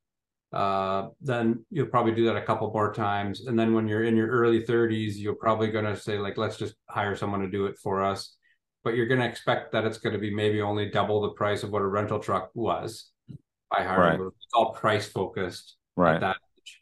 uh, 0.54 1.09
then 1.20 1.64
you'll 1.70 1.88
probably 1.88 2.14
do 2.14 2.26
that 2.26 2.37
a 2.37 2.42
couple 2.42 2.70
more 2.70 2.94
times. 2.94 3.46
And 3.46 3.59
then 3.59 3.74
when 3.74 3.88
you're 3.88 4.04
in 4.04 4.16
your 4.16 4.28
early 4.28 4.62
30s, 4.62 5.14
you're 5.16 5.35
probably 5.35 5.68
going 5.68 5.85
to 5.85 5.96
say, 5.96 6.16
like, 6.18 6.38
let's 6.38 6.57
just 6.57 6.76
hire 6.88 7.16
someone 7.16 7.40
to 7.40 7.50
do 7.50 7.66
it 7.66 7.76
for 7.76 8.02
us. 8.02 8.37
But 8.85 8.94
you're 8.94 9.09
going 9.09 9.20
to 9.20 9.26
expect 9.26 9.72
that 9.72 9.85
it's 9.85 9.98
going 9.98 10.12
to 10.12 10.18
be 10.18 10.33
maybe 10.33 10.62
only 10.62 10.90
double 10.90 11.22
the 11.22 11.30
price 11.30 11.64
of 11.64 11.70
what 11.70 11.83
a 11.83 11.87
rental 11.87 12.20
truck 12.20 12.50
was 12.54 13.11
by 13.68 13.83
hiring. 13.83 14.20
Right. 14.20 14.26
It's 14.28 14.54
all 14.54 14.72
price 14.72 15.09
focused 15.09 15.74
right. 15.96 16.14
at 16.14 16.20
that 16.20 16.37
age. 16.59 16.80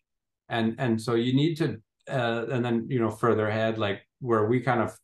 And 0.50 0.74
and 0.78 1.00
so 1.00 1.14
you 1.14 1.32
need 1.32 1.54
to 1.58 1.80
uh, 2.10 2.46
and 2.50 2.64
then 2.64 2.88
you 2.90 2.98
know 2.98 3.10
further 3.10 3.48
ahead, 3.48 3.78
like 3.78 4.02
where 4.20 4.46
we 4.46 4.60
kind 4.60 4.80
of 4.80 4.94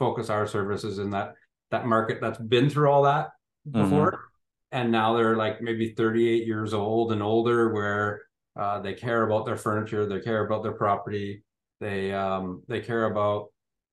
focus 0.00 0.30
our 0.30 0.48
services 0.48 0.98
in 0.98 1.10
that 1.10 1.34
that 1.70 1.86
market 1.86 2.18
that's 2.20 2.38
been 2.38 2.68
through 2.68 2.90
all 2.90 3.04
that 3.04 3.28
mm-hmm. 3.68 3.82
before. 3.82 4.12
Mm-hmm 4.12 4.24
and 4.72 4.90
now 4.90 5.16
they're 5.16 5.36
like 5.36 5.60
maybe 5.60 5.92
38 5.92 6.46
years 6.46 6.74
old 6.74 7.12
and 7.12 7.22
older 7.22 7.72
where 7.72 8.22
uh, 8.58 8.80
they 8.80 8.94
care 8.94 9.24
about 9.24 9.46
their 9.46 9.56
furniture 9.56 10.06
they 10.06 10.20
care 10.20 10.44
about 10.44 10.62
their 10.62 10.72
property 10.72 11.42
they 11.80 12.12
um, 12.12 12.62
they 12.68 12.80
care 12.80 13.06
about 13.06 13.48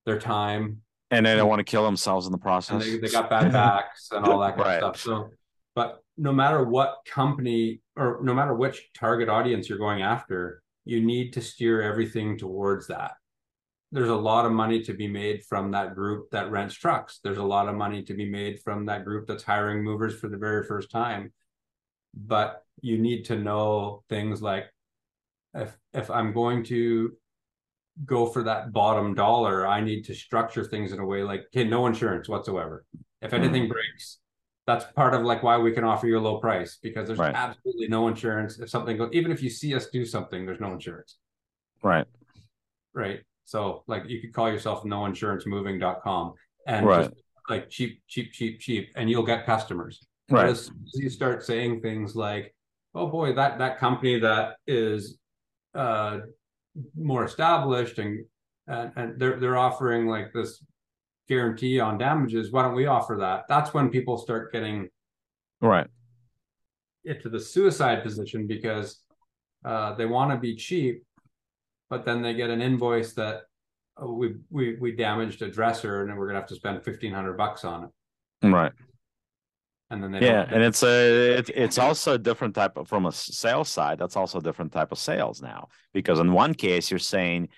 their 0.06 0.20
time 0.20 0.82
and 1.12 1.26
they 1.26 1.36
don't 1.36 1.50
want 1.50 1.60
to 1.60 1.64
kill 1.64 1.86
themselves 1.86 2.26
in 2.26 2.32
the 2.32 2.38
process 2.38 2.84
they, 2.84 2.98
they, 2.98 3.10
got 3.10 3.30
bad 3.30 3.52
backs 3.52 4.10
and 4.12 4.26
all 4.26 4.40
that 4.40 4.56
kind 4.56 4.62
right. 4.68 4.84
of 4.84 4.98
stuff 4.98 5.02
so 5.02 5.30
but 5.76 6.00
no 6.18 6.32
matter 6.32 6.64
what 6.64 6.98
company 7.06 7.82
or 7.96 8.20
no 8.24 8.34
matter 8.34 8.54
which 8.54 8.90
target 8.94 9.30
audience 9.30 9.70
you're 9.70 9.78
going 9.78 10.02
after 10.02 10.62
you 10.86 11.02
need 11.02 11.34
to 11.34 11.42
steer 11.42 11.82
everything 11.82 12.38
towards 12.38 12.88
that 12.88 13.14
there's 13.92 14.10
a 14.10 14.16
lot 14.16 14.46
of 14.46 14.52
money 14.52 14.82
to 14.84 14.94
be 14.94 15.08
made 15.08 15.44
from 15.46 15.72
that 15.72 15.96
group 15.96 16.30
that 16.32 16.52
rents 16.52 16.76
trucks. 16.76 17.20
There's 17.24 17.38
a 17.38 17.44
lot 17.44 17.70
of 17.70 17.76
money 17.76 18.04
to 18.04 18.14
be 18.14 18.30
made 18.30 18.60
from 18.62 18.86
that 18.88 19.06
group 19.06 19.28
that's 19.28 19.44
hiring 19.44 19.84
movers 19.84 20.18
for 20.20 20.28
the 20.28 20.38
very 20.38 20.66
first 20.66 20.92
time. 20.92 21.32
But 22.14 22.64
you 22.82 22.98
need 22.98 23.26
to 23.26 23.38
know 23.38 24.04
things 24.10 24.42
like 24.42 24.66
if 25.54 25.78
if 25.94 26.12
I'm 26.12 26.34
going 26.34 26.64
to 26.66 27.14
go 28.06 28.26
for 28.26 28.44
that 28.44 28.74
bottom 28.74 29.14
dollar, 29.14 29.66
I 29.66 29.82
need 29.82 30.04
to 30.06 30.14
structure 30.14 30.66
things 30.66 30.92
in 30.92 31.00
a 31.00 31.06
way 31.06 31.24
like 31.24 31.46
okay, 31.56 31.64
no 31.64 31.88
insurance 31.88 32.28
whatsoever. 32.28 32.86
If 33.22 33.34
anything 33.34 33.66
mm. 33.66 33.70
breaks, 33.70 34.20
that's 34.66 34.86
part 34.94 35.14
of 35.14 35.24
like 35.24 35.44
why 35.44 35.58
we 35.58 35.72
can 35.72 35.86
offer 35.86 36.08
you 36.08 36.18
a 36.18 36.20
low 36.20 36.40
price 36.40 36.78
because 36.82 37.08
there's 37.08 37.20
right. 37.20 37.34
absolutely 37.34 37.88
no 37.88 38.10
insurance. 38.10 38.60
If 38.60 38.70
something 38.70 38.98
goes, 38.98 39.10
even 39.14 39.32
if 39.32 39.42
you 39.42 39.50
see 39.50 39.74
us 39.74 39.88
do 39.88 40.06
something, 40.06 40.46
there's 40.46 40.60
no 40.60 40.74
insurance. 40.74 41.18
Right 41.82 42.06
right? 42.98 43.20
So 43.48 43.84
like 43.88 44.04
you 44.10 44.20
could 44.20 44.34
call 44.34 44.52
yourself 44.52 44.84
noinsurancemoving.com 44.84 46.34
and 46.68 46.86
Right. 46.86 47.04
just 47.06 47.16
like 47.50 47.70
cheap, 47.70 48.02
cheap, 48.06 48.34
cheap, 48.34 48.60
cheap, 48.60 48.90
and 48.98 49.10
you'll 49.10 49.26
get 49.26 49.46
customers. 49.46 50.06
Right. 50.30 50.50
as 50.50 50.70
you 50.94 51.10
start 51.10 51.46
saying 51.46 51.80
things 51.80 52.14
like, 52.14 52.54
"Oh 52.94 53.08
boy, 53.08 53.32
that 53.36 53.58
that 53.60 53.78
company 53.78 54.20
that 54.20 54.58
is 54.68 55.18
uh, 55.74 56.20
more 56.94 57.24
established 57.24 58.00
and 58.00 58.26
and 58.68 58.92
and 58.98 59.18
they're 59.18 59.40
they're 59.40 59.58
offering 59.58 60.08
like 60.08 60.34
this 60.34 60.62
guarantee 61.30 61.80
on 61.80 61.98
damages. 61.98 62.52
Why 62.52 62.64
don't 62.64 62.76
we 62.76 62.88
offer 62.88 63.16
that?" 63.22 63.46
That's 63.48 63.74
when 63.74 63.88
people 63.90 64.18
start 64.18 64.52
getting 64.52 64.90
Right. 65.62 65.88
into 67.06 67.30
the 67.30 67.40
suicide 67.40 68.04
position 68.04 68.46
because 68.46 69.00
uh, 69.64 69.96
they 69.96 70.06
want 70.06 70.32
to 70.32 70.38
be 70.38 70.54
cheap, 70.58 71.06
but 71.90 72.06
then 72.06 72.22
they 72.22 72.34
get 72.34 72.50
an 72.50 72.62
invoice 72.62 73.14
that 73.14 73.44
oh, 73.98 74.14
we 74.14 74.36
we 74.50 74.76
we 74.80 74.92
damaged 74.96 75.42
a 75.42 75.50
dresser 75.50 76.02
and 76.02 76.10
then 76.10 76.18
we're 76.18 76.28
gonna 76.28 76.40
have 76.40 76.48
to 76.50 76.56
spend 76.56 76.84
fifteen 76.84 77.14
hundred 77.14 77.38
bucks 77.38 77.64
on 77.66 77.86
it, 77.86 78.48
Right. 78.48 78.72
and 79.90 80.04
then 80.04 80.12
they 80.12 80.20
Yeah, 80.26 80.46
and 80.50 80.64
it's 80.64 80.84
a 80.84 81.38
it, 81.40 81.50
it's 81.50 81.78
also 81.78 82.14
a 82.14 82.18
different 82.18 82.56
type 82.56 82.78
of 82.78 82.88
from 82.88 83.06
a 83.06 83.12
sales 83.12 83.70
side. 83.70 84.00
That's 84.00 84.16
also 84.18 84.40
a 84.40 84.42
different 84.42 84.72
type 84.72 84.92
of 84.92 84.98
sales 85.00 85.42
now 85.42 85.70
because 85.94 86.20
in 86.20 86.34
one 86.34 86.54
case 86.54 86.92
you're 86.92 87.00
saying, 87.00 87.50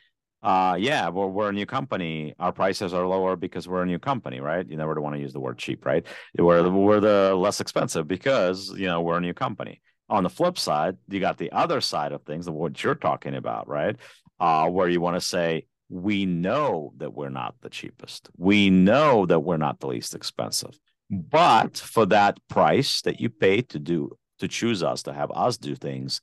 uh, 0.44 0.78
yeah, 0.80 1.10
well, 1.10 1.30
we're 1.30 1.50
a 1.50 1.54
new 1.54 1.66
company. 1.66 2.34
Our 2.40 2.54
prices 2.54 2.94
are 2.94 3.06
lower 3.08 3.36
because 3.36 3.68
we're 3.68 3.82
a 3.84 3.86
new 3.86 4.00
company, 4.00 4.40
right? 4.40 4.66
You 4.68 4.78
never 4.78 5.00
want 5.02 5.16
to 5.16 5.22
use 5.22 5.34
the 5.34 5.40
word 5.40 5.58
cheap, 5.58 5.86
right? 5.86 6.06
We're 6.38 6.70
we're 6.70 7.00
the 7.00 7.36
less 7.36 7.60
expensive 7.62 8.08
because 8.08 8.70
you 8.78 8.86
know 8.88 9.02
we're 9.02 9.18
a 9.18 9.22
new 9.22 9.34
company. 9.34 9.82
On 10.10 10.24
the 10.24 10.30
flip 10.30 10.58
side, 10.58 10.98
you 11.08 11.20
got 11.20 11.38
the 11.38 11.52
other 11.52 11.82
side 11.82 12.12
of 12.12 12.24
things, 12.24 12.46
the 12.46 12.52
what 12.52 12.84
you're 12.84 12.96
talking 12.96 13.36
about, 13.36 13.68
right? 13.68 13.96
Uh, 14.40 14.70
where 14.70 14.90
you 14.90 15.02
want 15.02 15.16
to 15.16 15.22
say, 15.22 15.66
we 15.90 16.26
know 16.26 16.94
that 16.98 17.14
we're 17.14 17.30
not 17.30 17.56
the 17.62 17.70
cheapest. 17.70 18.30
We 18.38 18.70
know 18.70 19.26
that 19.26 19.40
we're 19.40 19.58
not 19.58 19.80
the 19.80 19.88
least 19.88 20.16
expensive. 20.16 20.80
But 21.10 21.78
for 21.78 22.06
that 22.08 22.40
price 22.48 23.02
that 23.02 23.20
you 23.20 23.30
pay 23.30 23.62
to 23.64 23.80
do 23.80 24.18
to 24.40 24.48
choose 24.48 24.84
us 24.84 25.04
to 25.04 25.14
have 25.14 25.32
us 25.32 25.58
do 25.58 25.76
things, 25.76 26.22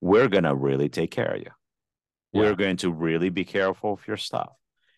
we're 0.00 0.28
gonna 0.28 0.54
really 0.54 0.88
take 0.88 1.10
care 1.10 1.34
of 1.34 1.40
you. 1.40 1.50
We're 2.32 2.54
going 2.54 2.78
to 2.78 2.90
really 2.90 3.28
be 3.28 3.44
careful 3.44 3.94
of 3.94 4.06
your 4.08 4.16
stuff. 4.16 4.52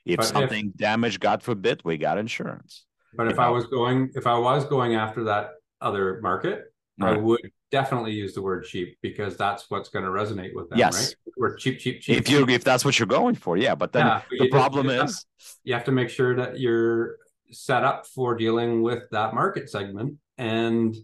If 0.04 0.18
But 0.18 0.24
if- 0.24 0.32
something 0.32 0.72
damaged, 0.76 1.20
God 1.20 1.42
forbid, 1.42 1.82
we 1.84 1.98
got 1.98 2.18
insurance. 2.18 2.84
But 3.16 3.28
if 3.28 3.38
I 3.38 3.48
was 3.48 3.66
going, 3.66 4.10
if 4.14 4.26
I 4.26 4.36
was 4.38 4.64
going 4.64 4.96
after 4.96 5.24
that 5.24 5.50
other 5.80 6.20
market, 6.20 6.64
I 7.00 7.16
would 7.16 7.40
definitely 7.70 8.12
use 8.12 8.34
the 8.34 8.42
word 8.42 8.64
cheap 8.64 8.98
because 9.02 9.36
that's 9.36 9.68
what's 9.68 9.88
going 9.88 10.04
to 10.04 10.10
resonate 10.10 10.54
with 10.54 10.70
them, 10.70 10.78
Yes. 10.78 11.08
right? 11.08 11.34
We're 11.36 11.56
cheap, 11.56 11.80
cheap, 11.80 12.00
cheap. 12.00 12.18
If 12.18 12.30
you 12.30 12.46
if 12.48 12.62
that's 12.62 12.84
what 12.84 12.98
you're 12.98 13.06
going 13.06 13.34
for, 13.34 13.56
yeah. 13.56 13.74
But 13.74 13.92
then 13.92 14.06
Yeah, 14.06 14.22
the 14.30 14.36
you 14.36 14.42
just- 14.44 14.52
problem 14.52 14.88
is 14.90 15.26
you 15.64 15.74
have 15.74 15.84
to 15.84 15.92
make 15.92 16.08
sure 16.08 16.36
that 16.36 16.60
you're 16.60 17.16
set 17.50 17.82
up 17.84 18.06
for 18.06 18.36
dealing 18.36 18.82
with 18.82 19.10
that 19.10 19.34
market 19.34 19.68
segment 19.70 20.18
and 20.38 20.94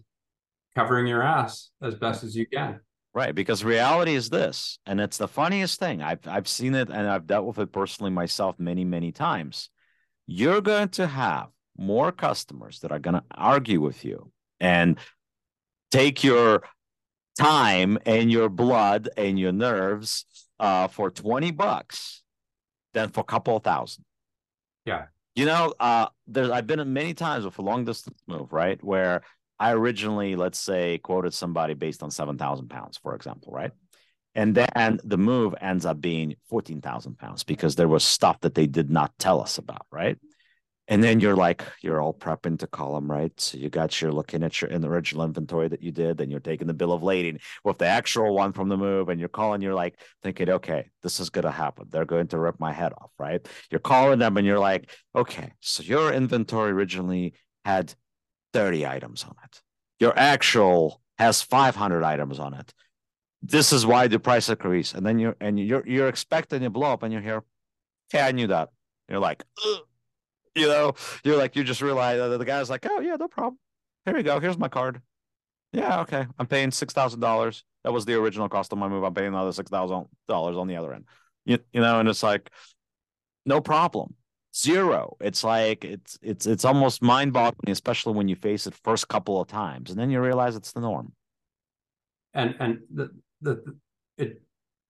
covering 0.75 1.07
your 1.07 1.21
ass 1.21 1.69
as 1.81 1.95
best 1.95 2.23
as 2.23 2.35
you 2.35 2.45
can. 2.47 2.79
Right, 3.13 3.35
because 3.35 3.61
reality 3.65 4.15
is 4.15 4.29
this, 4.29 4.79
and 4.85 5.01
it's 5.01 5.17
the 5.17 5.27
funniest 5.27 5.77
thing. 5.79 6.01
I've 6.01 6.25
I've 6.25 6.47
seen 6.47 6.73
it 6.75 6.89
and 6.89 7.05
I've 7.09 7.27
dealt 7.27 7.45
with 7.45 7.59
it 7.59 7.73
personally 7.73 8.11
myself 8.11 8.57
many, 8.57 8.85
many 8.85 9.11
times. 9.11 9.69
You're 10.27 10.61
going 10.61 10.87
to 10.89 11.07
have 11.07 11.49
more 11.77 12.13
customers 12.13 12.79
that 12.79 12.91
are 12.93 12.99
going 12.99 13.15
to 13.15 13.23
argue 13.35 13.81
with 13.81 14.05
you 14.05 14.31
and 14.61 14.97
take 15.91 16.23
your 16.23 16.63
time 17.37 17.97
and 18.05 18.31
your 18.31 18.49
blood 18.49 19.09
and 19.17 19.39
your 19.39 19.51
nerves 19.51 20.25
uh, 20.59 20.87
for 20.87 21.11
20 21.11 21.51
bucks 21.51 22.23
than 22.93 23.09
for 23.09 23.21
a 23.21 23.25
couple 23.25 23.57
of 23.57 23.63
thousand. 23.63 24.03
Yeah. 24.85 25.05
You 25.35 25.45
know, 25.45 25.73
uh, 25.79 26.07
there's 26.27 26.49
I've 26.49 26.67
been 26.67 26.79
in 26.79 26.91
many 26.91 27.13
times 27.13 27.45
with 27.45 27.57
a 27.57 27.61
long 27.61 27.85
distance 27.85 28.19
move, 28.27 28.51
right? 28.51 28.83
Where 28.83 29.21
I 29.59 29.71
originally, 29.71 30.35
let's 30.35 30.59
say, 30.59 30.97
quoted 30.97 31.33
somebody 31.33 31.73
based 31.73 32.03
on 32.03 32.11
7,000 32.11 32.67
pounds, 32.67 32.97
for 32.97 33.15
example, 33.15 33.53
right? 33.53 33.71
And 34.33 34.55
then 34.55 34.99
the 35.03 35.17
move 35.17 35.55
ends 35.59 35.85
up 35.85 35.99
being 35.99 36.35
14,000 36.49 37.17
pounds 37.17 37.43
because 37.43 37.75
there 37.75 37.87
was 37.87 38.03
stuff 38.03 38.39
that 38.41 38.55
they 38.55 38.65
did 38.65 38.89
not 38.89 39.11
tell 39.19 39.41
us 39.41 39.57
about, 39.57 39.85
right? 39.91 40.17
And 40.91 41.01
then 41.01 41.21
you're 41.21 41.37
like, 41.37 41.63
you're 41.81 42.01
all 42.01 42.13
prepping 42.13 42.59
to 42.59 42.67
call 42.67 42.95
them, 42.95 43.09
right? 43.09 43.31
So 43.39 43.57
you 43.57 43.69
got 43.69 44.01
your 44.01 44.11
looking 44.11 44.43
at 44.43 44.61
your 44.61 44.69
in 44.69 44.81
the 44.81 44.89
original 44.89 45.23
inventory 45.23 45.69
that 45.69 45.81
you 45.81 45.93
did, 45.93 46.19
and 46.19 46.29
you're 46.29 46.41
taking 46.41 46.67
the 46.67 46.73
bill 46.73 46.91
of 46.91 47.01
lading 47.01 47.39
with 47.63 47.77
the 47.77 47.85
actual 47.85 48.35
one 48.35 48.51
from 48.51 48.67
the 48.67 48.75
move, 48.75 49.07
and 49.07 49.17
you're 49.17 49.29
calling, 49.29 49.61
you're 49.61 49.73
like 49.73 49.97
thinking, 50.21 50.49
okay, 50.49 50.89
this 51.01 51.21
is 51.21 51.29
gonna 51.29 51.49
happen. 51.49 51.85
They're 51.89 52.03
going 52.03 52.27
to 52.27 52.39
rip 52.39 52.59
my 52.59 52.73
head 52.73 52.91
off, 52.91 53.11
right? 53.17 53.39
You're 53.69 53.79
calling 53.79 54.19
them 54.19 54.35
and 54.35 54.45
you're 54.45 54.59
like, 54.59 54.91
okay, 55.15 55.53
so 55.61 55.81
your 55.81 56.11
inventory 56.11 56.71
originally 56.71 57.35
had 57.63 57.95
30 58.51 58.85
items 58.85 59.23
on 59.23 59.35
it. 59.45 59.61
Your 60.01 60.11
actual 60.19 61.01
has 61.17 61.41
500 61.41 62.03
items 62.03 62.37
on 62.37 62.53
it. 62.53 62.73
This 63.41 63.71
is 63.71 63.85
why 63.85 64.09
the 64.09 64.19
price 64.19 64.49
increase. 64.49 64.93
And 64.93 65.05
then 65.05 65.19
you're 65.19 65.37
and 65.39 65.57
you're 65.57 65.87
you're 65.87 66.09
expecting 66.09 66.65
a 66.65 66.69
blow 66.69 66.91
up, 66.91 67.03
and 67.03 67.13
you're 67.13 67.21
here. 67.21 67.43
Okay, 68.13 68.21
I 68.21 68.33
knew 68.33 68.47
that. 68.47 68.69
You're 69.07 69.19
like, 69.19 69.45
"Ugh." 69.65 69.83
you 70.55 70.67
know, 70.67 70.93
you're 71.23 71.37
like, 71.37 71.55
you 71.55 71.63
just 71.63 71.81
realize 71.81 72.17
that 72.17 72.37
the 72.37 72.45
guy's 72.45 72.69
like, 72.69 72.85
oh 72.89 72.99
yeah, 72.99 73.15
no 73.15 73.27
problem. 73.27 73.57
Here 74.05 74.15
we 74.15 74.23
go. 74.23 74.39
Here's 74.39 74.57
my 74.57 74.67
card. 74.67 75.01
Yeah, 75.73 76.01
okay. 76.01 76.25
I'm 76.37 76.47
paying 76.47 76.71
six 76.71 76.93
thousand 76.93 77.19
dollars. 77.21 77.63
That 77.83 77.93
was 77.93 78.05
the 78.05 78.15
original 78.15 78.49
cost 78.49 78.71
of 78.73 78.77
my 78.77 78.87
move. 78.87 79.03
I'm 79.03 79.13
paying 79.13 79.29
another 79.29 79.53
six 79.53 79.69
thousand 79.69 80.05
dollars 80.27 80.57
on 80.57 80.67
the 80.67 80.75
other 80.75 80.93
end. 80.93 81.05
You 81.45 81.59
you 81.71 81.81
know, 81.81 81.99
and 81.99 82.09
it's 82.09 82.23
like, 82.23 82.49
no 83.45 83.61
problem. 83.61 84.15
Zero. 84.53 85.15
It's 85.21 85.43
like 85.43 85.85
it's 85.85 86.19
it's 86.21 86.45
it's 86.45 86.65
almost 86.65 87.01
mind 87.01 87.31
boggling, 87.31 87.71
especially 87.71 88.13
when 88.13 88.27
you 88.27 88.35
face 88.35 88.67
it 88.67 88.73
first 88.83 89.07
couple 89.07 89.39
of 89.39 89.47
times, 89.47 89.91
and 89.91 89.99
then 89.99 90.09
you 90.09 90.19
realize 90.19 90.55
it's 90.55 90.73
the 90.73 90.81
norm. 90.81 91.13
And 92.33 92.55
and 92.59 92.79
the 92.93 93.11
the 93.41 93.77
it 94.17 94.41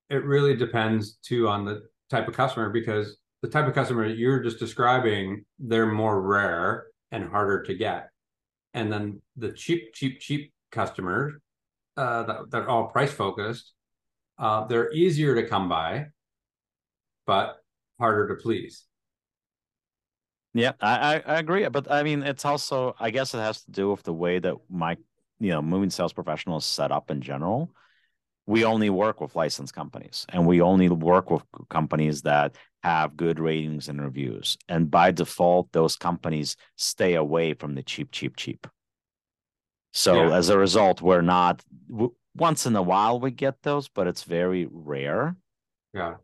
it 0.09 0.25
really 0.25 0.55
depends 0.55 1.17
too 1.23 1.47
on 1.47 1.63
the 1.63 1.83
type 2.09 2.27
of 2.27 2.33
customer 2.33 2.69
because 2.69 3.17
the 3.41 3.47
type 3.47 3.67
of 3.67 3.73
customer 3.73 4.05
you're 4.05 4.43
just 4.43 4.59
describing, 4.59 5.45
they're 5.59 5.91
more 5.91 6.21
rare 6.21 6.87
and 7.11 7.29
harder 7.29 7.63
to 7.63 7.73
get. 7.73 8.09
And 8.73 8.91
then 8.91 9.21
the 9.35 9.51
cheap, 9.51 9.93
cheap, 9.93 10.19
cheap 10.19 10.53
customers 10.71 11.33
uh, 11.97 12.23
that, 12.23 12.51
that 12.51 12.61
are 12.63 12.69
all 12.69 12.87
price 12.87 13.11
focused, 13.11 13.73
uh, 14.37 14.65
they're 14.65 14.91
easier 14.93 15.35
to 15.35 15.47
come 15.47 15.67
by, 15.67 16.07
but 17.25 17.57
harder 17.99 18.27
to 18.29 18.35
please. 18.41 18.85
Yeah, 20.53 20.73
I, 20.81 21.21
I 21.25 21.39
agree, 21.39 21.67
but 21.69 21.89
I 21.89 22.03
mean, 22.03 22.23
it's 22.23 22.43
also 22.43 22.93
I 22.99 23.09
guess 23.09 23.33
it 23.33 23.37
has 23.37 23.63
to 23.63 23.71
do 23.71 23.89
with 23.89 24.03
the 24.03 24.13
way 24.13 24.39
that 24.39 24.55
my 24.69 24.97
you 25.39 25.51
know 25.51 25.61
moving 25.61 25.89
sales 25.89 26.11
professional 26.11 26.57
is 26.57 26.65
set 26.65 26.91
up 26.91 27.09
in 27.09 27.21
general. 27.21 27.71
We 28.47 28.65
only 28.65 28.89
work 28.89 29.21
with 29.21 29.35
licensed 29.35 29.73
companies, 29.73 30.25
and 30.29 30.47
we 30.47 30.61
only 30.61 30.89
work 30.89 31.29
with 31.29 31.43
companies 31.69 32.23
that 32.23 32.55
have 32.83 33.15
good 33.15 33.39
ratings 33.39 33.87
and 33.87 34.01
reviews. 34.01 34.57
And 34.67 34.89
by 34.89 35.11
default, 35.11 35.71
those 35.71 35.95
companies 35.95 36.55
stay 36.75 37.13
away 37.15 37.53
from 37.53 37.75
the 37.75 37.83
cheap, 37.83 38.11
cheap, 38.11 38.35
cheap. 38.35 38.67
So 39.93 40.27
Yeah. 40.29 40.35
as 40.35 40.49
a 40.49 40.57
result, 40.57 41.01
we're 41.01 41.21
not. 41.21 41.63
W- 41.89 42.15
once 42.35 42.65
in 42.65 42.75
a 42.75 42.81
while 42.81 43.19
we 43.19 43.29
get 43.29 43.61
those, 43.61 43.89
but 43.89 44.07
it's 44.07 44.23
very 44.23 44.67
rare. 44.71 45.35
Yeah. 45.93 46.15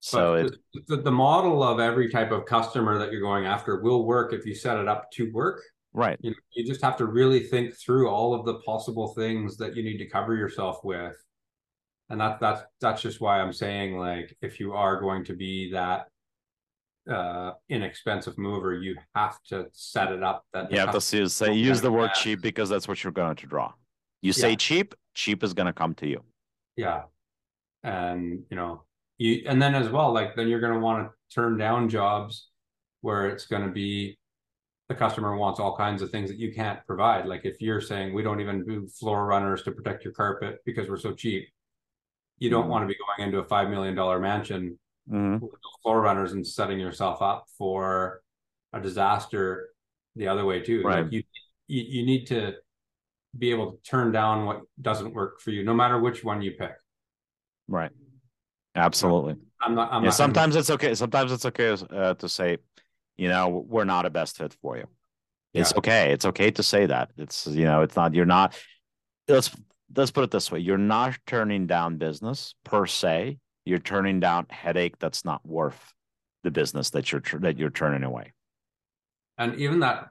So 0.00 0.34
it 0.34 0.54
the, 0.88 0.96
the, 0.98 1.10
model 1.10 1.62
of 1.62 1.80
every 1.80 2.10
type 2.10 2.30
of 2.30 2.44
customer 2.44 2.98
that 2.98 3.10
you're 3.10 3.22
going 3.22 3.46
after 3.46 3.80
will 3.80 4.04
work 4.04 4.32
if 4.34 4.44
you 4.44 4.54
set 4.54 4.76
it 4.76 4.88
up 4.88 5.10
to 5.12 5.32
work. 5.32 5.62
right. 5.94 6.18
You 6.20 6.30
know, 6.32 6.36
you 6.50 6.66
just 6.66 6.82
have 6.82 6.96
to 6.98 7.06
really 7.06 7.40
think 7.40 7.74
through 7.74 8.10
all 8.10 8.34
of 8.34 8.44
the 8.44 8.58
possible 8.66 9.14
things 9.14 9.56
that 9.56 9.74
you 9.76 9.82
need 9.82 9.98
to 9.98 10.06
cover 10.06 10.34
yourself 10.34 10.80
with. 10.84 11.16
And 12.10 12.20
that 12.20 12.38
that's 12.40 12.62
that's 12.80 13.02
just 13.02 13.20
why 13.20 13.40
I'm 13.40 13.52
saying 13.52 13.98
like 13.98 14.36
if 14.42 14.60
you 14.60 14.72
are 14.74 15.00
going 15.00 15.24
to 15.24 15.34
be 15.34 15.72
that 15.72 16.06
uh 17.10 17.52
inexpensive 17.68 18.36
mover, 18.38 18.74
you 18.74 18.96
have 19.14 19.42
to 19.48 19.66
set 19.72 20.12
it 20.12 20.22
up 20.22 20.44
that 20.52 20.70
You 20.70 20.78
have 20.78 20.92
to 20.92 21.00
see, 21.00 21.26
say 21.28 21.52
use 21.54 21.80
the 21.80 21.90
word 21.90 22.12
cheap 22.14 22.40
because 22.42 22.68
that's 22.68 22.86
what 22.88 23.02
you're 23.02 23.12
going 23.12 23.36
to 23.36 23.46
draw. 23.46 23.72
You 24.22 24.32
say 24.32 24.50
Yeah. 24.50 24.56
cheap, 24.56 24.94
cheap 25.14 25.42
is 25.42 25.54
going 25.54 25.66
to 25.66 25.72
come 25.72 25.94
to 25.96 26.06
you. 26.06 26.22
Yeah. 26.76 27.02
And 27.82 28.44
you 28.50 28.56
know, 28.56 28.82
you 29.18 29.42
and 29.46 29.60
then 29.60 29.74
as 29.74 29.88
well, 29.90 30.12
like 30.12 30.34
then 30.36 30.48
you're 30.48 30.60
gonna 30.60 30.78
want 30.80 31.06
to 31.06 31.34
turn 31.34 31.56
down 31.58 31.88
jobs 31.88 32.48
where 33.02 33.28
it's 33.28 33.46
gonna 33.46 33.70
be 33.70 34.18
the 34.88 34.94
customer 34.94 35.36
wants 35.36 35.60
all 35.60 35.76
kinds 35.76 36.02
of 36.02 36.10
things 36.10 36.28
that 36.30 36.38
you 36.38 36.52
can't 36.54 36.84
provide. 36.86 37.26
Like 37.26 37.44
if 37.44 37.60
you're 37.60 37.80
saying 37.80 38.14
we 38.14 38.22
don't 38.22 38.40
even 38.40 38.64
do 38.64 38.86
floor 38.88 39.26
runners 39.26 39.62
to 39.64 39.72
protect 39.72 40.04
your 40.04 40.12
carpet 40.14 40.60
because 40.64 40.88
we're 40.88 40.98
so 40.98 41.12
cheap, 41.12 41.48
you 42.38 42.50
don't 42.50 42.66
Mhm. 42.66 42.68
want 42.68 42.82
to 42.82 42.86
be 42.88 42.96
going 42.96 43.28
into 43.28 43.38
a 43.38 43.44
five 43.44 43.68
million 43.70 43.94
dollar 43.94 44.18
mansion 44.20 44.78
Mhm. 45.10 45.40
with 45.40 45.52
floor 45.82 46.00
runners 46.00 46.32
and 46.32 46.46
setting 46.46 46.78
yourself 46.80 47.20
up 47.22 47.46
for 47.58 48.22
a 48.72 48.80
disaster 48.80 49.70
the 50.16 50.28
other 50.28 50.44
way 50.44 50.60
too. 50.62 50.82
Right. 50.82 51.02
Like 51.04 51.12
you, 51.12 51.22
you 51.66 51.82
you 51.82 52.06
need 52.06 52.26
to 52.28 52.54
be 53.36 53.50
able 53.50 53.72
to 53.72 53.78
turn 53.82 54.12
down 54.12 54.46
what 54.46 54.62
doesn't 54.80 55.12
work 55.12 55.40
for 55.40 55.50
you, 55.50 55.64
no 55.64 55.74
matter 55.74 55.98
which 55.98 56.22
one 56.24 56.40
you 56.42 56.52
pick. 56.52 56.72
Right. 57.68 57.90
Absolutely. 58.74 59.36
I'm 59.60 59.74
not. 59.74 59.92
I'm 59.92 60.02
yeah, 60.02 60.08
not 60.08 60.14
sometimes 60.14 60.56
it's 60.56 60.70
okay. 60.70 60.94
Sometimes 60.94 61.32
it's 61.32 61.46
okay 61.46 61.76
uh, 61.90 62.14
to 62.14 62.28
say, 62.28 62.58
you 63.16 63.28
know, 63.28 63.48
we're 63.48 63.84
not 63.84 64.06
a 64.06 64.10
best 64.10 64.36
fit 64.38 64.54
for 64.60 64.76
you. 64.76 64.86
It's 65.52 65.70
Yeah. 65.72 65.78
okay. 65.78 66.12
It's 66.12 66.24
okay 66.24 66.50
to 66.50 66.62
say 66.62 66.86
that. 66.86 67.10
It's 67.16 67.46
you 67.46 67.64
know, 67.64 67.82
it's 67.82 67.94
not. 67.96 68.14
You're 68.14 68.26
not. 68.26 68.56
Let's 69.28 69.50
let's 69.96 70.10
put 70.10 70.24
it 70.24 70.30
this 70.30 70.50
way: 70.50 70.58
you're 70.58 70.78
not 70.78 71.18
turning 71.26 71.66
down 71.66 71.96
business 71.96 72.54
per 72.64 72.86
se. 72.86 73.38
You're 73.64 73.78
turning 73.78 74.20
down 74.20 74.46
headache 74.50 74.98
that's 74.98 75.24
not 75.24 75.44
worth 75.46 75.94
the 76.42 76.50
business 76.50 76.90
that 76.90 77.10
you're 77.10 77.22
that 77.40 77.58
you're 77.58 77.70
turning 77.70 78.04
away. 78.04 78.32
and 79.38 79.54
even 79.56 79.80
that 79.80 80.08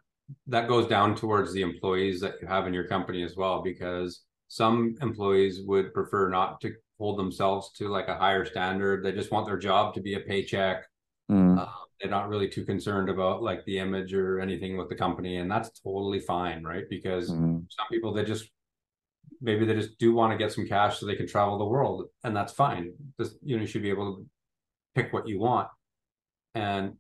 that 0.48 0.68
goes 0.68 0.88
down 0.88 1.16
towards 1.16 1.54
the 1.54 1.62
employees 1.62 2.22
that 2.22 2.36
you 2.42 2.48
have 2.48 2.68
in 2.68 2.74
your 2.74 2.88
company 2.88 3.24
as 3.24 3.36
well 3.36 3.62
because 3.62 4.24
some 4.48 4.96
employees 5.02 5.62
would 5.66 5.94
prefer 5.94 6.30
not 6.30 6.62
to 6.62 6.74
hold 6.98 7.20
themselves 7.20 7.72
to 7.74 7.90
like 7.90 8.08
a 8.08 8.16
higher 8.16 8.46
standard. 8.46 9.04
They 9.04 9.12
just 9.12 9.32
want 9.32 9.46
their 9.46 9.58
job 9.58 9.94
to 9.96 10.02
be 10.02 10.14
a 10.16 10.20
paycheck. 10.20 10.86
Mm, 11.30 11.60
uh, 11.60 11.68
they're 12.00 12.10
not 12.10 12.30
really 12.30 12.50
too 12.50 12.66
concerned 12.66 13.10
about 13.10 13.42
like 13.44 13.64
the 13.66 13.80
image 13.80 14.14
or 14.14 14.40
anything 14.40 14.78
with 14.78 14.90
the 14.90 14.96
company 14.96 15.38
and 15.38 15.50
that's 15.50 15.70
totally 15.82 16.20
fine 16.20 16.64
right? 16.64 16.84
Because 16.90 17.30
mm, 17.30 17.66
some 17.70 17.88
people 17.92 18.14
they 18.14 18.24
just 18.24 18.50
maybe 19.44 19.66
they 19.66 19.76
just 19.76 20.00
do 20.00 20.14
want 20.14 20.32
to 20.32 20.38
get 20.38 20.54
some 20.54 20.66
cash 20.66 20.98
so 20.98 21.06
they 21.06 21.16
can 21.16 21.28
travel 21.28 21.58
the 21.58 21.66
world 21.66 22.06
and 22.24 22.36
that's 22.36 22.54
fine. 22.54 22.94
Just 23.20 23.36
you 23.44 23.56
know 23.56 23.62
you 23.62 23.68
should 23.68 23.84
be 23.84 23.90
able 23.90 24.16
to 24.16 24.26
pick 24.96 25.14
what 25.14 25.28
you 25.28 25.40
want. 25.40 25.68
And 26.56 26.94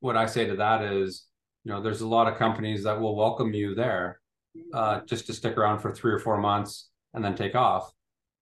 what 0.00 0.16
i 0.16 0.26
say 0.26 0.46
to 0.46 0.56
that 0.56 0.82
is 0.82 1.26
you 1.64 1.72
know 1.72 1.82
there's 1.82 2.00
a 2.00 2.06
lot 2.06 2.30
of 2.30 2.38
companies 2.38 2.84
that 2.84 3.00
will 3.00 3.16
welcome 3.16 3.52
you 3.54 3.74
there 3.74 4.20
uh, 4.72 5.00
just 5.06 5.26
to 5.26 5.32
stick 5.32 5.56
around 5.56 5.80
for 5.80 5.92
three 5.92 6.12
or 6.12 6.18
four 6.18 6.38
months 6.38 6.90
and 7.12 7.24
then 7.24 7.34
take 7.34 7.54
off. 7.54 7.92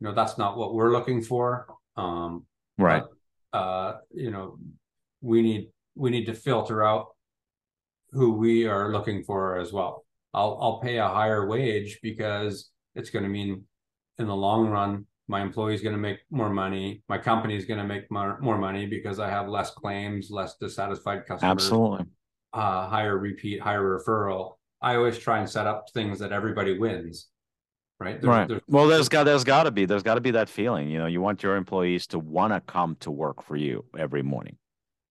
You 0.01 0.07
know 0.07 0.15
that's 0.15 0.39
not 0.39 0.57
what 0.57 0.75
we're 0.75 0.93
looking 0.93 1.21
for. 1.23 1.67
Um 1.97 2.47
right. 2.79 3.03
but, 3.53 3.59
uh 3.59 3.99
you 4.13 4.31
know 4.31 4.59
we 5.21 5.43
need 5.43 5.71
we 5.97 6.11
need 6.11 6.27
to 6.27 6.35
filter 6.35 6.85
out 6.85 7.09
who 8.13 8.33
we 8.35 8.67
are 8.67 8.93
looking 8.93 9.25
for 9.25 9.59
as 9.59 9.73
well. 9.73 10.05
I'll 10.33 10.57
i'll 10.61 10.81
pay 10.81 10.99
a 10.99 11.09
higher 11.09 11.47
wage 11.49 11.99
because 12.01 12.71
it's 12.95 13.11
going 13.11 13.23
to 13.23 13.29
mean 13.29 13.65
in 14.19 14.27
the 14.27 14.35
long 14.35 14.69
run 14.69 15.07
my 15.27 15.41
employee 15.41 15.75
is 15.75 15.81
going 15.81 15.95
to 15.95 16.01
make 16.01 16.19
more 16.31 16.51
money 16.51 17.03
my 17.09 17.19
company 17.19 17.57
is 17.57 17.65
going 17.65 17.79
to 17.81 17.87
make 17.87 18.11
more, 18.11 18.39
more 18.41 18.59
money 18.59 18.87
because 18.87 19.19
i 19.19 19.29
have 19.29 19.49
less 19.49 19.71
claims 19.71 20.31
less 20.31 20.57
dissatisfied 20.61 21.27
customers 21.27 21.51
Absolutely. 21.51 22.07
uh, 22.53 22.87
higher 22.89 23.17
repeat 23.19 23.61
higher 23.61 23.83
referral 23.99 24.53
i 24.83 24.95
always 24.97 25.19
try 25.19 25.39
and 25.39 25.49
set 25.49 25.67
up 25.67 25.87
things 25.95 26.19
that 26.19 26.31
everybody 26.33 26.79
wins 26.79 27.29
right 28.01 28.21
There's- 28.21 28.37
right. 28.37 28.49
there's- 28.49 28.63
well, 28.69 28.87
there's 28.87 29.09
got 29.09 29.25
there's 29.25 29.45
got 29.45 29.65
to 29.65 29.71
be 29.71 29.87
there's 29.87 30.03
got 30.03 30.17
to 30.17 30.21
be 30.21 30.33
that 30.33 30.49
feeling. 30.49 30.89
You 30.91 30.99
know, 30.99 31.07
you 31.07 31.21
want 31.21 31.43
your 31.43 31.57
employees 31.57 32.07
to 32.09 32.19
want 32.19 32.53
to 32.53 32.61
come 32.61 32.97
to 33.01 33.11
work 33.11 33.43
for 33.43 33.57
you 33.57 33.85
every 33.97 34.23
morning. 34.23 34.57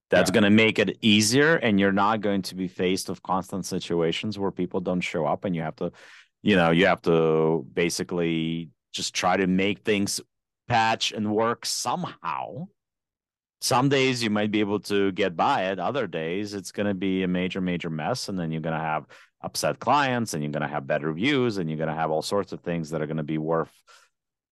That's 0.09 0.29
Yeah. 0.29 0.33
going 0.33 0.43
to 0.43 0.49
make 0.49 0.77
it 0.79 0.97
easier, 1.01 1.55
and 1.55 1.79
you're 1.79 1.93
not 1.93 2.19
going 2.21 2.41
to 2.43 2.55
be 2.55 2.67
faced 2.67 3.07
with 3.09 3.23
constant 3.23 3.65
situations 3.65 4.37
where 4.37 4.51
people 4.51 4.79
don't 4.81 4.99
show 5.01 5.25
up, 5.25 5.45
and 5.45 5.55
you 5.55 5.61
have 5.63 5.77
to, 5.77 5.91
you 6.43 6.57
know, 6.57 6.71
you 6.71 6.85
have 6.85 7.01
to 7.03 7.65
basically 7.73 8.69
just 8.91 9.15
try 9.15 9.37
to 9.37 9.47
make 9.47 9.79
things 9.79 10.21
patch 10.67 11.11
and 11.11 11.33
work 11.33 11.65
somehow. 11.65 12.67
Some 13.61 13.87
days 13.87 14.21
you 14.21 14.29
might 14.29 14.51
be 14.51 14.59
able 14.59 14.81
to 14.81 15.13
get 15.13 15.37
by 15.37 15.67
it. 15.67 15.79
Other 15.79 16.05
days 16.05 16.53
it's 16.53 16.73
going 16.73 16.87
to 16.87 16.93
be 16.93 17.23
a 17.23 17.27
major, 17.29 17.61
major 17.61 17.89
mess, 17.89 18.27
and 18.27 18.37
then 18.37 18.51
you're 18.51 18.61
going 18.61 18.77
to 18.77 18.83
have 18.83 19.05
upset 19.41 19.79
clients, 19.79 20.33
and 20.33 20.43
you're 20.43 20.51
going 20.51 20.61
to 20.61 20.67
have 20.67 20.85
bad 20.85 21.03
reviews, 21.03 21.57
and 21.57 21.69
you're 21.69 21.77
going 21.77 21.89
to 21.89 21.95
have 21.95 22.11
all 22.11 22.21
sorts 22.21 22.51
of 22.51 22.59
things 22.59 22.89
that 22.89 23.01
are 23.01 23.07
going 23.07 23.17
to 23.17 23.23
be 23.23 23.37
worth, 23.37 23.71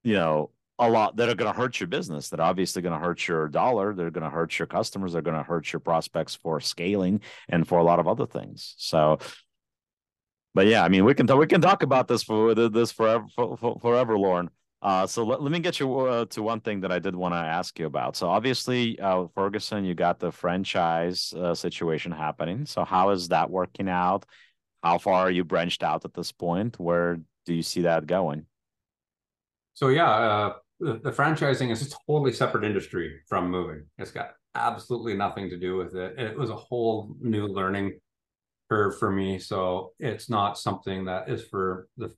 you 0.03 0.13
know, 0.13 0.49
a 0.79 0.89
lot 0.89 1.17
that 1.17 1.29
are 1.29 1.35
going 1.35 1.51
to 1.51 1.57
hurt 1.57 1.79
your 1.79 1.87
business. 1.87 2.29
That 2.29 2.39
are 2.39 2.49
obviously 2.49 2.81
going 2.81 2.97
to 2.97 3.05
hurt 3.05 3.27
your 3.27 3.49
dollar. 3.49 3.93
They're 3.93 4.11
going 4.11 4.23
to 4.23 4.29
hurt 4.29 4.57
your 4.57 4.65
customers. 4.65 5.13
They're 5.13 5.21
going 5.21 5.37
to 5.37 5.43
hurt 5.43 5.71
your 5.71 5.81
prospects 5.81 6.35
for 6.35 6.59
scaling 6.61 7.21
and 7.49 7.67
for 7.67 7.79
a 7.79 7.83
lot 7.83 7.99
of 7.99 8.07
other 8.07 8.25
things. 8.25 8.75
So, 8.77 9.19
but 10.53 10.67
yeah, 10.67 10.83
I 10.83 10.89
mean, 10.89 11.05
we 11.05 11.13
can 11.13 11.27
talk, 11.27 11.39
we 11.39 11.47
can 11.47 11.61
talk 11.61 11.83
about 11.83 12.07
this 12.07 12.23
for 12.23 12.53
this 12.53 12.91
forever, 12.91 13.25
for, 13.35 13.57
for, 13.57 13.79
forever, 13.79 14.17
Lorne. 14.17 14.49
Uh, 14.81 15.05
so 15.05 15.23
let, 15.23 15.41
let 15.41 15.51
me 15.51 15.59
get 15.59 15.79
you 15.79 15.99
uh, 15.99 16.25
to 16.25 16.41
one 16.41 16.59
thing 16.59 16.81
that 16.81 16.91
I 16.91 16.97
did 16.97 17.15
want 17.15 17.33
to 17.33 17.37
ask 17.37 17.77
you 17.77 17.85
about. 17.85 18.15
So 18.15 18.27
obviously, 18.27 18.99
uh, 18.99 19.27
Ferguson, 19.35 19.85
you 19.85 19.93
got 19.93 20.19
the 20.19 20.31
franchise 20.31 21.33
uh, 21.37 21.53
situation 21.53 22.11
happening. 22.11 22.65
So 22.65 22.83
how 22.83 23.11
is 23.11 23.27
that 23.27 23.49
working 23.49 23.87
out? 23.87 24.25
How 24.81 24.97
far 24.97 25.21
are 25.21 25.31
you 25.31 25.43
branched 25.43 25.83
out 25.83 26.03
at 26.03 26.15
this 26.15 26.31
point? 26.31 26.79
Where 26.79 27.19
do 27.45 27.53
you 27.53 27.61
see 27.61 27.81
that 27.81 28.07
going? 28.07 28.47
So 29.73 29.89
yeah, 29.89 30.09
uh, 30.09 30.53
the, 30.79 30.99
the 31.03 31.11
franchising 31.11 31.71
is 31.71 31.85
a 31.85 31.95
totally 32.07 32.33
separate 32.33 32.63
industry 32.63 33.19
from 33.29 33.51
moving. 33.51 33.85
It's 33.99 34.11
got 34.11 34.31
absolutely 34.55 35.13
nothing 35.13 35.49
to 35.51 35.59
do 35.59 35.77
with 35.77 35.95
it. 35.95 36.19
It 36.19 36.37
was 36.37 36.49
a 36.49 36.55
whole 36.55 37.15
new 37.21 37.45
learning 37.45 37.99
curve 38.71 38.97
for 38.97 39.11
me. 39.11 39.37
So 39.37 39.91
it's 39.99 40.29
not 40.29 40.57
something 40.57 41.03
that 41.05 41.29
is 41.29 41.43
for 41.43 41.89
the 41.97 42.15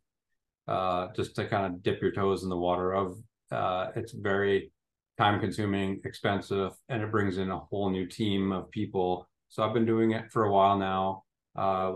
uh, 0.68 1.08
just 1.16 1.36
to 1.36 1.48
kind 1.48 1.66
of 1.66 1.82
dip 1.82 2.00
your 2.00 2.12
toes 2.12 2.44
in 2.44 2.50
the 2.50 2.58
water 2.58 2.94
of. 2.94 3.18
Uh, 3.52 3.88
it's 3.96 4.12
very 4.12 4.72
time 5.18 5.40
consuming, 5.40 6.00
expensive, 6.06 6.74
and 6.90 7.02
it 7.02 7.12
brings 7.12 7.38
in 7.38 7.50
a 7.50 7.58
whole 7.58 7.90
new 7.90 8.06
team 8.06 8.52
of 8.52 8.70
people. 8.70 9.28
So 9.50 9.64
I've 9.64 9.74
been 9.74 9.86
doing 9.86 10.12
it 10.12 10.32
for 10.32 10.46
a 10.46 10.52
while 10.52 10.78
now. 10.78 11.24
Uh, 11.56 11.94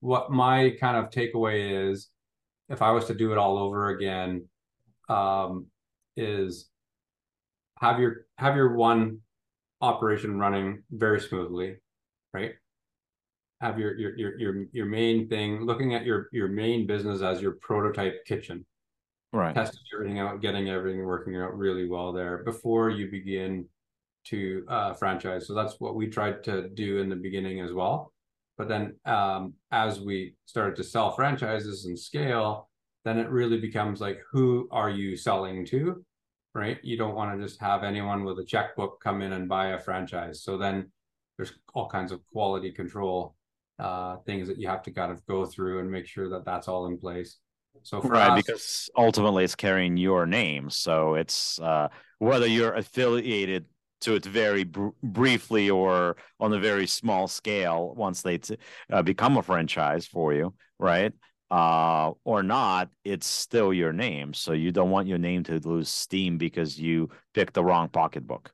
what 0.00 0.30
my 0.30 0.76
kind 0.80 0.96
of 0.96 1.10
takeaway 1.10 1.90
is, 1.90 2.08
if 2.70 2.80
I 2.80 2.90
was 2.90 3.04
to 3.06 3.14
do 3.14 3.32
it 3.32 3.38
all 3.38 3.58
over 3.58 3.90
again, 3.90 4.48
um, 5.08 5.66
is 6.16 6.70
have 7.80 7.98
your 7.98 8.26
have 8.38 8.56
your 8.56 8.74
one 8.76 9.18
operation 9.80 10.38
running 10.38 10.84
very 10.90 11.20
smoothly, 11.20 11.76
right? 12.32 12.54
Have 13.64 13.78
your 13.78 13.96
your 13.96 14.14
your 14.18 14.38
your 14.38 14.66
your 14.72 14.84
main 14.84 15.26
thing, 15.26 15.64
looking 15.64 15.94
at 15.94 16.04
your 16.04 16.28
your 16.32 16.48
main 16.48 16.86
business 16.86 17.22
as 17.22 17.40
your 17.40 17.52
prototype 17.62 18.22
kitchen, 18.26 18.66
Right. 19.32 19.54
testing 19.54 19.80
everything 19.94 20.18
out, 20.18 20.42
getting 20.42 20.68
everything 20.68 21.02
working 21.02 21.36
out 21.38 21.56
really 21.56 21.88
well 21.88 22.12
there 22.12 22.44
before 22.44 22.90
you 22.90 23.10
begin 23.10 23.66
to 24.24 24.66
uh, 24.68 24.92
franchise. 24.92 25.46
So 25.46 25.54
that's 25.54 25.80
what 25.80 25.94
we 25.94 26.08
tried 26.08 26.44
to 26.44 26.68
do 26.68 26.98
in 26.98 27.08
the 27.08 27.16
beginning 27.16 27.60
as 27.60 27.72
well. 27.72 28.12
But 28.58 28.68
then 28.68 28.96
um, 29.06 29.54
as 29.70 29.98
we 29.98 30.34
started 30.44 30.76
to 30.76 30.84
sell 30.84 31.12
franchises 31.12 31.86
and 31.86 31.98
scale, 31.98 32.68
then 33.06 33.18
it 33.18 33.30
really 33.30 33.58
becomes 33.58 33.98
like, 33.98 34.20
who 34.30 34.68
are 34.72 34.90
you 34.90 35.16
selling 35.16 35.64
to? 35.66 36.04
Right. 36.54 36.78
You 36.82 36.98
don't 36.98 37.14
want 37.14 37.34
to 37.34 37.42
just 37.42 37.58
have 37.62 37.82
anyone 37.82 38.24
with 38.24 38.38
a 38.40 38.44
checkbook 38.44 39.00
come 39.02 39.22
in 39.22 39.32
and 39.32 39.48
buy 39.48 39.68
a 39.68 39.80
franchise. 39.80 40.42
So 40.42 40.58
then 40.58 40.92
there's 41.38 41.54
all 41.72 41.88
kinds 41.88 42.12
of 42.12 42.20
quality 42.30 42.70
control 42.70 43.34
uh, 43.78 44.16
things 44.26 44.48
that 44.48 44.58
you 44.58 44.68
have 44.68 44.82
to 44.82 44.90
kind 44.90 45.10
of 45.10 45.24
go 45.26 45.44
through 45.44 45.80
and 45.80 45.90
make 45.90 46.06
sure 46.06 46.28
that 46.30 46.44
that's 46.44 46.68
all 46.68 46.86
in 46.86 46.98
place. 46.98 47.38
So 47.82 48.00
right 48.00 48.30
us, 48.30 48.36
because 48.36 48.90
ultimately 48.96 49.44
it's 49.44 49.56
carrying 49.56 49.96
your 49.96 50.26
name 50.26 50.70
so 50.70 51.14
it's 51.14 51.58
uh, 51.58 51.88
whether 52.18 52.46
you're 52.46 52.74
affiliated 52.74 53.66
to 54.02 54.14
it 54.14 54.24
very 54.24 54.64
br- 54.64 54.88
briefly 55.02 55.70
or 55.70 56.16
on 56.38 56.52
a 56.52 56.60
very 56.60 56.86
small 56.86 57.26
scale 57.26 57.92
once 57.96 58.22
they 58.22 58.38
t- 58.38 58.56
uh, 58.92 59.02
become 59.02 59.36
a 59.36 59.42
franchise 59.42 60.06
for 60.06 60.32
you 60.32 60.54
right 60.78 61.12
uh, 61.50 62.12
or 62.24 62.42
not 62.42 62.90
it's 63.04 63.26
still 63.26 63.72
your 63.72 63.92
name 63.92 64.32
so 64.32 64.52
you 64.52 64.70
don't 64.70 64.90
want 64.90 65.08
your 65.08 65.18
name 65.18 65.42
to 65.42 65.58
lose 65.68 65.88
steam 65.88 66.38
because 66.38 66.78
you 66.78 67.10
picked 67.34 67.54
the 67.54 67.64
wrong 67.64 67.88
pocketbook 67.88 68.52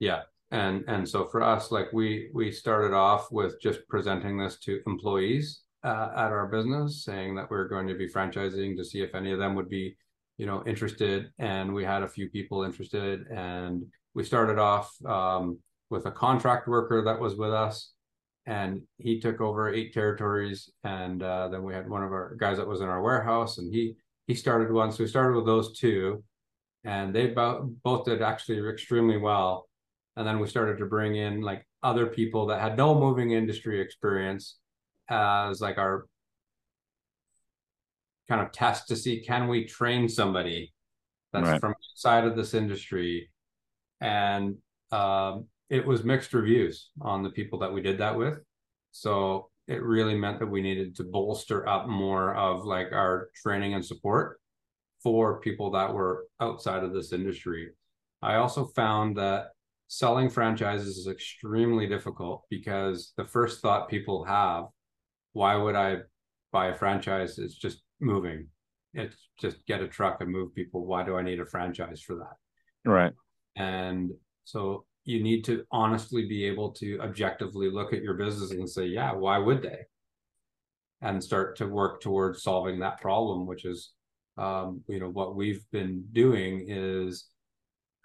Yeah. 0.00 0.22
And 0.50 0.84
and 0.86 1.08
so 1.08 1.24
for 1.26 1.42
us, 1.42 1.72
like 1.72 1.92
we 1.92 2.30
we 2.32 2.52
started 2.52 2.94
off 2.94 3.32
with 3.32 3.60
just 3.60 3.80
presenting 3.88 4.38
this 4.38 4.58
to 4.60 4.80
employees 4.86 5.62
uh, 5.82 6.10
at 6.16 6.32
our 6.32 6.46
business, 6.46 7.04
saying 7.04 7.34
that 7.34 7.50
we 7.50 7.56
are 7.56 7.68
going 7.68 7.88
to 7.88 7.94
be 7.94 8.08
franchising 8.08 8.76
to 8.76 8.84
see 8.84 9.00
if 9.02 9.14
any 9.14 9.32
of 9.32 9.38
them 9.38 9.56
would 9.56 9.68
be, 9.68 9.96
you 10.38 10.46
know, 10.46 10.62
interested. 10.64 11.30
And 11.38 11.74
we 11.74 11.84
had 11.84 12.02
a 12.02 12.08
few 12.08 12.30
people 12.30 12.62
interested, 12.62 13.26
and 13.28 13.84
we 14.14 14.22
started 14.22 14.58
off 14.58 14.94
um, 15.04 15.58
with 15.90 16.06
a 16.06 16.12
contract 16.12 16.68
worker 16.68 17.02
that 17.02 17.20
was 17.20 17.34
with 17.34 17.52
us, 17.52 17.92
and 18.46 18.82
he 18.98 19.18
took 19.18 19.40
over 19.40 19.72
eight 19.74 19.92
territories. 19.92 20.70
And 20.84 21.24
uh, 21.24 21.48
then 21.48 21.64
we 21.64 21.74
had 21.74 21.88
one 21.88 22.04
of 22.04 22.12
our 22.12 22.36
guys 22.38 22.58
that 22.58 22.68
was 22.68 22.82
in 22.82 22.88
our 22.88 23.02
warehouse, 23.02 23.58
and 23.58 23.72
he 23.72 23.96
he 24.28 24.34
started 24.34 24.72
one. 24.72 24.92
So 24.92 25.02
we 25.02 25.08
started 25.08 25.34
with 25.36 25.46
those 25.46 25.76
two, 25.76 26.22
and 26.84 27.12
they 27.12 27.34
both 27.84 28.04
did 28.04 28.22
actually 28.22 28.58
extremely 28.68 29.18
well 29.18 29.65
and 30.16 30.26
then 30.26 30.38
we 30.38 30.46
started 30.48 30.78
to 30.78 30.86
bring 30.86 31.16
in 31.16 31.40
like 31.42 31.66
other 31.82 32.06
people 32.06 32.46
that 32.46 32.60
had 32.60 32.76
no 32.76 32.94
moving 32.98 33.32
industry 33.32 33.80
experience 33.80 34.56
as 35.08 35.60
like 35.60 35.78
our 35.78 36.06
kind 38.28 38.40
of 38.40 38.50
test 38.50 38.88
to 38.88 38.96
see 38.96 39.20
can 39.20 39.46
we 39.46 39.64
train 39.64 40.08
somebody 40.08 40.72
that's 41.32 41.48
Right. 41.48 41.60
from 41.60 41.74
outside 41.92 42.24
of 42.24 42.34
this 42.36 42.54
industry? 42.54 43.30
And 44.00 44.56
um, 44.90 45.46
it 45.70 45.86
was 45.86 46.04
mixed 46.04 46.32
reviews 46.32 46.90
on 47.00 47.22
the 47.22 47.30
people 47.30 47.58
that 47.60 47.72
we 47.72 47.82
did 47.82 47.98
that 47.98 48.16
with. 48.16 48.38
So 48.92 49.50
it 49.68 49.82
really 49.82 50.14
meant 50.16 50.38
that 50.38 50.46
we 50.46 50.62
needed 50.62 50.96
to 50.96 51.04
bolster 51.04 51.68
up 51.68 51.88
more 51.88 52.34
of 52.34 52.64
like 52.64 52.92
our 52.92 53.28
training 53.42 53.74
and 53.74 53.84
support 53.84 54.40
for 55.02 55.40
people 55.40 55.70
that 55.72 55.92
were 55.92 56.26
outside 56.40 56.84
of 56.84 56.92
this 56.92 57.12
industry. 57.12 57.70
I 58.22 58.36
also 58.36 58.66
found 58.66 59.16
that 59.18 59.48
selling 59.88 60.28
franchises 60.28 60.96
is 60.96 61.06
extremely 61.06 61.86
difficult 61.86 62.44
because 62.50 63.12
the 63.16 63.24
first 63.24 63.60
thought 63.60 63.88
people 63.88 64.24
have, 64.24 64.64
why 65.32 65.54
would 65.56 65.76
I 65.76 65.98
buy 66.52 66.68
a 66.68 66.74
franchise? 66.74 67.38
It's 67.38 67.56
just 67.56 67.82
moving. 68.00 68.48
It's 68.94 69.28
just 69.38 69.64
get 69.66 69.82
a 69.82 69.88
truck 69.88 70.20
and 70.20 70.30
move 70.30 70.54
people. 70.54 70.86
Why 70.86 71.04
do 71.04 71.16
I 71.16 71.22
need 71.22 71.40
a 71.40 71.46
franchise 71.46 72.00
for 72.00 72.16
that? 72.16 72.90
Right. 72.90 73.12
And 73.56 74.10
so 74.44 74.84
you 75.04 75.22
need 75.22 75.44
to 75.44 75.64
honestly 75.70 76.26
be 76.26 76.44
able 76.44 76.72
to 76.72 76.98
objectively 77.00 77.70
look 77.70 77.92
at 77.92 78.02
your 78.02 78.14
business 78.14 78.50
and 78.50 78.68
say, 78.68 78.86
yeah, 78.86 79.12
why 79.12 79.38
would 79.38 79.62
they? 79.62 79.80
And 81.00 81.22
start 81.22 81.56
to 81.58 81.66
work 81.66 82.00
towards 82.00 82.42
solving 82.42 82.80
that 82.80 83.00
problem, 83.00 83.46
which 83.46 83.64
is, 83.64 83.92
um, 84.36 84.82
you 84.88 84.98
know, 84.98 85.08
what 85.08 85.36
we've 85.36 85.64
been 85.70 86.04
doing 86.12 86.66
is 86.68 87.28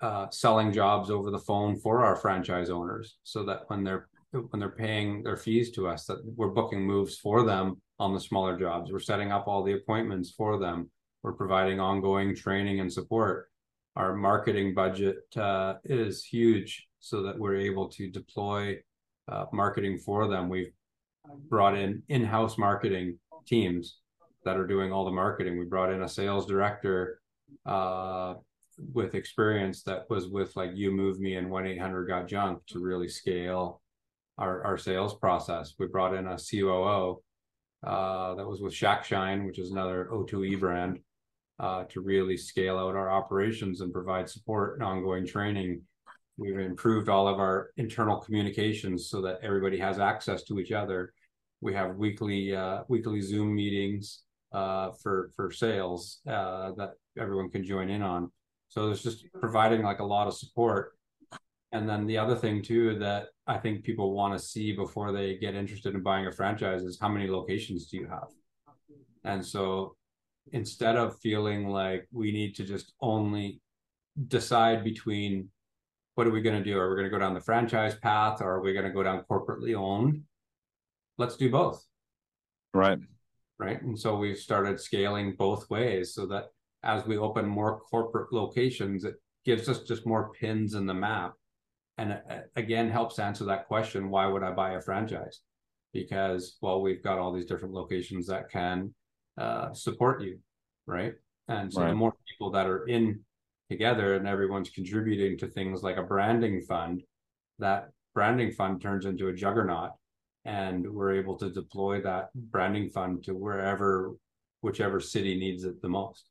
uh, 0.02 0.28
selling 0.30 0.72
jobs 0.74 1.10
over 1.10 1.32
the 1.32 1.40
phone 1.40 1.78
for 1.78 2.04
our 2.04 2.16
franchise 2.16 2.70
owners, 2.70 3.18
so 3.24 3.44
that 3.46 3.64
when 3.68 3.84
they're 3.84 4.08
when 4.32 4.60
they're 4.60 4.70
paying 4.70 5.24
their 5.24 5.38
fees 5.38 5.72
to 5.72 5.88
us, 5.88 6.06
that 6.06 6.20
we're 6.38 6.50
booking 6.50 6.82
moves 6.86 7.18
for 7.18 7.44
them 7.44 7.82
on 8.00 8.14
the 8.14 8.20
smaller 8.20 8.58
jobs. 8.58 8.92
We're 8.92 9.00
setting 9.00 9.32
up 9.32 9.48
all 9.48 9.62
the 9.64 9.74
appointments 9.74 10.32
for 10.32 10.58
them. 10.58 10.90
We're 11.22 11.34
providing 11.34 11.80
ongoing 11.80 12.36
training 12.36 12.80
and 12.80 12.92
support. 12.92 13.50
Our 13.98 14.16
marketing 14.16 14.74
budget 14.74 15.18
uh, 15.36 15.76
is 15.84 16.24
huge 16.24 16.88
so 17.00 17.24
that 17.24 17.38
we're 17.38 17.58
able 17.58 17.90
to 17.90 18.10
deploy 18.10 18.78
uh, 19.30 19.46
marketing 19.52 19.98
for 19.98 20.28
them. 20.30 20.48
We've 20.48 20.72
brought 21.50 21.78
in 21.78 22.02
in-house 22.08 22.58
marketing 22.58 23.20
teams 23.46 23.98
that 24.46 24.58
are 24.58 24.66
doing 24.66 24.92
all 24.92 25.06
the 25.06 25.12
marketing. 25.12 25.60
We 25.60 25.66
brought 25.66 25.92
in 25.92 26.04
a 26.04 26.10
sales 26.10 26.46
director 26.46 27.20
uh, 27.66 28.36
with 28.94 29.16
experience 29.16 29.84
that 29.84 30.10
was 30.10 30.28
with 30.28 30.56
like 30.56 30.72
You 30.74 30.92
Move 30.92 31.20
Me 31.20 31.36
and 31.36 31.48
1-800 31.50 32.08
Got 32.08 32.28
Junk 32.28 32.66
to 32.68 32.80
really 32.80 33.08
scale 33.08 33.82
our, 34.38 34.64
our 34.64 34.78
sales 34.78 35.16
process. 35.16 35.74
We 35.78 35.88
brought 35.88 36.16
in 36.16 36.28
a 36.28 36.38
COO 36.38 37.22
uh, 37.86 38.36
that 38.36 38.48
was 38.48 38.62
with 38.62 38.74
Shack 38.74 39.04
Shine, 39.04 39.46
which 39.46 39.60
is 39.60 39.72
another 39.72 40.10
O2E 40.12 40.60
brand, 40.60 41.00
uh, 41.60 41.84
to 41.86 42.02
really 42.02 42.38
scale 42.38 42.78
out 42.78 42.96
our 42.96 43.12
operations 43.12 43.82
and 43.82 43.94
provide 43.94 44.30
support 44.30 44.76
and 44.76 44.84
ongoing 44.84 45.26
training 45.26 45.82
We've 46.42 46.58
improved 46.58 47.08
all 47.08 47.28
of 47.28 47.40
our 47.40 47.70
internal 47.78 48.18
communications 48.18 49.10
so 49.10 49.22
that 49.22 49.40
everybody 49.44 49.78
has 49.78 50.00
access 50.00 50.42
to 50.46 50.60
each 50.60 50.72
other. 50.72 51.14
We 51.62 51.74
have 51.76 51.98
weekly 51.98 52.56
uh, 52.56 52.82
weekly 52.88 53.22
Zoom 53.22 53.54
meetings 53.54 54.24
uh, 54.52 54.90
for 55.04 55.30
for 55.36 55.52
sales 55.52 56.20
uh, 56.28 56.72
that 56.78 56.94
everyone 57.20 57.52
can 57.52 57.64
join 57.64 57.92
in 57.92 58.02
on. 58.02 58.32
So 58.72 58.86
there's 58.86 59.04
just 59.04 59.26
providing 59.34 59.84
like 59.84 60.00
a 60.00 60.06
lot 60.06 60.28
of 60.28 60.34
support. 60.34 60.94
And 61.74 61.90
then 61.90 62.08
the 62.08 62.18
other 62.18 62.38
thing 62.38 62.62
too 62.62 62.98
that 63.00 63.28
I 63.46 63.58
think 63.58 63.84
people 63.84 64.14
want 64.14 64.34
to 64.34 64.40
see 64.40 64.72
before 64.72 65.12
they 65.12 65.36
get 65.36 65.56
interested 65.56 65.94
in 65.94 66.02
buying 66.02 66.28
a 66.28 66.32
franchise 66.32 66.84
is 66.84 66.98
how 66.98 67.10
many 67.10 67.30
locations 67.30 67.88
do 67.88 67.98
you 67.98 68.08
have? 68.08 68.30
And 69.26 69.46
so 69.46 69.98
instead 70.54 70.96
of 70.96 71.20
feeling 71.20 71.68
like 71.68 72.08
we 72.14 72.32
need 72.32 72.56
to 72.56 72.64
just 72.64 72.94
only 73.02 73.60
decide 74.30 74.86
between 74.86 75.50
what 76.16 76.26
are 76.26 76.32
we 76.32 76.42
going 76.42 76.58
to 76.58 76.64
do? 76.64 76.80
Are 76.80 76.90
we 76.90 76.96
going 76.96 77.12
to 77.12 77.12
go 77.12 77.20
down 77.20 77.34
the 77.34 77.42
franchise 77.42 77.96
path 77.96 78.40
or 78.42 78.52
are 78.52 78.62
we 78.62 78.72
going 78.72 78.86
to 78.86 78.92
go 78.94 79.04
down 79.04 79.26
corporately 79.30 79.76
owned? 79.76 80.22
Let's 81.18 81.36
do 81.36 81.52
both. 81.52 81.86
Right. 82.74 83.00
Right. 83.60 83.82
And 83.82 84.00
so 84.00 84.16
we've 84.16 84.38
started 84.38 84.80
scaling 84.80 85.36
both 85.38 85.70
ways 85.70 86.14
so 86.14 86.26
that 86.28 86.52
as 86.84 87.06
we 87.06 87.18
open 87.18 87.46
more 87.46 87.80
corporate 87.80 88.34
locations, 88.34 89.04
it 89.04 89.16
gives 89.46 89.70
us 89.70 89.84
just 89.84 90.06
more 90.06 90.32
pins 90.40 90.74
in 90.74 90.86
the 90.86 90.94
map. 90.94 91.34
And 91.98 92.14
uh, 92.14 92.40
again, 92.56 92.90
helps 92.90 93.20
answer 93.20 93.46
that 93.46 93.68
question 93.68 94.10
why 94.10 94.26
would 94.26 94.44
I 94.44 94.52
buy 94.52 94.74
a 94.74 94.82
franchise? 94.82 95.42
Because, 95.94 96.58
well, 96.62 96.82
we've 96.82 97.04
got 97.04 97.20
all 97.20 97.34
these 97.34 97.46
different 97.46 97.74
locations 97.74 98.28
that 98.28 98.50
can 98.50 98.94
uh, 99.38 99.74
support 99.74 100.24
you. 100.24 100.40
Right. 100.88 101.14
And 101.48 101.72
so 101.72 101.82
right. 101.82 101.90
the 101.90 101.96
more 101.96 102.14
people 102.28 102.52
that 102.52 102.68
are 102.68 102.86
in 102.86 103.20
together 103.70 104.16
and 104.16 104.28
everyone's 104.28 104.70
contributing 104.70 105.38
to 105.38 105.48
things 105.48 105.84
like 105.84 105.98
a 105.98 106.04
branding 106.04 106.62
fund, 106.62 107.04
that 107.60 107.90
branding 108.16 108.52
fund 108.52 108.82
turns 108.82 109.06
into 109.06 109.28
a 109.28 109.34
juggernaut. 109.34 109.92
And 110.44 110.92
we're 110.92 111.14
able 111.14 111.38
to 111.38 111.52
deploy 111.52 112.02
that 112.02 112.30
branding 112.34 112.90
fund 112.90 113.24
to 113.26 113.36
wherever, 113.36 114.16
whichever 114.62 115.00
city 115.00 115.38
needs 115.38 115.66
it 115.66 115.82
the 115.82 115.90
most. 115.90 116.31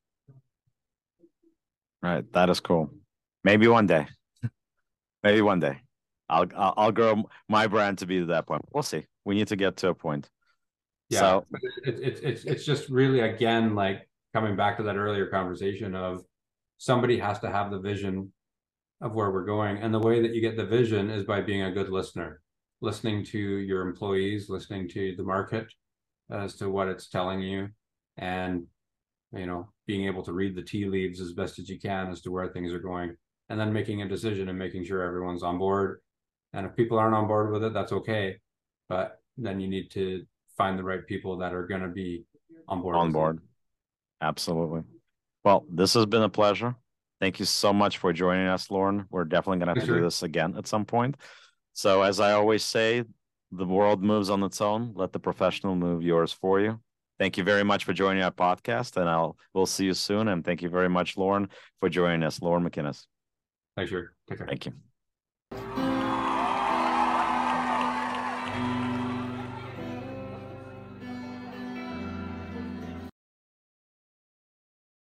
Right. 2.03 2.31
That 2.33 2.51
is 2.51 2.61
cool. 2.61 2.91
Maybe 3.45 3.69
one 3.69 3.87
day. 3.87 4.07
Maybe 5.23 5.43
one 5.43 5.61
day. 5.61 5.81
I'll, 6.29 6.47
I'll 6.57 6.75
I'll 6.77 6.93
grow 6.93 7.25
my 7.49 7.67
brand 7.67 7.99
to 7.99 8.07
be 8.07 8.21
to 8.21 8.27
that 8.27 8.47
point. 8.47 8.63
We'll 8.73 8.83
see. 8.83 9.07
We 9.25 9.35
need 9.35 9.49
to 9.49 9.57
get 9.57 9.77
to 9.79 9.89
a 9.89 9.95
point. 9.95 10.31
Yeah, 11.09 11.21
so, 11.21 11.47
it's 11.83 12.01
it, 12.01 12.21
it's 12.23 12.45
it's 12.45 12.65
just 12.65 12.89
really 12.89 13.21
again 13.21 13.75
like 13.75 14.09
coming 14.33 14.55
back 14.55 14.77
to 14.77 14.85
that 14.85 14.97
earlier 14.97 15.27
conversation 15.27 15.97
of 15.97 16.23
somebody 16.79 17.19
has 17.19 17.41
to 17.41 17.51
have 17.51 17.73
the 17.73 17.81
vision 17.81 18.33
of 19.01 19.13
where 19.13 19.31
we're 19.31 19.45
going. 19.45 19.79
And 19.79 19.93
the 19.93 19.99
way 19.99 20.23
that 20.23 20.35
you 20.35 20.41
get 20.41 20.57
the 20.57 20.65
vision 20.65 21.11
is 21.11 21.25
by 21.25 21.41
being 21.41 21.63
a 21.63 21.73
good 21.73 21.89
listener, 21.89 22.41
listening 22.81 23.25
to 23.27 23.39
your 23.39 23.83
employees, 23.87 24.49
listening 24.49 24.89
to 24.91 25.15
the 25.17 25.25
market 25.25 25.67
as 26.31 26.55
to 26.57 26.71
what 26.71 26.87
it's 26.87 27.09
telling 27.09 27.41
you, 27.41 27.69
and 28.17 28.67
you 29.33 29.47
know, 29.47 29.69
being 29.87 30.07
able 30.07 30.23
to 30.25 30.33
read 30.33 30.55
the 30.55 30.63
tea 30.63 30.87
leaves 30.87 31.21
as 31.21 31.33
best 31.33 31.59
as 31.59 31.69
you 31.69 31.79
can 31.79 32.11
as 32.11 32.21
to 32.23 32.31
where 32.31 32.49
things 32.49 32.73
are 32.73 32.81
going, 32.81 33.17
and 33.49 33.59
then 33.59 33.73
making 33.73 34.03
a 34.03 34.09
decision 34.09 34.49
and 34.49 34.59
making 34.59 34.85
sure 34.85 35.03
everyone's 35.03 35.43
on 35.43 35.59
board. 35.59 36.01
And 36.53 36.67
if 36.67 36.75
people 36.77 36.99
aren't 36.99 37.15
on 37.15 37.27
board 37.27 37.53
with 37.53 37.63
it, 37.65 37.73
that's 37.73 37.93
okay. 37.93 38.39
But 38.89 39.21
then 39.37 39.61
you 39.61 39.69
need 39.69 39.91
to 39.93 40.25
find 40.57 40.79
the 40.79 40.85
right 40.85 41.07
people 41.07 41.39
that 41.39 41.55
are 41.55 41.67
going 41.67 41.83
to 41.83 41.89
be 41.89 42.25
on 42.69 42.83
board. 42.83 42.97
On 42.97 43.13
board. 43.13 43.41
Absolutely. 44.21 44.83
Well, 45.45 45.65
this 45.71 45.95
has 45.95 46.07
been 46.07 46.23
a 46.23 46.29
pleasure. 46.29 46.75
Thank 47.21 47.39
you 47.39 47.45
so 47.45 47.73
much 47.73 47.99
for 47.99 48.13
joining 48.13 48.47
us, 48.47 48.71
Lorne. 48.71 49.07
We're 49.11 49.25
definitely 49.25 49.65
going 49.65 49.75
to 49.75 49.81
have 49.81 49.89
to 49.89 49.95
do 49.95 50.03
this 50.03 50.23
again 50.23 50.55
at 50.57 50.67
some 50.67 50.85
point. 50.85 51.17
So, 51.73 52.03
as 52.03 52.19
I 52.19 52.33
always 52.33 52.65
say, 52.65 53.05
the 53.53 53.67
world 53.67 54.03
moves 54.03 54.31
on 54.31 54.43
its 54.43 54.61
own. 54.61 54.93
Let 54.95 55.13
the 55.13 55.19
professional 55.19 55.77
move 55.77 56.03
yours 56.03 56.33
for 56.33 56.61
you. 56.61 56.81
Thank 57.21 57.37
you 57.37 57.45
very 57.45 57.65
much 57.65 57.85
for 57.85 57.93
joining 57.93 58.23
our 58.23 58.31
podcast, 58.31 58.97
and 58.97 59.07
I'll 59.07 59.37
we'll 59.53 59.67
see 59.67 59.85
you 59.85 59.93
soon. 59.93 60.29
And 60.29 60.43
thank 60.43 60.63
you 60.63 60.71
very 60.71 60.89
much, 60.89 61.19
Lorne, 61.19 61.51
for 61.79 61.91
joining 61.91 62.23
us. 62.23 62.41
Lorne 62.41 62.65
MacInnes. 62.65 63.05
Thanks, 63.77 63.91
sure. 63.91 64.15
Take 64.27 64.39
care. 64.39 64.47
Thank 64.47 64.65
you. 64.65 65.80